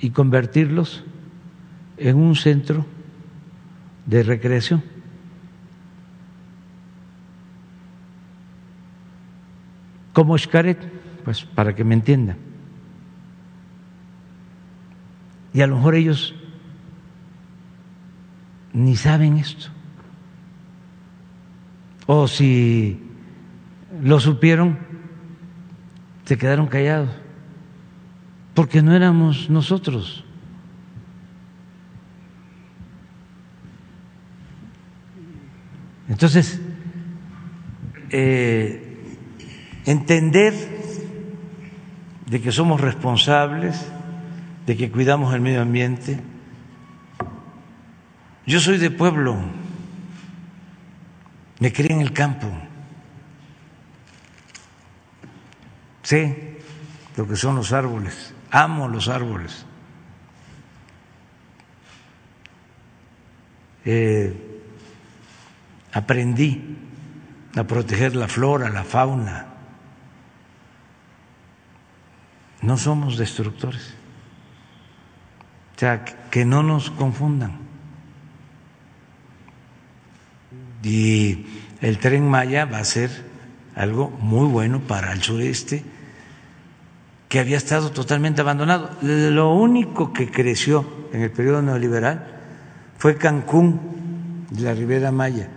[0.00, 1.04] y convertirlos
[1.96, 2.84] en un centro
[4.06, 4.82] de recreación.
[10.12, 10.78] Como Xcaret,
[11.24, 12.53] pues para que me entiendan
[15.54, 16.34] y a lo mejor ellos
[18.72, 19.68] ni saben esto.
[22.06, 23.00] O si
[24.02, 24.76] lo supieron,
[26.24, 27.10] se quedaron callados,
[28.52, 30.24] porque no éramos nosotros.
[36.08, 36.60] Entonces,
[38.10, 39.16] eh,
[39.86, 40.52] entender
[42.26, 43.93] de que somos responsables,
[44.66, 46.20] de que cuidamos el medio ambiente.
[48.46, 49.36] Yo soy de pueblo,
[51.60, 52.46] me crié en el campo,
[56.02, 56.58] sé
[57.16, 59.64] lo que son los árboles, amo los árboles.
[63.86, 64.60] Eh,
[65.92, 66.78] aprendí
[67.56, 69.46] a proteger la flora, la fauna.
[72.62, 73.94] No somos destructores.
[76.30, 77.58] Que no nos confundan.
[80.82, 81.46] Y
[81.80, 83.10] el tren Maya va a ser
[83.74, 85.82] algo muy bueno para el sureste,
[87.28, 88.90] que había estado totalmente abandonado.
[89.02, 92.26] Lo único que creció en el periodo neoliberal
[92.98, 95.48] fue Cancún, la Ribera Maya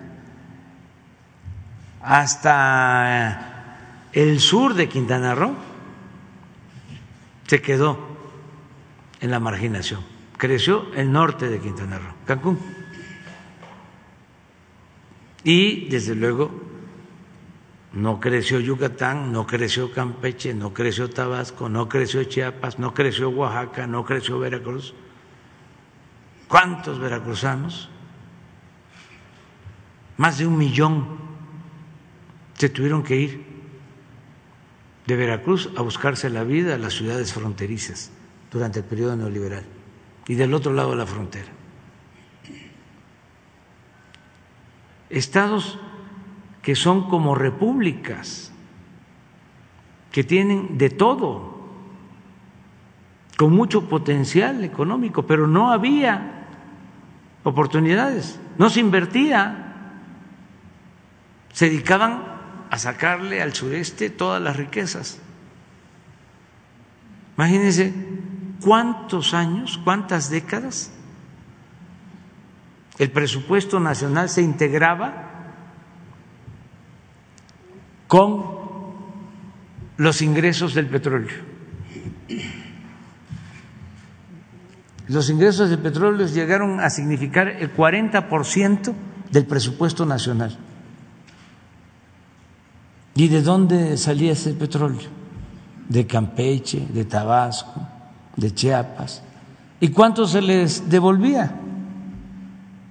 [2.07, 3.75] hasta
[4.13, 5.53] el sur de Quintana Roo
[7.47, 7.99] se quedó
[9.19, 10.16] en la marginación.
[10.37, 12.59] Creció el norte de Quintana Roo, Cancún.
[15.43, 16.51] Y desde luego
[17.93, 23.87] no creció Yucatán, no creció Campeche, no creció Tabasco, no creció Chiapas, no creció Oaxaca,
[23.87, 24.93] no creció Veracruz.
[26.47, 27.89] ¿Cuántos veracruzanos?
[30.17, 31.17] Más de un millón
[32.53, 33.45] se tuvieron que ir
[35.07, 38.11] de Veracruz a buscarse la vida a las ciudades fronterizas
[38.51, 39.76] durante el periodo neoliberal
[40.27, 41.47] y del otro lado de la frontera.
[45.09, 45.79] Estados
[46.61, 48.51] que son como repúblicas,
[50.11, 51.57] que tienen de todo,
[53.37, 56.47] con mucho potencial económico, pero no había
[57.43, 59.93] oportunidades, no se invertía,
[61.53, 62.23] se dedicaban
[62.69, 65.21] a sacarle al sureste todas las riquezas.
[67.37, 67.93] Imagínense
[68.61, 70.91] cuántos años, cuántas décadas
[72.97, 75.23] el presupuesto nacional se integraba
[78.07, 78.43] con
[79.97, 81.35] los ingresos del petróleo.
[85.07, 88.93] Los ingresos del petróleo llegaron a significar el 40%
[89.31, 90.57] del presupuesto nacional.
[93.15, 95.09] ¿Y de dónde salía ese petróleo?
[95.87, 97.87] De Campeche, de Tabasco,
[98.37, 99.21] de Chiapas.
[99.79, 101.51] ¿Y cuánto se les devolvía?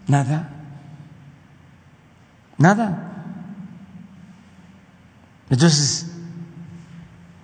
[0.06, 0.51] Nada.
[2.59, 3.24] Nada.
[5.48, 6.12] Entonces,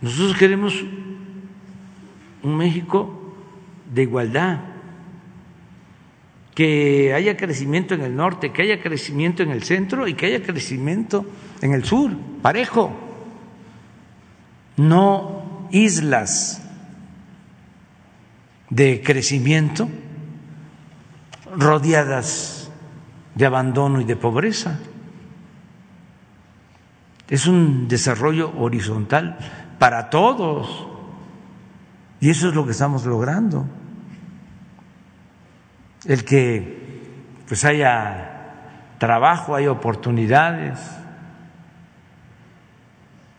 [0.01, 0.75] nosotros queremos
[2.43, 3.35] un México
[3.93, 4.61] de igualdad,
[6.55, 10.43] que haya crecimiento en el norte, que haya crecimiento en el centro y que haya
[10.43, 11.25] crecimiento
[11.63, 12.13] en el sur,
[12.43, 12.93] parejo,
[14.77, 16.62] no islas
[18.73, 19.87] de crecimiento
[21.55, 22.71] rodeadas
[23.35, 24.79] de abandono y de pobreza.
[27.29, 29.37] Es un desarrollo horizontal
[29.79, 30.89] para todos
[32.19, 33.67] y eso es lo que estamos logrando
[36.07, 37.03] el que
[37.47, 38.55] pues haya
[38.97, 40.79] trabajo, haya oportunidades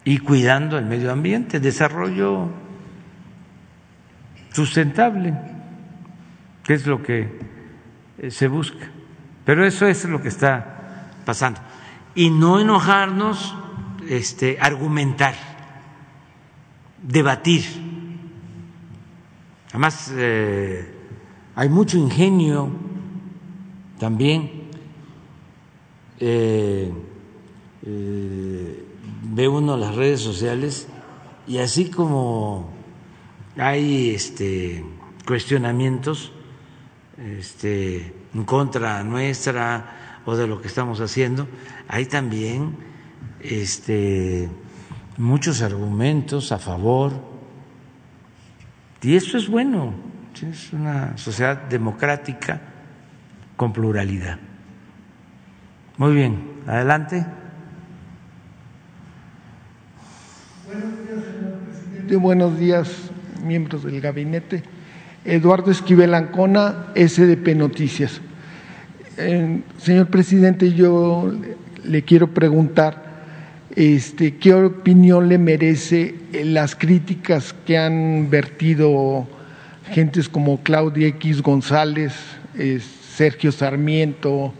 [0.06, 2.63] y cuidando el medio ambiente, desarrollo
[4.54, 5.34] sustentable,
[6.64, 7.40] que es lo que
[8.20, 8.90] eh, se busca.
[9.44, 11.60] Pero eso es lo que está pasando.
[12.16, 13.56] Y no enojarnos,
[14.08, 15.36] este, argumentar,
[17.02, 17.66] debatir.
[19.70, 20.96] Además, eh,
[21.56, 22.70] hay mucho ingenio
[24.00, 24.64] también.
[26.20, 26.94] Eh,
[29.24, 30.88] ve uno las redes sociales
[31.48, 32.83] y así como
[33.58, 34.84] hay este,
[35.26, 36.32] cuestionamientos
[37.18, 41.48] este, en contra nuestra o de lo que estamos haciendo,
[41.88, 42.76] hay también
[43.42, 44.50] este,
[45.18, 47.12] muchos argumentos a favor
[49.02, 50.14] y eso es bueno
[50.50, 52.62] es una sociedad democrática
[53.56, 54.40] con pluralidad.
[55.98, 57.26] Muy bien, adelante.
[60.66, 62.16] Buenos días, señor presidente.
[62.16, 63.12] Buenos días,
[63.44, 64.64] miembros del gabinete.
[65.26, 68.22] Eduardo Esquivel Ancona, SDP Noticias.
[69.18, 71.32] eh, señor presidente, yo
[71.84, 73.04] le quiero preguntar
[73.76, 79.28] este, qué opinión le merece las críticas que han vertido
[79.92, 82.14] gentes como Claudia X González,
[83.16, 84.54] Sergio Sarmiento,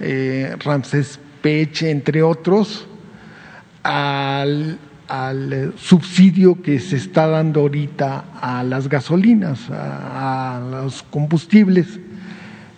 [0.00, 2.86] eh, Ramsés Peche, entre otros,
[3.82, 4.78] al,
[5.76, 12.00] subsidio que se está dando ahorita a las gasolinas, a, los combustibles.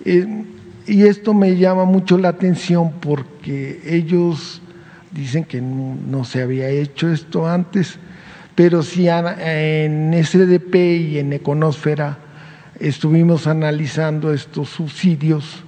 [0.04, 0.44] Eh,
[0.86, 4.60] y esto me llama mucho la atención porque ellos
[5.10, 7.98] dicen que no, se había hecho esto antes,
[8.54, 12.18] pero sí en SDP y en Econósfera
[12.78, 15.64] estuvimos analizando estos subsidios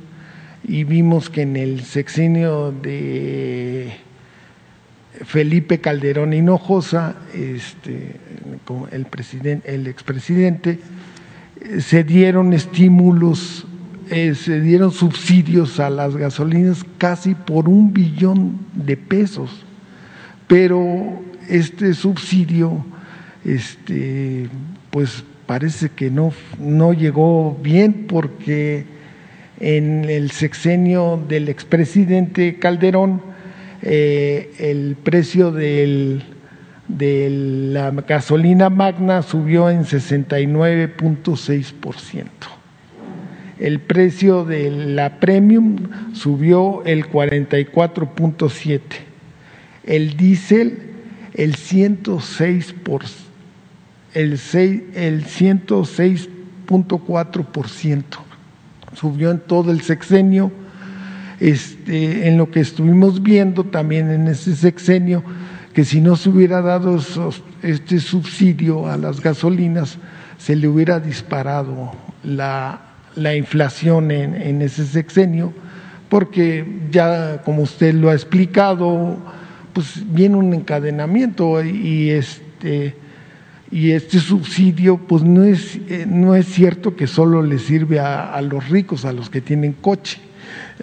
[0.63, 3.93] y vimos que en el sexenio de
[5.25, 8.17] Felipe Calderón Hinojosa, este,
[8.93, 10.79] el, presidente, el expresidente,
[11.81, 13.67] se dieron estímulos,
[14.11, 19.65] eh, se dieron subsidios a las gasolinas casi por un billón de pesos,
[20.47, 22.85] pero este subsidio,
[23.45, 24.49] este,
[24.91, 28.85] pues parece que no, no llegó bien porque
[29.61, 33.23] en el sexenio del expresidente Calderón
[33.83, 36.23] eh, el precio del,
[36.89, 37.29] de
[37.73, 42.25] la gasolina magna subió en 69.6%.
[43.59, 48.81] El precio de la premium subió el 44.7%.
[49.85, 50.89] El diésel
[51.39, 52.75] el 106
[54.15, 58.03] el, el 106.4%
[58.95, 60.51] subió en todo el sexenio.
[61.41, 65.23] Este, en lo que estuvimos viendo también en ese sexenio,
[65.73, 66.99] que si no se hubiera dado
[67.63, 69.99] este subsidio a las gasolinas,
[70.39, 71.93] se le hubiera disparado
[72.25, 72.81] la,
[73.37, 75.53] inflación en, ese sexenio,
[76.09, 79.17] porque ya como usted lo ha explicado,
[79.73, 82.95] pues viene un encadenamiento y este
[83.71, 88.69] este subsidio pues no es, eh, no es cierto que solo le sirve a, los
[88.69, 90.21] ricos, a los que tienen coche,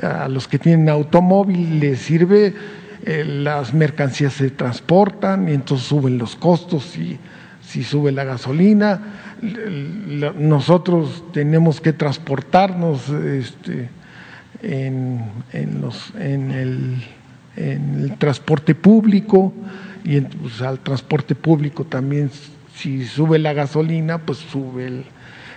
[0.01, 2.53] a los que tienen automóvil, les sirve,
[3.05, 7.17] eh, las mercancías se transportan y entonces suben los costos y
[7.61, 9.01] si sube la gasolina,
[10.37, 13.89] nosotros tenemos que transportarnos este,
[14.61, 19.53] en, en, el, transporte público
[20.03, 22.29] y pues, al transporte público también
[22.75, 25.03] si sube la gasolina, pues sube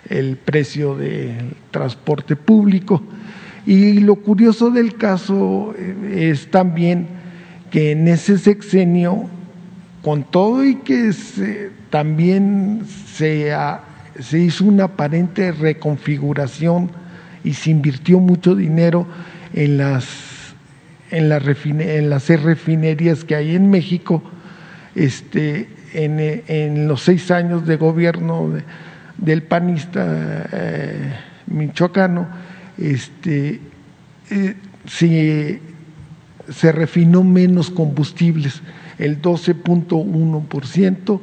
[0.08, 3.02] el, precio del transporte público.
[3.68, 7.06] Y lo curioso del caso eh, es también
[7.70, 9.28] que en ese sexenio,
[10.00, 11.12] con todo y que
[11.90, 13.52] también se,
[14.20, 16.90] se hizo una aparente reconfiguración
[17.44, 19.06] y se invirtió mucho dinero
[19.52, 20.06] en las,
[21.10, 24.22] en, en refinerías que hay en México,
[24.94, 28.50] este, en, los seis años de gobierno
[29.18, 31.12] del panista eh,
[31.48, 32.47] michoacano,
[32.78, 33.60] este,
[34.30, 34.54] eh,
[34.86, 38.62] se, refinó menos combustibles,
[38.98, 41.20] el 12.1%,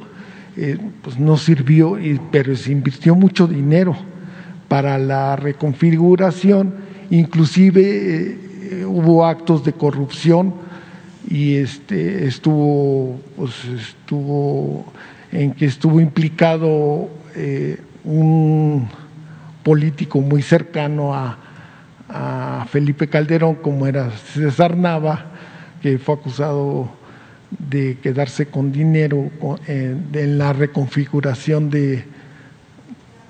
[0.56, 1.98] eh, pues no sirvió,
[2.30, 3.96] pero se invirtió mucho dinero
[4.68, 6.74] para la reconfiguración,
[7.10, 8.38] inclusive
[8.86, 10.54] hubo actos de corrupción
[11.28, 14.84] y este estuvo pues estuvo
[15.32, 18.88] en que estuvo implicado eh, un
[19.62, 21.38] político muy cercano a,
[22.70, 25.26] Felipe Calderón como era César Nava
[25.82, 26.90] que fue acusado
[27.50, 29.30] de quedarse con dinero
[29.66, 32.04] eh, en la reconfiguración de,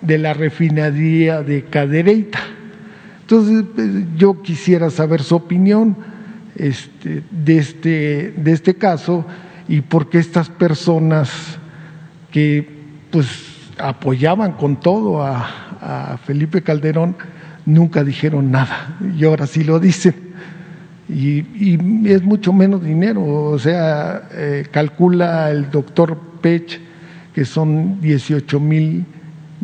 [0.01, 2.41] de la refinería de Cadereyta.
[3.23, 5.97] Entonces, pues, yo quisiera saber su opinión
[6.55, 9.27] este, de, este, de este caso
[9.69, 11.59] y por qué estas personas
[12.31, 12.69] que
[13.11, 13.27] pues
[13.79, 15.63] apoyaban con todo a,
[16.25, 17.15] Felipe Calderón
[17.67, 20.15] nunca dijeron nada y ahora sí lo dicen.
[21.09, 21.45] Y,
[22.09, 26.81] es mucho menos dinero, o sea, eh, calcula el doctor Pech
[27.33, 29.05] que son 18 mil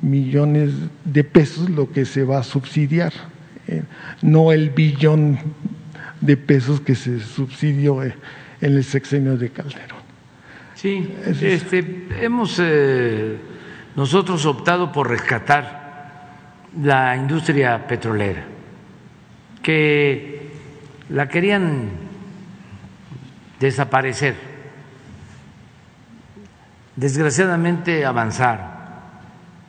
[0.02, 0.72] millones
[1.04, 3.12] de pesos lo que se va a subsidiar,
[3.66, 3.82] eh,
[4.20, 5.38] no el billón
[6.20, 8.14] de pesos que se subsidió eh,
[8.60, 10.02] en el sexenio de Calderón.
[10.74, 13.38] Sí, este, hemos eh,
[13.96, 15.81] nosotros optado por rescatar
[16.80, 18.44] la industria petrolera,
[19.62, 20.50] que
[21.10, 21.90] la querían
[23.60, 24.34] desaparecer.
[26.96, 28.66] Desgraciadamente avanzaron,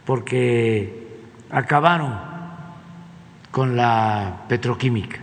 [0.05, 2.13] porque acabaron
[3.51, 5.19] con la petroquímica.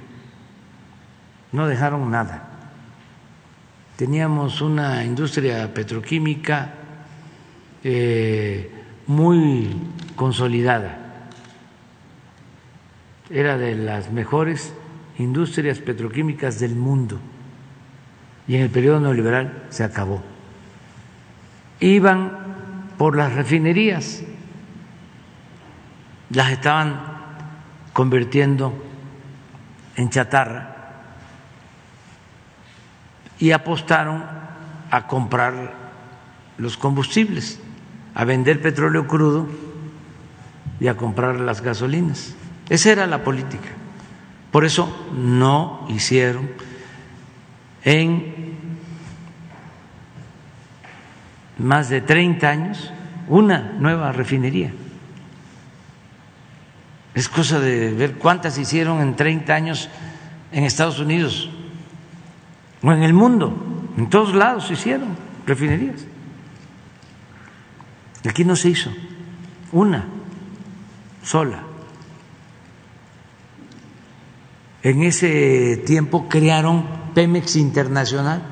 [1.52, 2.48] No dejaron nada.
[3.97, 6.74] Teníamos una industria petroquímica
[7.82, 8.70] eh,
[9.07, 9.77] muy
[10.16, 10.99] consolidada.
[13.31, 14.74] Era de las mejores
[15.16, 17.20] industrias petroquímicas del mundo
[18.48, 20.23] y en el periodo neoliberal se acabó.
[21.78, 22.32] Iban
[22.98, 24.23] por las refinerías,
[26.31, 27.01] las estaban
[27.93, 28.74] convirtiendo
[29.94, 30.77] en chatarra
[33.39, 34.24] y apostaron
[34.90, 35.74] a comprar
[36.59, 37.61] los combustibles,
[38.15, 39.47] a vender petróleo crudo
[40.81, 42.35] y a comprar las gasolinas.
[42.70, 43.68] Esa era la política.
[44.52, 46.51] Por eso no hicieron
[47.84, 48.55] en
[51.59, 52.92] más de 30 años
[53.28, 54.72] una nueva refinería.
[57.14, 59.88] Es cosa de ver cuántas hicieron en 30 años
[60.52, 61.51] en Estados Unidos
[62.82, 63.52] o en el mundo.
[63.97, 66.06] En todos lados se hicieron refinerías.
[68.28, 68.90] Aquí no se hizo
[69.72, 70.05] una
[71.24, 71.69] sola.
[74.82, 78.43] En ese tiempo crearon Pemex Internacional,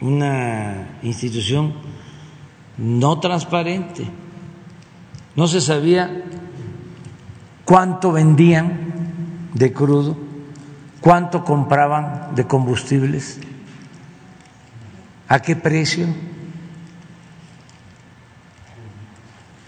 [0.00, 1.74] una institución
[2.76, 4.06] no transparente.
[5.36, 6.24] No se sabía
[7.64, 8.92] cuánto vendían
[9.54, 10.18] de crudo,
[11.00, 13.40] cuánto compraban de combustibles,
[15.28, 16.06] a qué precio.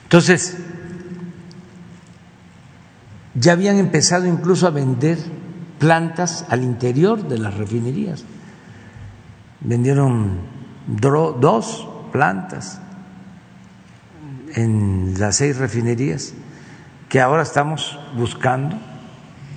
[0.02, 0.59] Entonces,
[3.35, 5.19] ya habían empezado incluso a vender
[5.78, 8.24] plantas al interior de las refinerías.
[9.61, 10.39] Vendieron
[10.86, 12.81] dos plantas
[14.55, 16.35] en las seis refinerías
[17.09, 18.78] que ahora estamos buscando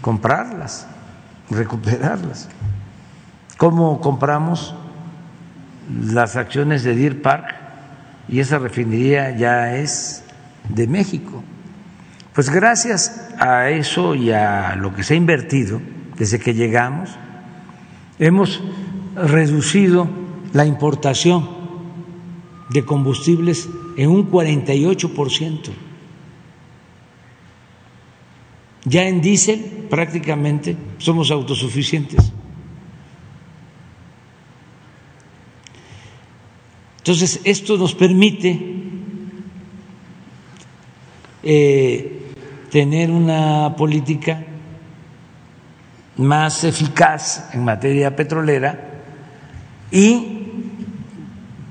[0.01, 0.87] comprarlas,
[1.49, 2.49] recuperarlas.
[3.57, 4.75] ¿Cómo compramos
[5.89, 7.55] las acciones de Deer Park?
[8.27, 10.23] Y esa refinería ya es
[10.69, 11.43] de México.
[12.37, 15.81] Pues gracias a eso y a lo que se ha invertido
[16.19, 17.09] desde que llegamos,
[18.19, 18.61] hemos
[19.15, 20.07] reducido
[20.53, 21.49] la importación
[22.69, 25.71] de combustibles en un 48%.
[28.85, 32.31] Ya en diésel prácticamente somos autosuficientes.
[36.99, 38.61] Entonces, esto nos permite
[41.41, 42.16] eh,
[42.71, 44.43] tener una política
[46.17, 48.79] más eficaz en materia petrolera
[49.91, 50.47] y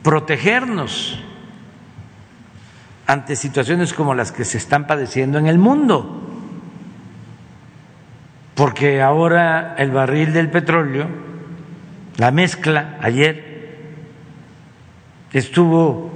[0.02, 1.18] protegernos
[3.06, 6.22] ante situaciones como las que se están padeciendo en el mundo.
[8.54, 11.08] Porque ahora el barril del petróleo,
[12.16, 13.56] la mezcla ayer,
[15.32, 16.12] estuvo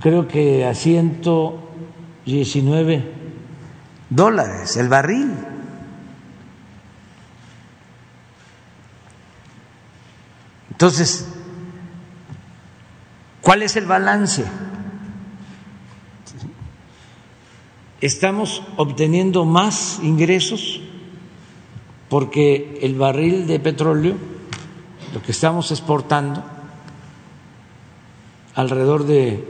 [0.00, 3.23] creo que a 119
[4.14, 5.32] dólares el barril.
[10.70, 11.28] Entonces,
[13.40, 14.44] ¿cuál es el balance?
[18.00, 20.80] Estamos obteniendo más ingresos
[22.08, 24.16] porque el barril de petróleo,
[25.14, 26.44] lo que estamos exportando,
[28.54, 29.48] alrededor de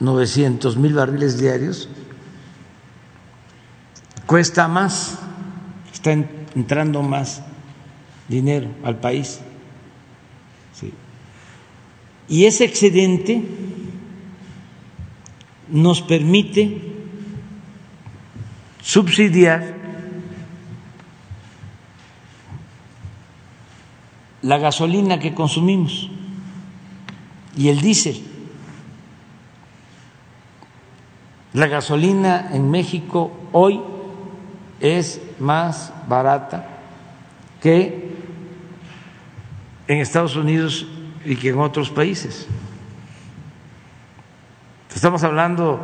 [0.00, 1.88] 900 mil barriles diarios,
[4.26, 5.18] cuesta más,
[5.92, 7.42] está entrando más
[8.28, 9.40] dinero al país.
[12.28, 13.40] Y ese excedente
[15.68, 16.80] nos permite
[18.82, 19.76] subsidiar
[24.42, 26.10] la gasolina que consumimos
[27.56, 28.22] y el diésel.
[31.52, 33.80] La gasolina en México hoy
[34.80, 36.66] es más barata
[37.62, 38.14] que
[39.88, 40.86] en Estados Unidos
[41.24, 42.46] y que en otros países.
[44.94, 45.80] Estamos hablando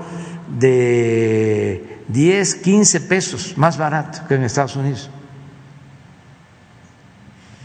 [0.59, 5.11] de 10, 15 pesos más barato que en Estados Unidos.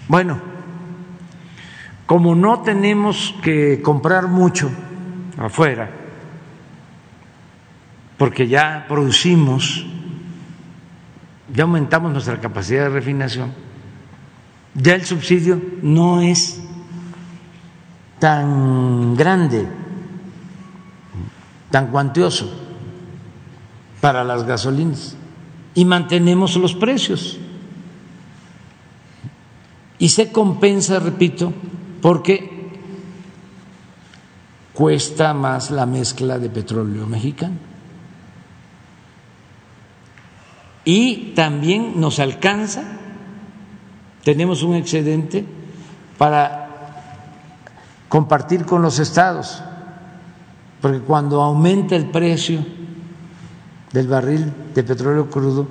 [0.07, 0.39] Bueno,
[2.05, 4.69] como no tenemos que comprar mucho
[5.37, 5.89] afuera,
[8.17, 9.85] porque ya producimos,
[11.53, 13.53] ya aumentamos nuestra capacidad de refinación,
[14.73, 16.61] ya el subsidio no es
[18.19, 19.67] tan grande,
[21.71, 22.63] tan cuantioso.
[24.01, 25.15] para las gasolinas
[25.73, 27.37] y mantenemos los precios.
[29.99, 31.51] Y se compensa, repito,
[32.01, 32.71] porque
[34.73, 37.66] cuesta más la mezcla de petróleo mexicano.
[40.89, 42.81] Y también nos alcanza,
[44.23, 45.43] tenemos un excedente
[46.17, 46.69] para
[48.07, 49.61] compartir con los estados,
[50.81, 52.65] porque cuando aumenta el precio
[53.91, 55.67] del barril de petróleo crudo,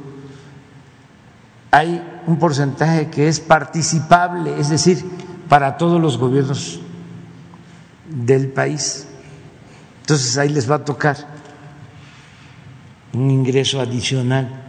[1.71, 5.03] hay un porcentaje que es participable, es decir,
[5.49, 6.79] para todos los gobiernos
[8.11, 9.09] del país.
[10.03, 11.17] Entonces ahí les va a tocar
[13.15, 14.65] un ingreso adicional.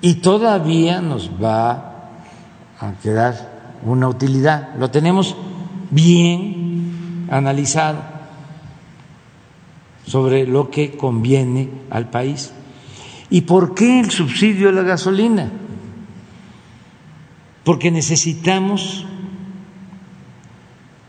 [0.00, 2.10] Y todavía nos va
[2.80, 4.74] a quedar una utilidad.
[4.76, 5.36] Lo tenemos
[5.90, 7.98] bien analizado
[10.06, 12.52] sobre lo que conviene al país.
[13.30, 15.50] ¿Y por qué el subsidio a la gasolina?
[17.64, 19.04] Porque necesitamos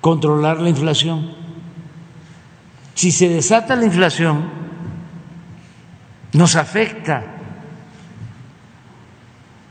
[0.02, 1.32] controlar la inflación.
[2.96, 4.50] Si se desata la inflación,
[6.34, 7.39] nos afecta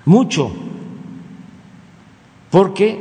[0.09, 0.51] mucho,
[2.51, 2.99] porque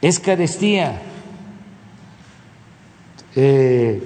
[0.00, 1.02] es carestía.
[3.34, 4.02] Eh,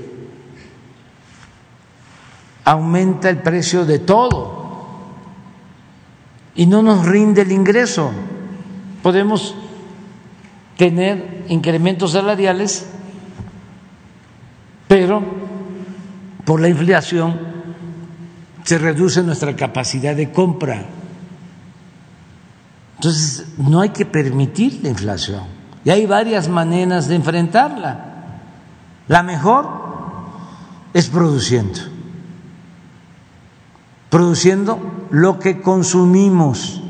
[2.64, 4.58] aumenta el precio de todo
[6.56, 8.10] y no nos rinde el ingreso.
[9.04, 9.54] Podemos
[10.76, 12.86] tener incrementos salariales,
[14.88, 15.22] pero
[16.44, 17.59] por la inflación
[18.64, 20.84] se reduce nuestra capacidad de compra.
[22.96, 25.44] Entonces, no hay que permitir la inflación.
[25.84, 28.06] Y hay varias maneras de enfrentarla.
[29.08, 29.68] La mejor
[30.92, 31.80] es produciendo
[34.10, 36.82] produciendo lo que consumimos.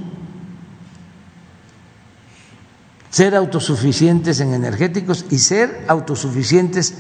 [3.11, 6.95] Ser autosuficientes en energéticos y ser autosuficientes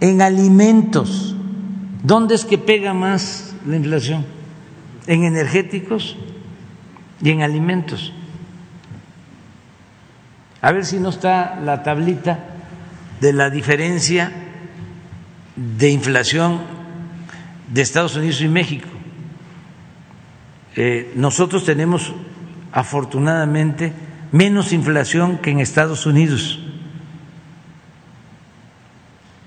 [0.00, 1.34] en alimentos.
[2.02, 4.24] ¿Dónde es que pega más la inflación?
[5.06, 6.16] En energéticos
[7.22, 8.12] y en alimentos.
[10.62, 12.40] A ver si no está la tablita
[13.20, 14.32] de la diferencia
[15.56, 16.60] de inflación
[17.72, 18.88] de Estados Unidos y México.
[20.74, 22.12] Eh, nosotros tenemos
[22.72, 23.92] afortunadamente
[24.32, 26.60] menos inflación que en Estados Unidos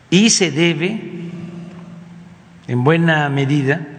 [0.10, 1.02] y se debe
[2.68, 3.99] en buena medida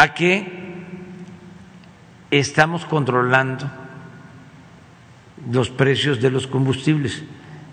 [0.00, 0.46] a que
[2.30, 3.70] estamos controlando
[5.52, 7.22] los precios de los combustibles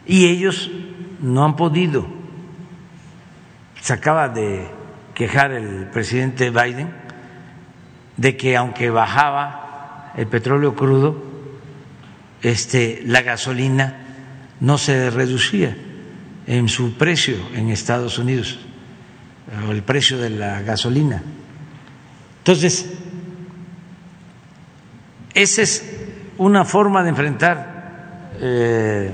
[0.06, 0.70] y ellos
[1.22, 2.06] no han podido.
[3.80, 4.68] Se acaba de
[5.14, 6.90] quejar el presidente Biden
[8.18, 11.24] de que aunque bajaba el petróleo crudo,
[12.42, 14.02] este, la gasolina
[14.60, 15.78] no se reducía
[16.46, 18.60] en su precio en Estados Unidos,
[19.70, 21.24] el precio de la gasolina.
[22.48, 22.90] Entonces,
[25.34, 26.00] esa es
[26.38, 29.14] una forma de enfrentar eh,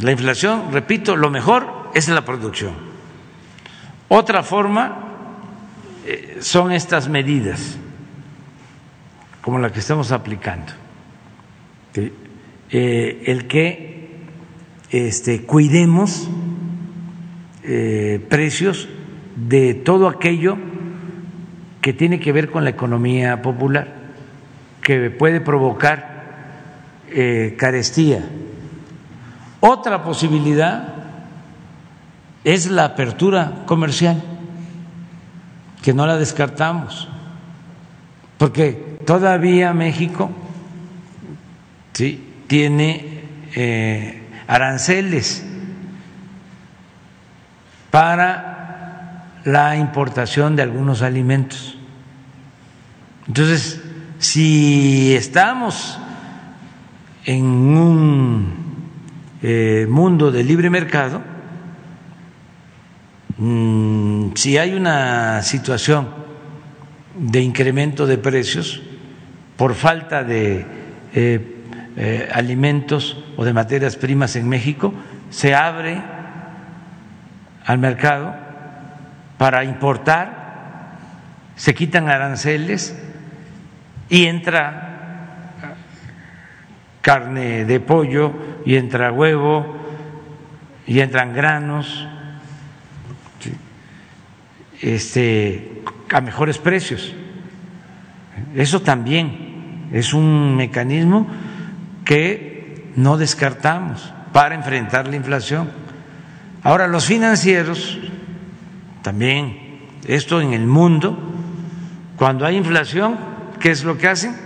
[0.00, 0.72] la inflación.
[0.72, 2.72] Repito, lo mejor es la producción.
[4.08, 4.96] Otra forma
[6.06, 7.76] eh, son estas medidas,
[9.42, 10.72] como la que estamos aplicando,
[12.70, 14.16] eh, el que
[14.88, 16.26] este, cuidemos
[18.30, 18.88] precios
[19.36, 20.72] de todo aquello
[21.84, 23.88] que tiene que ver con la economía popular,
[24.80, 26.14] que puede provocar
[27.58, 28.24] carestía.
[29.60, 30.94] Otra posibilidad
[32.42, 34.22] es la apertura comercial
[35.82, 37.06] que no la descartamos,
[38.38, 40.30] porque todavía México
[41.92, 42.32] ¿sí?
[42.46, 43.24] tiene
[43.54, 45.44] eh, aranceles
[47.90, 48.54] para
[49.44, 51.73] la importación de algunos alimentos.
[53.26, 53.82] Entonces,
[54.18, 55.98] si estamos
[57.24, 58.52] en un
[59.42, 61.34] eh, mundo de libre mercado,
[63.36, 66.08] Mm, si hay una situación
[67.18, 68.80] de incremento de precios
[69.56, 70.64] por falta de
[71.14, 71.56] eh,
[71.96, 74.94] eh, alimentos o de materias primas en México,
[75.30, 76.00] se abre
[77.66, 78.36] al mercado
[79.36, 80.94] para importar,
[81.56, 82.96] se quitan aranceles
[84.08, 85.54] y entra
[87.00, 88.32] carne de pollo
[88.64, 89.76] y entra huevo
[90.86, 92.06] y entran granos
[94.80, 97.14] este, a mejores precios.
[98.54, 101.26] Eso también es un mecanismo
[102.04, 105.70] que no descartamos para enfrentar la inflación.
[106.62, 107.98] Ahora, los financieros,
[109.02, 111.18] también esto en el mundo,
[112.16, 113.33] cuando hay inflación,
[113.64, 114.36] ¿qué es lo que hacen?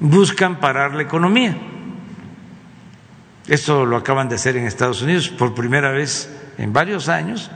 [0.00, 1.56] Buscan parar la economía.
[3.46, 7.50] Esto lo acaban de hacer en Estados Unidos por primera vez en varios años.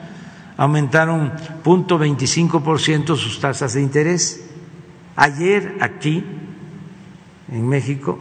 [0.57, 4.49] Aumentaron 0.25% sus tasas de interés.
[5.15, 6.25] Ayer aquí,
[7.51, 8.19] en México,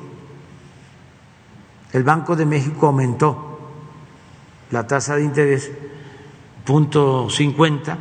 [1.93, 3.71] el Banco de México aumentó
[4.71, 5.71] la tasa de interés
[6.65, 7.95] punto .50,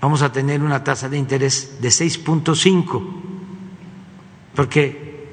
[0.00, 3.27] vamos a tener una tasa de interés de 6.5,
[4.54, 5.26] porque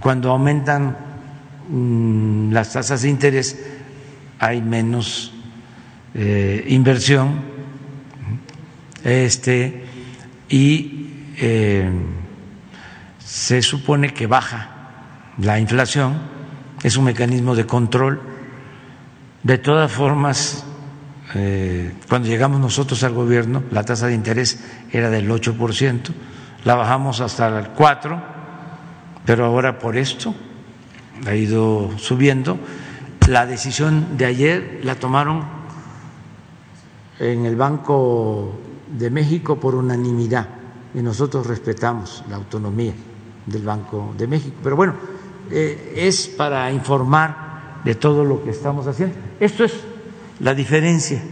[0.00, 0.96] cuando aumentan
[1.68, 3.58] mm, las tasas de interés
[4.38, 5.32] hay menos
[6.14, 7.40] eh, inversión
[9.04, 9.84] este,
[10.48, 11.06] y
[11.36, 11.90] eh,
[13.18, 14.70] se supone que baja
[15.38, 16.18] la inflación,
[16.82, 18.20] es un mecanismo de control.
[19.42, 20.64] De todas formas,
[21.34, 26.00] eh, cuando llegamos nosotros al gobierno, la tasa de interés era del 8%,
[26.64, 28.20] la bajamos hasta el 4%,
[29.24, 30.34] pero ahora por esto
[31.26, 32.58] ha ido subiendo.
[33.28, 35.44] La decisión de ayer la tomaron
[37.18, 38.58] en el Banco
[38.90, 40.48] de México por unanimidad
[40.94, 42.94] y nosotros respetamos la autonomía
[43.46, 44.56] del Banco de México.
[44.62, 44.94] Pero bueno,
[45.50, 49.16] eh, es para informar de todo lo que estamos haciendo.
[49.40, 49.74] Esto es
[50.40, 51.22] la diferencia.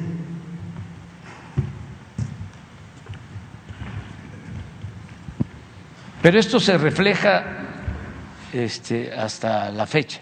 [6.26, 7.44] Pero esto se refleja
[8.52, 10.18] este, hasta la fecha.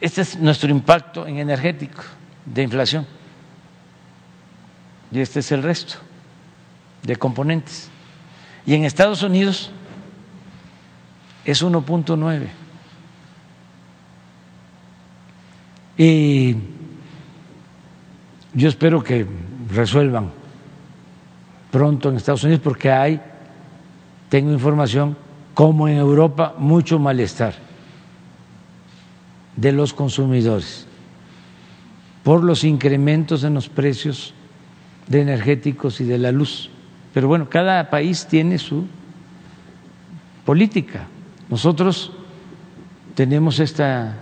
[0.00, 2.02] Este es nuestro impacto en energético
[2.44, 3.06] de inflación.
[5.12, 5.98] Y este es el resto
[7.04, 7.88] de componentes.
[8.66, 9.70] Y en Estados Unidos
[11.44, 12.48] es 1.9.
[15.98, 16.56] Y
[18.54, 19.24] yo espero que
[19.72, 20.32] resuelvan
[21.70, 23.20] pronto en Estados Unidos porque hay,
[24.28, 25.16] tengo información,
[25.54, 27.54] como en Europa, mucho malestar
[29.56, 30.86] de los consumidores
[32.22, 34.34] por los incrementos en los precios
[35.06, 36.70] de energéticos y de la luz.
[37.14, 38.86] Pero bueno, cada país tiene su
[40.44, 41.06] política.
[41.48, 42.12] Nosotros
[43.14, 44.16] tenemos esta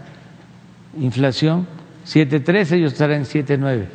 [1.01, 1.67] inflación
[2.07, 3.87] 7.3, ellos estarán en 7.9.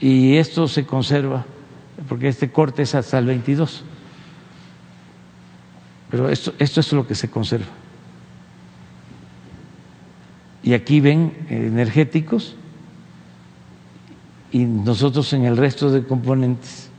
[0.00, 1.46] Y esto se conserva,
[2.08, 3.84] porque este corte es hasta el 22.
[6.10, 7.66] Pero esto, esto es lo que se conserva.
[10.62, 12.56] Y aquí ven energéticos
[14.50, 16.90] y nosotros en el resto de componentes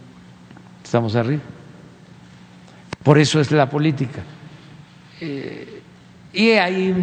[0.83, 1.41] estamos arriba.
[3.03, 4.21] Por eso es la política.
[5.19, 5.81] Eh,
[6.33, 6.93] y hay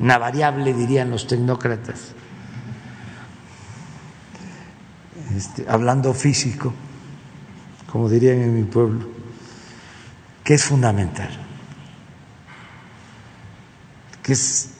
[0.00, 2.14] una variable, dirían los tecnócratas,
[5.36, 6.72] este, hablando físico,
[7.90, 9.06] como dirían en mi pueblo,
[10.44, 11.30] que es fundamental,
[14.22, 14.70] que es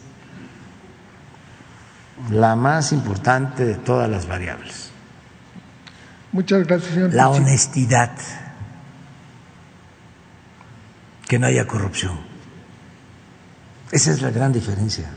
[2.31, 4.91] la más importante de todas las variables.
[6.33, 7.15] Muchas gracias, señor.
[7.15, 8.13] La honestidad,
[11.27, 12.19] que no haya corrupción.
[13.91, 15.11] Esa es la gran diferencia.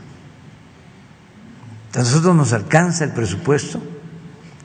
[1.94, 3.82] A nosotros nos alcanza el presupuesto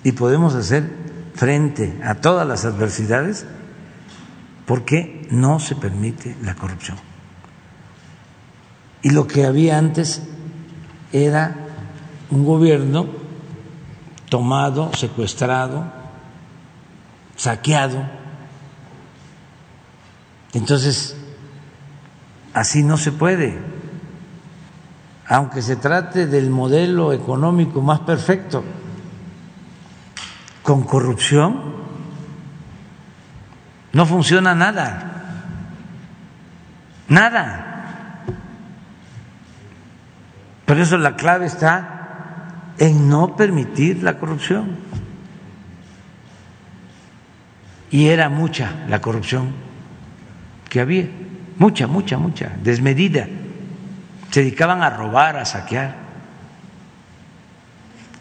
[0.08, 0.90] y podemos hacer
[1.36, 3.46] frente a todas las adversidades
[4.66, 6.96] porque no se permite la corrupción.
[9.02, 10.22] Y lo que había antes
[11.12, 11.58] era
[12.30, 13.08] un gobierno
[14.30, 15.92] tomado, secuestrado,
[17.36, 18.02] saqueado.
[20.54, 21.18] Entonces,
[22.54, 23.60] así no se puede
[25.28, 28.64] aunque se trate del modelo económico más perfecto,
[30.68, 31.62] con corrupción
[33.94, 35.46] no funciona nada,
[37.08, 38.26] nada.
[40.66, 44.76] Por eso la clave está en no permitir la corrupción.
[47.90, 49.54] Y era mucha la corrupción
[50.68, 51.08] que había,
[51.58, 53.26] mucha, mucha, mucha, desmedida
[54.32, 55.96] se dedicaban a robar, a saquear.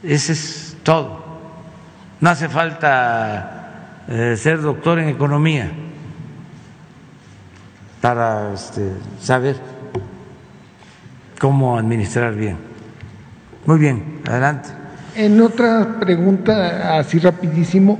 [0.05, 1.26] Ese es todo.
[2.21, 5.71] No hace falta eh, ser doctor en economía
[8.01, 9.57] para este, saber
[11.39, 12.57] cómo administrar bien.
[13.67, 14.71] Muy bien, adelante.
[15.15, 17.99] en otra pregunta, así rapidísimo,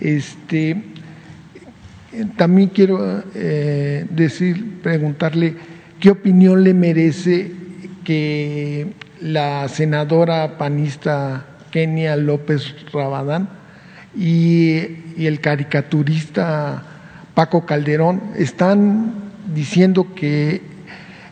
[0.00, 0.84] este,
[2.36, 5.56] también quiero eh, decir, preguntarle
[5.98, 7.52] qué opinión le merece
[8.04, 13.48] que la senadora panista Kenia López Rabadán
[14.16, 14.78] y,
[15.16, 16.82] y el caricaturista
[17.34, 19.14] Paco Calderón están
[19.54, 20.62] diciendo que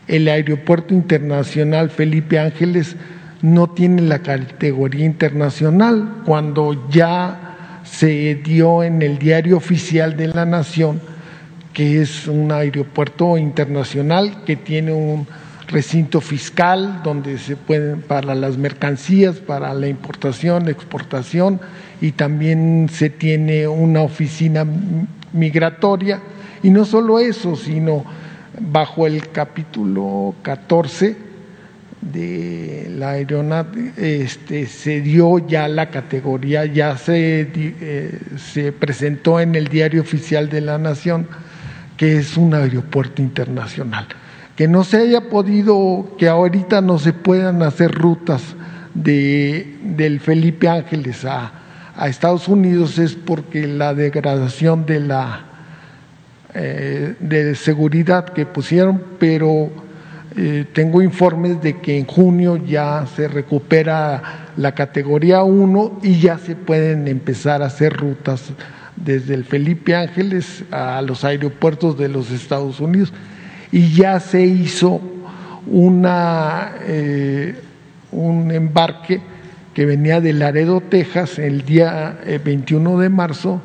[0.07, 2.95] el aeropuerto internacional Felipe Ángeles
[3.41, 10.45] no tiene la categoría internacional cuando ya se dio en el diario oficial de la
[10.45, 10.99] nación
[11.77, 15.27] que es un aeropuerto internacional que tiene un
[15.67, 21.59] recinto fiscal donde se pueden para las mercancías, para la importación, exportación
[22.01, 24.65] y también se tiene una oficina
[25.33, 26.21] migratoria
[26.63, 28.05] y no solo eso, sino
[28.59, 31.27] bajo el capítulo 14
[32.01, 39.55] de la aeronave este, se dio ya la categoría, ya se, eh, se presentó en
[39.55, 41.27] el diario oficial de la Nación
[41.97, 44.07] que es un aeropuerto internacional.
[44.57, 48.43] Que no se haya podido, que ahorita no se puedan hacer rutas
[48.93, 51.53] de, del Felipe Ángeles a,
[51.95, 55.47] a Estados Unidos es porque la degradación de la
[56.59, 59.69] eh, de seguridad que pusieron, pero
[60.35, 66.39] eh, tengo informes de que en junio ya se recupera la categoría 1 y ya
[66.39, 68.45] se pueden empezar a hacer rutas
[68.95, 73.13] desde el Felipe Ángeles a los aeropuertos de los Estados Unidos
[73.71, 75.01] y ya se hizo
[75.65, 77.55] una, eh,
[78.11, 79.21] un embarque
[79.73, 83.61] que venía de Laredo, Texas, el día 21 de marzo,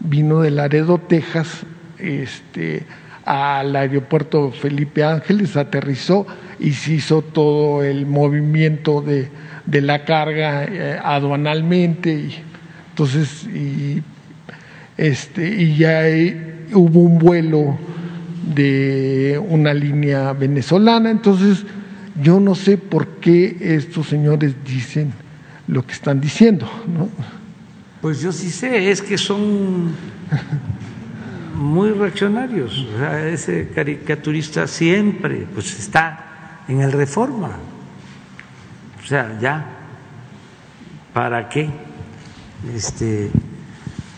[0.00, 1.64] vino de Laredo, Texas,
[1.98, 2.82] este,
[3.24, 6.26] al aeropuerto Felipe Ángeles, aterrizó
[6.60, 9.30] y se hizo todo el movimiento de,
[9.64, 12.12] de la carga eh, aduanalmente.
[12.12, 12.42] Y,
[12.90, 14.02] entonces, y,
[14.96, 16.02] este, y ya
[16.74, 17.78] hubo un vuelo
[18.54, 21.10] de una línea venezolana.
[21.10, 21.64] Entonces,
[22.20, 25.12] yo no sé por qué estos señores dicen
[25.66, 26.68] lo que están diciendo.
[26.86, 27.08] ¿no?
[28.00, 29.92] Pues yo sí sé, es que son
[31.56, 32.86] muy reaccionarios.
[32.94, 37.50] O sea, ese caricaturista siempre pues está en el reforma.
[39.02, 39.66] O sea, ya,
[41.12, 41.68] ¿para qué?
[42.74, 43.30] Este,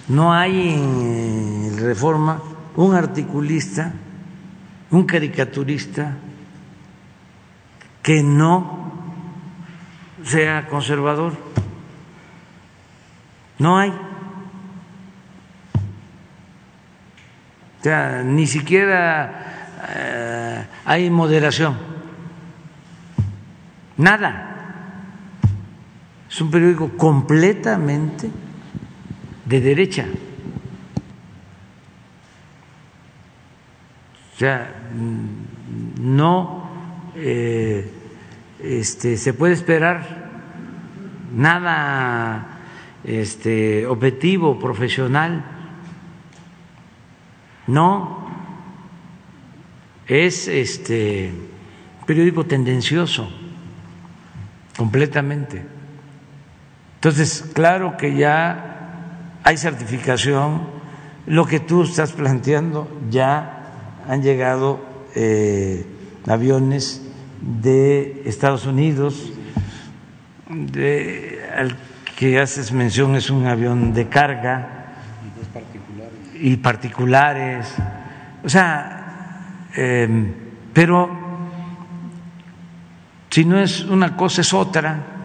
[0.09, 2.41] no hay en el reforma
[2.77, 3.93] un articulista,
[4.91, 6.17] un caricaturista
[8.03, 8.93] que no
[10.25, 11.35] sea conservador.
[13.59, 13.91] No hay.
[17.81, 21.77] O sea, ni siquiera eh, hay moderación.
[23.97, 24.43] Nada.
[26.29, 28.31] Es un periódico completamente
[29.45, 30.07] de derecha.
[34.37, 34.71] O sea,
[35.99, 36.69] no
[37.15, 37.91] eh,
[38.63, 40.29] este, se puede esperar
[41.35, 42.59] nada
[43.03, 45.43] este, objetivo, profesional.
[47.67, 48.29] No,
[50.07, 51.33] es este
[52.07, 53.31] periódico tendencioso,
[54.77, 55.65] completamente.
[56.97, 60.69] Entonces, claro que ya hay certificación,
[61.27, 63.56] lo que tú estás planteando, ya
[64.09, 64.81] han llegado
[65.15, 65.85] eh,
[66.27, 67.03] aviones
[67.41, 69.33] de Estados Unidos,
[70.49, 71.77] de, al
[72.17, 74.77] que haces mención es un avión de carga,
[76.41, 77.75] y particulares,
[78.45, 80.33] o sea, em,
[80.73, 81.09] pero
[83.31, 85.17] si no es una cosa es otra,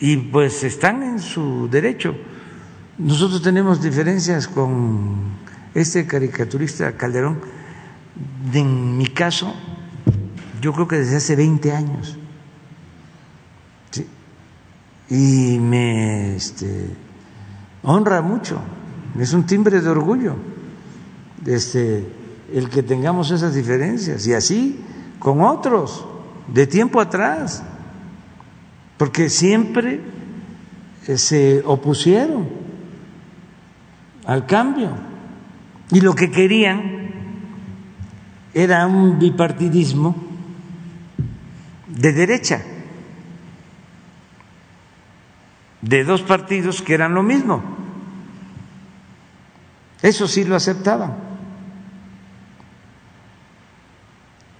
[0.00, 2.14] y pues están en su derecho.
[2.96, 5.38] Nosotros tenemos diferencias con
[5.74, 7.40] este caricaturista Calderón,
[8.52, 9.54] en mi caso,
[10.60, 12.16] yo creo que desde hace 20 años.
[15.08, 16.86] Y me este,
[17.82, 18.60] honra mucho,
[19.18, 20.36] es un timbre de orgullo
[21.46, 22.06] este,
[22.52, 24.26] el que tengamos esas diferencias.
[24.26, 24.80] Y así
[25.18, 26.06] con otros
[26.46, 27.62] de tiempo atrás,
[28.96, 30.00] porque siempre
[31.06, 32.48] eh, se opusieron
[34.26, 35.09] al cambio
[35.92, 37.10] y lo que querían
[38.54, 40.14] era un bipartidismo
[41.88, 42.62] de derecha
[45.82, 47.62] de dos partidos que eran lo mismo.
[50.02, 51.16] Eso sí lo aceptaban.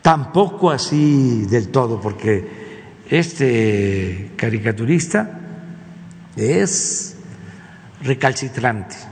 [0.03, 5.41] Tampoco así del todo, porque este caricaturista
[6.37, 7.17] es
[8.03, 9.10] recalcitrante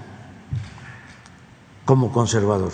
[1.88, 2.72] como conservador.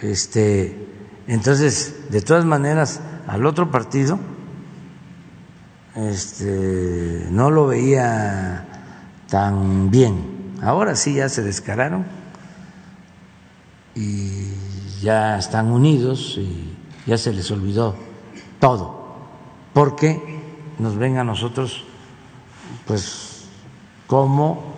[0.00, 0.88] Este,
[1.26, 4.18] entonces, de todas maneras, al otro partido
[5.94, 8.66] este, no lo veía
[9.28, 10.54] tan bien.
[10.62, 12.06] Ahora sí ya se descararon
[13.94, 14.46] y
[15.02, 17.94] ya están unidos y ya se les olvidó
[18.58, 19.18] todo,
[19.74, 20.40] porque
[20.78, 21.84] nos ven a nosotros,
[22.86, 23.48] pues,
[24.06, 24.72] como,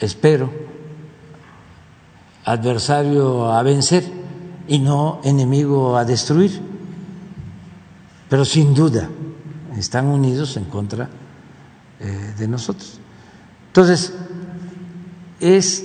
[0.00, 0.61] espero,
[2.44, 4.04] adversario a vencer
[4.68, 6.60] y no enemigo a destruir,
[8.28, 9.08] pero sin duda
[9.76, 11.08] están unidos en contra
[12.00, 12.98] eh, de nosotros.
[13.68, 14.12] Entonces,
[15.40, 15.84] es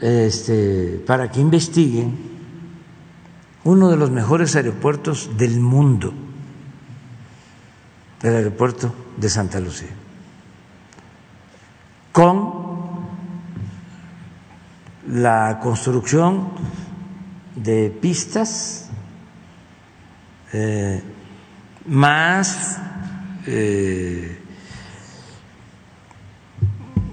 [0.00, 2.28] este, para que investiguen
[3.64, 6.12] uno de los mejores aeropuertos del mundo,
[8.22, 9.90] el aeropuerto de Santa Lucía,
[12.12, 12.57] con
[15.08, 16.50] la construcción
[17.56, 18.90] de pistas
[20.52, 21.02] eh,
[21.86, 22.78] más
[23.46, 24.38] eh,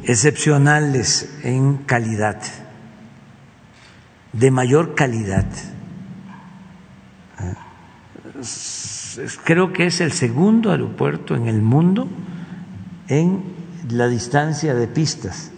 [0.03, 2.41] excepcionales en calidad,
[4.33, 5.47] de mayor calidad.
[9.45, 12.07] Creo que es el segundo aeropuerto en el mundo
[13.07, 13.43] en
[13.89, 15.51] la distancia de pistas.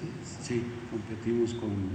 [0.44, 1.87] Sí, competimos con.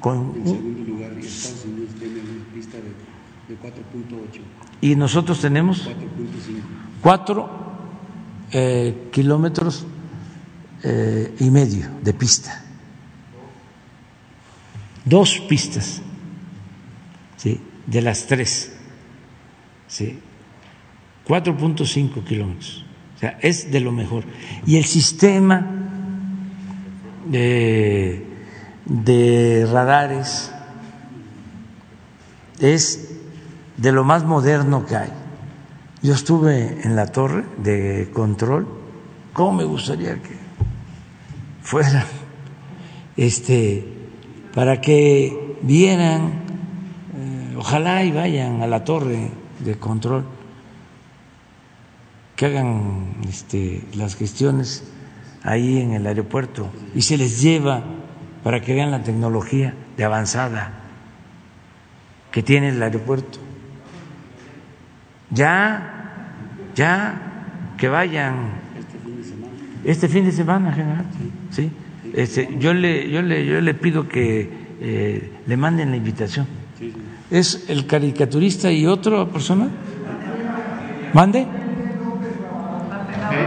[0.00, 4.40] Con, en segundo lugar, y Estados Unidos tiene una pista de, de 4.8.
[4.80, 5.94] Y nosotros tenemos 4.5.
[7.02, 7.50] 4
[8.52, 9.86] eh, kilómetros
[10.82, 12.64] eh, y medio de pista.
[15.04, 16.02] Dos pistas,
[17.36, 17.60] ¿sí?
[17.86, 18.76] de las tres.
[19.86, 20.18] ¿sí?
[21.26, 22.84] 4.5 kilómetros.
[23.16, 24.24] O sea, es de lo mejor.
[24.66, 25.66] Y el sistema
[27.26, 28.27] de,
[28.88, 30.50] de radares
[32.58, 33.10] es
[33.76, 35.12] de lo más moderno que hay.
[36.02, 38.66] Yo estuve en la torre de control.
[39.32, 40.36] ¿Cómo me gustaría que
[41.62, 42.04] fuera
[43.16, 43.86] este
[44.54, 46.32] para que vieran
[47.14, 50.24] eh, ojalá y vayan a la torre de control
[52.36, 54.84] que hagan este, las gestiones
[55.42, 57.82] ahí en el aeropuerto y se les lleva
[58.42, 60.72] para que vean la tecnología de avanzada
[62.30, 63.38] que tiene el aeropuerto
[65.30, 66.32] ya,
[66.74, 67.20] ya,
[67.76, 68.68] que vayan.
[69.84, 71.04] Este fin de semana, general.
[71.50, 71.70] Sí.
[72.14, 74.50] Este, yo, le, yo, le, yo le pido que
[74.80, 76.46] eh, le manden la invitación.
[77.30, 79.68] ¿Es el caricaturista y otra persona?
[81.12, 81.46] ¿Mande?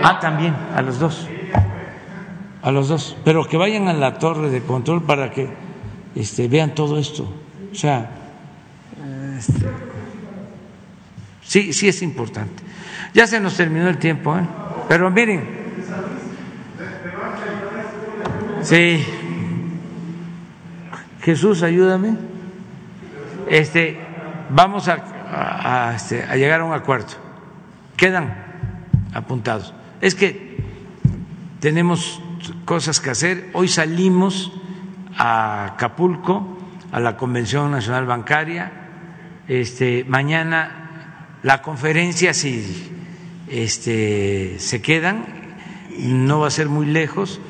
[0.04, 1.28] Ah, también, a los dos.
[2.62, 3.18] A los dos.
[3.24, 5.50] Pero que vayan a la torre de control para que
[6.16, 7.32] este, vean todo esto.
[7.72, 8.12] O sea,
[9.38, 9.66] este,
[11.52, 12.64] Sí, sí es importante.
[13.14, 14.48] Ya se nos terminó el tiempo, ¿eh?
[14.88, 15.44] pero miren.
[18.62, 19.04] Sí.
[21.22, 22.16] Jesús, ayúdame.
[23.50, 24.00] Este,
[24.50, 27.10] vamos a, a, este, a llegar a un acuerdo.
[27.98, 28.34] Quedan
[29.14, 29.74] apuntados.
[30.00, 30.56] Es que
[31.60, 32.22] tenemos
[32.66, 33.50] cosas que hacer.
[33.54, 34.52] Hoy salimos
[35.18, 36.58] a Acapulco,
[36.92, 38.72] a la Convención Nacional Bancaria.
[39.48, 42.92] Este, mañana la conferencia, si
[43.48, 45.26] este, se quedan,
[46.00, 47.42] no va a ser muy lejos,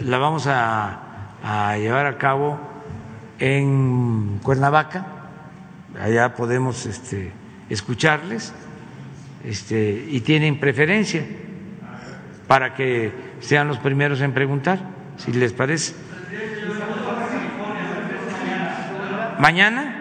[0.00, 1.00] la vamos a,
[1.42, 2.58] a llevar a cabo
[3.38, 5.06] en Cuernavaca,
[6.00, 7.32] allá podemos este,
[7.68, 8.52] escucharles
[9.44, 11.24] este, y tienen preferencia
[12.46, 14.80] para que sean los primeros en preguntar,
[15.16, 15.94] si les parece.
[19.38, 19.94] ¿Mañana?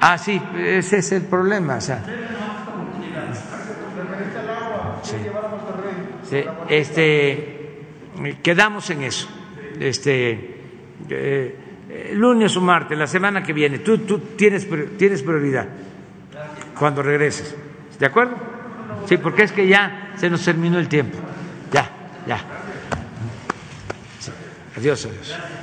[0.00, 1.80] Ah, sí, ese es el problema.
[1.80, 1.96] Sí,
[6.68, 7.84] este,
[8.42, 9.28] quedamos en eso.
[9.78, 10.60] Este,
[11.08, 14.66] eh, lunes o martes, la semana que viene, tú, tú tienes,
[14.96, 15.68] tienes prioridad
[16.78, 17.54] cuando regreses.
[17.98, 18.34] ¿De acuerdo?
[19.06, 21.18] Sí, porque es que ya se nos terminó el tiempo.
[22.26, 22.40] Ya.
[24.76, 25.61] Adiós, adiós.